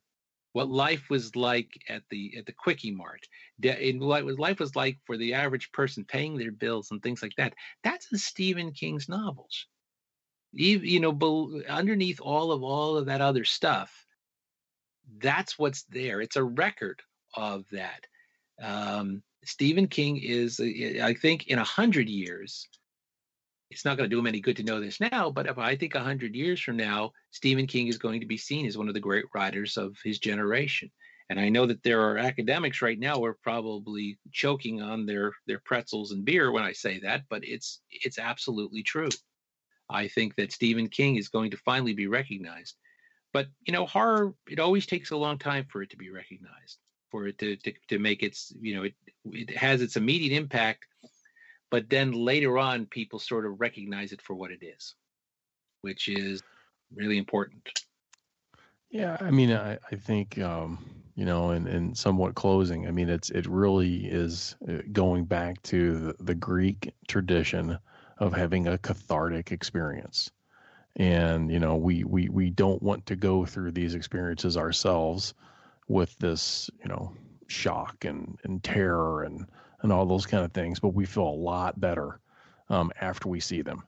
[0.52, 3.26] what life was like at the at the quickie mart,
[3.62, 7.34] in what life was like for the average person paying their bills and things like
[7.36, 7.54] that,
[7.84, 9.66] that's in Stephen King's novels.
[10.52, 14.06] You, know, underneath all of all of that other stuff,
[15.18, 16.20] that's what's there.
[16.20, 17.02] It's a record
[17.34, 18.06] of that.
[18.60, 22.68] Um, Stephen King is, I think, in a hundred years,
[23.70, 25.94] it's not going to do him any good to know this now, but I think
[25.94, 28.94] a hundred years from now, Stephen King is going to be seen as one of
[28.94, 30.90] the great writers of his generation.
[31.30, 35.32] And I know that there are academics right now who are probably choking on their
[35.46, 39.10] their pretzels and beer when I say that, but it's it's absolutely true.
[39.90, 42.77] I think that Stephen King is going to finally be recognized.
[43.32, 46.78] But you know, horror it always takes a long time for it to be recognized,
[47.10, 48.94] for it to to, to make its you know it
[49.27, 50.86] it has its immediate impact,
[51.70, 54.94] but then later on people sort of recognize it for what it is,
[55.82, 56.43] which is
[56.94, 57.69] really important.
[58.90, 60.78] Yeah, I mean, I, I think um,
[61.15, 62.86] you know, and and somewhat closing.
[62.89, 67.78] I mean, it's it really is uh, going back to the, the Greek tradition
[68.20, 70.30] of having a cathartic experience,
[70.96, 75.34] and you know, we we we don't want to go through these experiences ourselves
[75.88, 77.12] with this, you know,
[77.46, 79.46] shock and and terror and
[79.82, 82.18] and all those kind of things, but we feel a lot better
[82.68, 83.82] um, after we see them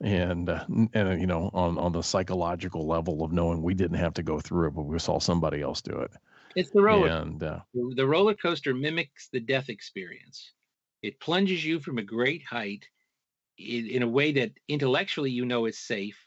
[0.00, 4.12] and uh, and you know on on the psychological level of knowing we didn't have
[4.12, 6.10] to go through it but we saw somebody else do it
[6.54, 7.08] It's the roller.
[7.08, 10.52] and uh, the roller coaster mimics the death experience.
[11.02, 12.86] It plunges you from a great height
[13.58, 16.26] in, in a way that intellectually you know is safe,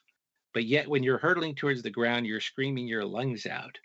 [0.54, 3.80] but yet when you're hurtling towards the ground, you're screaming your lungs out.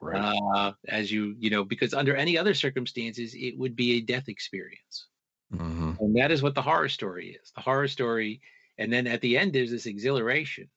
[0.00, 4.00] right Uh, as you, you know, because under any other circumstances, it would be a
[4.02, 5.08] death experience.
[5.50, 7.52] hmm And that is what the horror story is.
[7.52, 8.42] The horror story,
[8.78, 10.70] and then at the end, there's this exhilaration.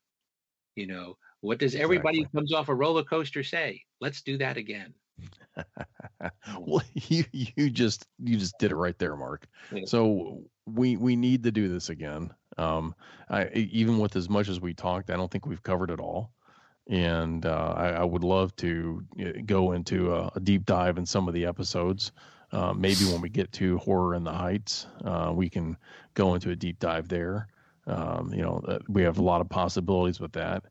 [0.75, 2.39] You know, what does everybody who Exactly.
[2.39, 3.85] comes off a roller coaster say?
[4.01, 4.95] Let's do that again.
[6.60, 9.48] well you you just you just did it right there mark.
[9.72, 9.84] Yeah.
[9.85, 12.34] so we we need to do this again.
[12.57, 12.95] Um
[13.30, 16.31] i even with as much as we talked i don't think we've covered it all.
[16.89, 21.06] And uh, I, I would love to uh, go into a, a deep dive in
[21.06, 22.14] some of the episodes.
[22.53, 25.76] Uh, maybe when we get to horror in the heights uh, we can
[26.14, 27.48] go into a deep dive there.
[27.88, 30.64] Um, you know uh, we have a lot of possibilities with that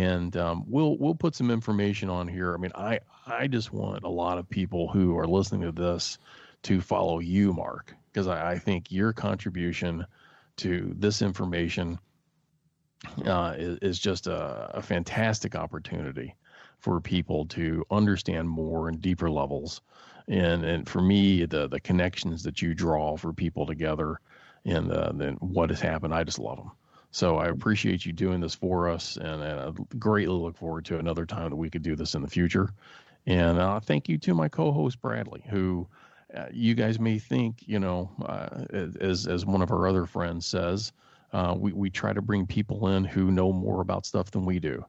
[0.00, 2.54] and um, we'll we'll put some information on here.
[2.54, 6.18] I mean, I I just want a lot of people who are listening to this
[6.62, 10.06] to follow you, Mark, because I, I think your contribution
[10.58, 11.98] to this information
[13.26, 16.34] uh, is, is just a, a fantastic opportunity
[16.78, 19.82] for people to understand more and deeper levels.
[20.28, 24.20] And and for me, the the connections that you draw for people together,
[24.64, 26.70] and uh, then what has happened, I just love them.
[27.12, 30.98] So I appreciate you doing this for us, and, and I greatly look forward to
[30.98, 32.72] another time that we could do this in the future.
[33.26, 35.86] And uh, thank you to my co-host Bradley, who
[36.34, 38.64] uh, you guys may think, you know, uh,
[38.98, 40.92] as as one of our other friends says,
[41.34, 44.58] uh, we we try to bring people in who know more about stuff than we
[44.58, 44.84] do,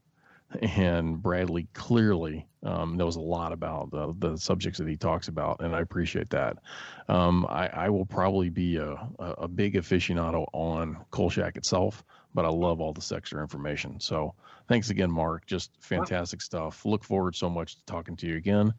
[0.62, 5.62] and Bradley clearly um, knows a lot about the, the subjects that he talks about,
[5.62, 6.58] and I appreciate that.
[7.10, 12.04] Um, I, I will probably be a, a, big aficionado on Kolchak itself,
[12.34, 14.00] but I love all this extra information.
[14.00, 14.34] So
[14.68, 15.46] thanks again, Mark.
[15.46, 16.86] Just fantastic stuff.
[16.86, 18.74] Look forward so much to talking to you again.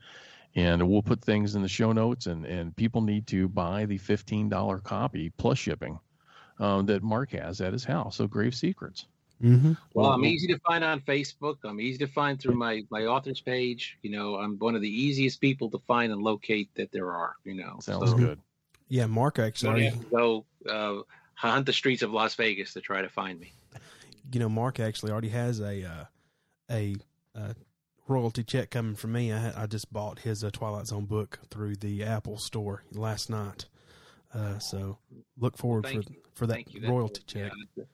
[0.57, 3.99] And we'll put things in the show notes, and, and people need to buy the
[3.99, 5.99] $15 copy plus shipping
[6.61, 8.17] um, that Mark has at his house.
[8.17, 9.07] So Grave Secrets.
[9.43, 9.73] Mm-hmm.
[9.95, 11.57] Well, I'm easy to find on Facebook.
[11.65, 13.99] I'm easy to find through my my author's page.
[14.03, 17.35] You know, I'm one of the easiest people to find and locate that there are.
[17.45, 18.41] You know, Sounds So good.
[18.89, 21.01] Yeah, Mark actually, have go uh,
[21.35, 23.53] hunt the streets of Las Vegas to try to find me.
[24.33, 26.05] you know, Mark actually already has a uh,
[26.71, 26.95] a
[27.35, 27.55] uh,
[28.07, 29.33] royalty check coming from me.
[29.33, 33.67] I, I just bought his uh, Twilight Zone book through the Apple Store last night.
[34.33, 34.99] Uh, so
[35.39, 37.53] look forward Thank for for that That- royalty check.
[37.77, 37.85] yeah,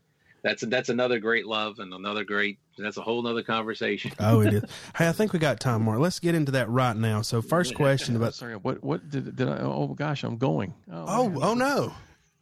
[0.42, 2.58] that's that's another great love and another great.
[2.78, 4.12] That's a whole nother conversation.
[4.18, 4.62] Oh, it is.
[4.96, 5.98] hey, I think we got time, more.
[5.98, 7.20] Let's get into that right now.
[7.22, 8.34] So, first question about.
[8.34, 9.58] Sorry, what what did did I?
[9.58, 10.72] Oh gosh, I'm going.
[10.90, 11.38] Oh, man.
[11.42, 11.92] oh no!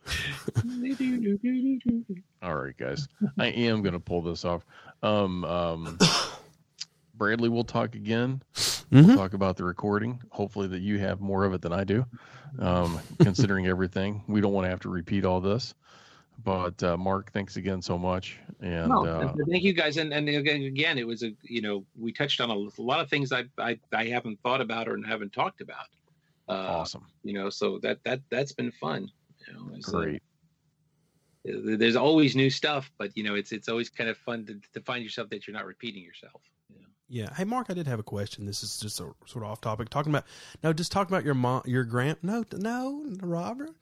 [2.43, 3.09] All right, guys.
[3.39, 4.65] I am going to pull this off.
[5.03, 5.99] Um, um,
[7.15, 8.43] Bradley, we'll talk again.
[8.91, 9.17] We'll Mhm.
[9.17, 10.23] talk about the recording.
[10.31, 12.07] Hopefully, that you have more of it than I do.
[12.59, 15.75] Um, considering everything, we don't want to have to repeat all this.
[16.45, 18.39] But uh, Mark, thanks again so much.
[18.61, 19.97] And No, uh, thank you guys.
[19.97, 23.01] And and again, again, it was a you know we touched on a, a lot
[23.01, 25.87] of things I, I I haven't thought about or haven't talked about.
[26.49, 29.11] Uh, awesome, You know, so that that that's been fun.
[29.47, 30.23] You know, it's, uh, great.
[31.45, 34.81] there's always new stuff, but you know, it's it's always kind of fun to, to
[34.85, 36.41] find yourself that you're not repeating yourself.
[36.71, 36.87] You know?
[37.09, 37.35] Yeah.
[37.35, 38.47] Hey, Mark, I did have a question.
[38.47, 39.91] This is just a sort of off topic.
[39.91, 40.25] Talking about
[40.63, 42.19] no, just talking about your mom, your grand.
[42.23, 43.75] No, no, Robert.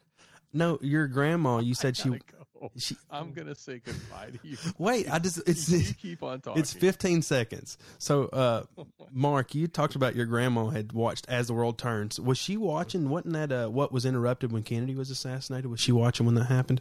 [0.52, 1.58] No, your grandma.
[1.58, 2.18] You said she.
[2.60, 2.78] Gotta go.
[2.78, 4.56] she I'm gonna say goodbye to you.
[4.78, 5.10] wait.
[5.12, 6.60] I just it's you keep on talking.
[6.60, 7.78] it's 15 seconds.
[7.98, 8.64] So, uh,
[9.12, 12.18] Mark, you talked about your grandma had watched As the World Turns.
[12.20, 13.08] Was she watching?
[13.08, 15.70] Wasn't that uh, what was interrupted when Kennedy was assassinated?
[15.70, 16.80] Was she watching when that happened?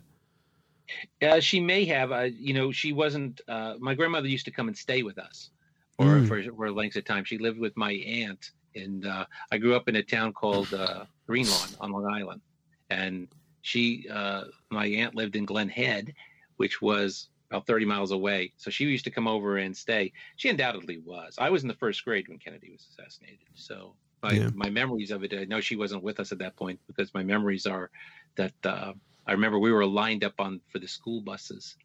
[1.21, 2.11] Uh, she may have.
[2.11, 3.41] Uh, you know, she wasn't.
[3.47, 5.49] Uh, my grandmother used to come and stay with us
[5.97, 6.27] for Mm.
[6.27, 7.23] for, for lengths of time.
[7.23, 11.05] She lived with my aunt, and uh, I grew up in a town called uh,
[11.25, 12.41] Greenlawn on Long Island,
[12.89, 13.27] and
[13.65, 16.13] she, uh, my aunt, lived in Glen Head,
[16.57, 18.53] which was about 30 miles away.
[18.57, 20.13] So she used to come over and stay.
[20.35, 21.35] She undoubtedly was.
[21.37, 23.95] I was in the first grade when Kennedy was assassinated, so.
[24.23, 24.49] My, Yeah.
[24.55, 27.23] my memories of it, I know she wasn't with us at that point because my
[27.23, 27.91] memories are
[28.37, 28.93] that uh,
[29.27, 31.75] I remember we were lined up on for the school buses.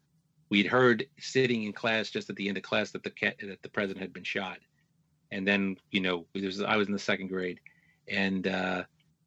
[0.49, 3.69] We'd heard sitting in class just at the end of class that the that the
[3.69, 4.59] president had been shot,
[5.29, 7.59] and then you know was, I was in the second grade,
[8.07, 8.83] and, uh,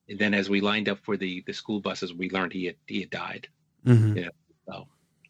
[0.09, 2.77] and then as we lined up for the the school buses, we learned he had
[2.87, 3.49] he had died.
[3.85, 4.29] hmm Yeah.
[4.69, 4.87] So,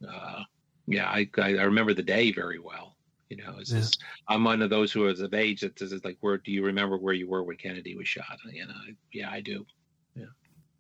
[0.09, 0.43] uh,
[0.87, 2.97] yeah, I, I I remember the day very well.
[3.31, 3.79] You know, it's Yeah.
[3.79, 6.65] just, I'm one of those who is of age that says like, where do you
[6.65, 8.39] remember where you were when Kennedy was shot?
[8.53, 8.75] You know,
[9.13, 9.67] yeah, I do.
[10.15, 10.27] Yeah.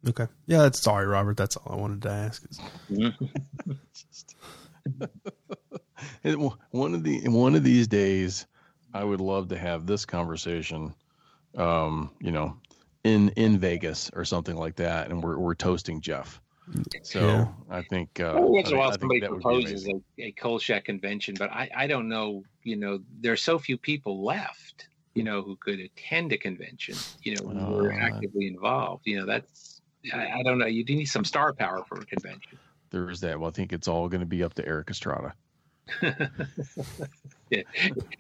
[0.08, 0.26] Okay.
[0.46, 1.36] Yeah, that's sorry, Robert.
[1.36, 2.44] That's all I wanted to ask.
[2.50, 2.60] is-
[3.94, 4.36] Just-
[6.22, 8.46] It- one of the one of these days,
[8.92, 10.94] I would love to have this conversation.
[11.56, 12.58] Um, you know,
[13.04, 16.40] in in Vegas or something like that, and we're we're toasting Jeff.
[17.02, 17.48] So Yeah.
[17.70, 20.86] I think uh, once in a while, somebody that would be proposes a, a Kolchak
[20.86, 22.42] convention, but I, I don't know.
[22.62, 24.88] You know, there's so few people left.
[25.14, 26.96] You know, who could attend a convention.
[27.22, 29.02] You know, who are Uh, actively involved.
[29.04, 29.82] You know, that's
[30.12, 30.66] I, I don't know.
[30.66, 32.58] You do need some star power for a convention.
[32.90, 33.38] There is that.
[33.38, 35.34] Well, I think it's all going to be up to Erik Estrada.
[36.02, 36.12] Yeah,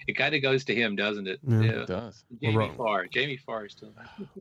[0.06, 1.40] it kind of goes to him, doesn't it?
[1.46, 1.62] Yeah.
[1.62, 2.24] It does.
[2.42, 3.06] Jamie Well, Ro- Farr.
[3.06, 3.92] Jamie Farr is still.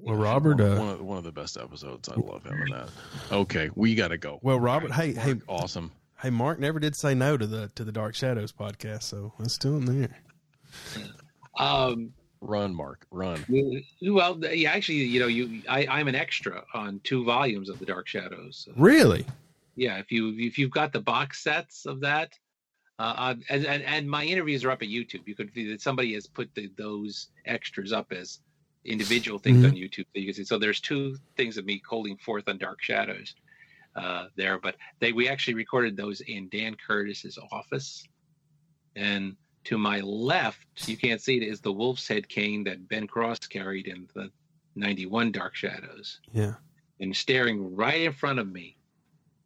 [0.01, 0.57] Well, Robert.
[0.59, 2.09] one, Uh, one of one of the best episodes.
[2.09, 2.89] I love him in that.
[3.31, 4.39] Okay, we got to go.
[4.41, 4.91] well, Robert.
[4.91, 5.91] Hey, hey, Awesome.
[6.21, 6.29] hey.
[6.29, 9.77] Mark never did say no to the to the Dark Shadows podcast, so I'm still
[9.77, 10.17] in there.
[11.59, 13.05] Um, Run, Mark.
[13.09, 13.45] Run.
[14.01, 17.85] well, yeah, actually, you know, you I, I'm an extra on two volumes of the
[17.85, 18.63] Dark Shadows.
[18.65, 19.25] So, Really?
[19.75, 22.33] yeah, if you if you've got the box sets of that,
[23.03, 25.27] uh, and, and and my interviews are up at YouTube.
[25.27, 28.39] You could see that somebody has put the, those extras up as
[28.85, 29.69] individual things Mhm.
[29.69, 30.05] on YouTube.
[30.13, 30.43] So you can see.
[30.43, 33.35] So there's two things of me holding forth on Dark Shadows
[33.95, 38.07] uh, there, but they we actually recorded those in Dan Curtis's office,
[38.95, 39.35] and
[39.65, 43.39] to my left, you can't see it, is the wolf's head cane that Ben Cross
[43.47, 44.29] carried in the
[44.75, 46.55] '91 Dark Shadows Yeah.
[46.99, 48.75] and staring right in front of me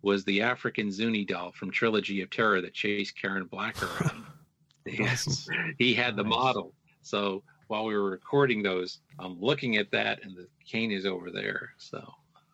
[0.07, 4.23] was the African Zuni doll from Trilogy of Terror that chased Karen Black around.
[4.85, 6.29] yes, he had the Nice.
[6.29, 6.73] model.
[7.01, 11.29] So while we were recording those, I'm looking at that, and the cane is over
[11.29, 11.71] there.
[11.77, 11.97] So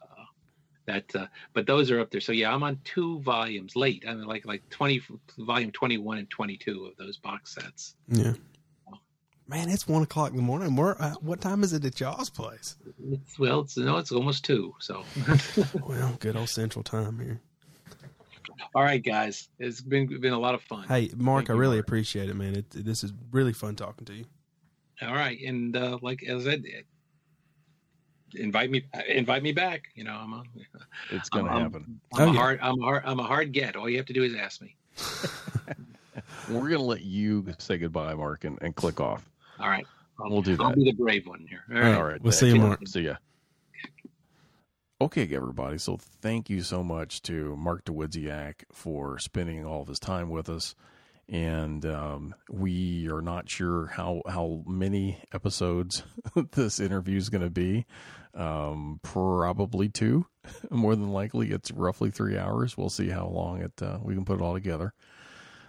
[0.01, 0.23] uh,
[0.87, 2.21] that, uh, but those are up there.
[2.21, 4.03] So yeah, I'm on two volumes late.
[4.07, 5.03] I mean, like like 20
[5.37, 7.93] volume 21 and 22 of those box sets.
[8.07, 8.33] Yeah.
[9.47, 10.75] Man, it's one o'clock in the morning.
[10.75, 12.77] Where, uh, what time is it at y'all's place?
[13.11, 14.73] It's, well, it's no, it's almost two.
[14.79, 15.03] So
[15.85, 17.41] Well, good old Central Time here.
[18.73, 20.87] all right, guys, it's been been a lot of fun.
[20.87, 21.87] Hey, Mark, Thank I really Mark.
[21.87, 22.55] appreciate it, man.
[22.55, 24.25] It, this is really fun talking to you.
[25.01, 26.63] All right, and uh, like as I said,
[28.35, 29.83] invite me, invite me back.
[29.93, 30.43] You know, I'm a,
[31.11, 31.99] It's going to I'm- happen.
[32.13, 32.39] I'm Oh, a yeah.
[32.39, 33.75] hard, I'm a hard, I'm a hard get.
[33.75, 34.77] All you have to do is ask me.
[36.49, 39.29] We're going to let you say goodbye, Mark, and, and click off.
[39.59, 39.85] All right,
[40.19, 40.75] I'll, We'll do I'll that.
[40.75, 41.63] be the brave one here.
[41.73, 41.95] All right.
[41.95, 42.21] All right.
[42.21, 42.87] We'll see you, thank Mark.
[42.87, 43.15] See ya.
[45.01, 45.77] Okay, everybody.
[45.79, 50.49] So thank you so much to Mark Dawidziak for spending all of his time with
[50.49, 50.75] us.
[51.29, 56.03] And um, we are not sure how how many episodes
[56.51, 57.85] this interview is going to be.
[58.33, 60.25] Um, probably two.
[60.69, 62.77] More than likely, it's roughly three hours.
[62.77, 64.93] We'll see how long it uh, we can put it all together.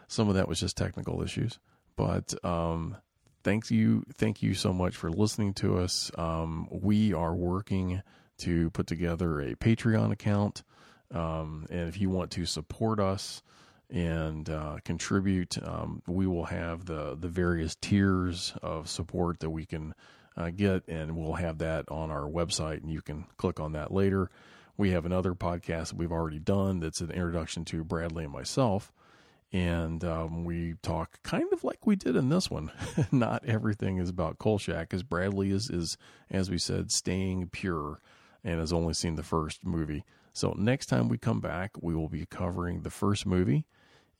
[0.09, 1.59] Some of that was just technical issues,
[1.97, 2.97] but um,
[3.45, 6.11] thank you thank you so much for listening to us.
[6.17, 8.03] Um, we are working
[8.39, 10.65] to put together a patreon account
[11.13, 13.43] um, and if you want to support us
[13.91, 19.67] and uh, contribute um, we will have the the various tiers of support that we
[19.67, 19.95] can
[20.37, 23.93] uh, get and we'll have that on our website and you can click on that
[23.93, 24.31] later.
[24.77, 28.91] We have another podcast that we've already done that's an introduction to bradley and myself
[29.55, 32.73] and um, we talk kind of like we did in this one.
[33.13, 35.97] Not everything is about Kolchak, because Bradley is is
[36.29, 38.01] as we said, staying pure,
[38.43, 40.05] and has only seen the first movie.
[40.33, 43.65] So next time we come back, we will be covering the first movie,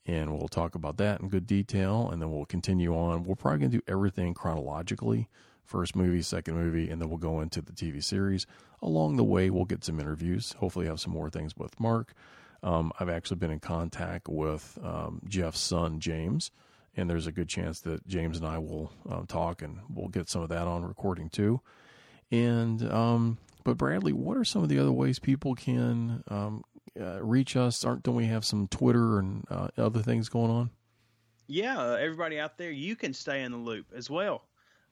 [0.05, 3.23] and we'll talk about that in good detail, and then we'll continue on.
[3.23, 5.27] We're probably gonna do everything chronologically.
[5.65, 8.47] First movie, second movie, and then we'll go into the TV series.
[8.81, 10.53] Along the way, we'll get some interviews.
[10.59, 12.13] Hopefully, have some more things with Mark.
[12.65, 16.49] Um, I've actually been in contact with um, Jeff's son, James,
[16.97, 20.27] and there's a good chance that James and I will um, talk and we'll get
[20.27, 21.61] some of that on recording too.
[22.31, 26.63] And, um, but Bradley, what are some of the other ways people can um,
[26.99, 27.85] uh, reach us?
[27.85, 30.71] Aren't don't we have some Twitter and uh, other things going on?
[31.45, 34.41] Yeah, uh, everybody out there, you can stay in the loop as well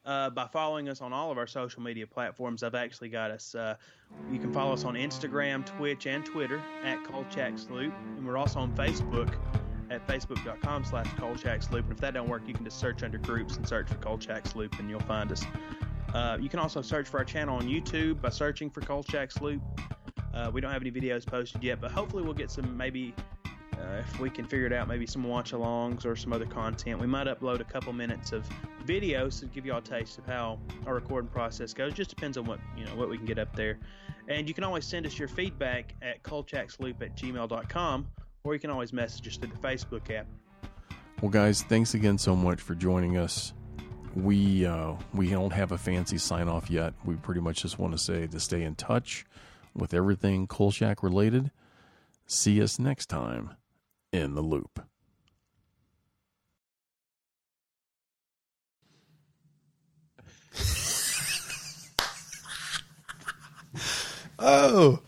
[0.04, 2.62] uh, by following us on all of our social media platforms.
[2.62, 3.54] I've actually got us.
[3.54, 3.76] Uh,
[4.30, 8.60] you can follow us on Instagram, Twitch, and Twitter at Kolchak's Loop, and we're also
[8.60, 9.34] on Facebook
[9.90, 11.84] at facebook.com slash Kolchak's Loop.
[11.84, 14.54] And if that don't work, you can just search under groups and search for Kolchak's
[14.54, 15.44] Loop, and you'll find us.
[16.12, 19.62] Uh, you can also search for our channel on YouTube by searching for Kolchak's Loop.
[20.32, 23.14] Uh, we don't have any videos posted yet, but hopefully we'll get some maybe
[23.80, 27.00] uh, if we can figure it out, maybe some watch alongs or some other content.
[27.00, 28.48] We might upload a couple minutes of
[28.86, 31.94] videos to give you all a taste of how our recording process goes.
[31.94, 33.78] Just depends on what you know what we can get up there.
[34.28, 38.06] And you can always send us your feedback at kolchaksloop at gmail.com
[38.44, 40.26] or you can always message us through the Facebook app.
[41.20, 43.52] Well, guys, thanks again so much for joining us.
[44.14, 46.94] We uh, we don't have a fancy sign off yet.
[47.04, 49.24] We pretty much just want to say to stay in touch
[49.74, 51.50] with everything Kolchak related.
[52.26, 53.50] See us next time
[54.14, 54.80] in the loop.
[64.38, 65.00] Oh,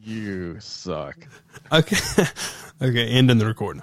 [0.00, 1.16] You suck.
[1.72, 1.96] okay.
[2.82, 3.82] okay, ending the recording.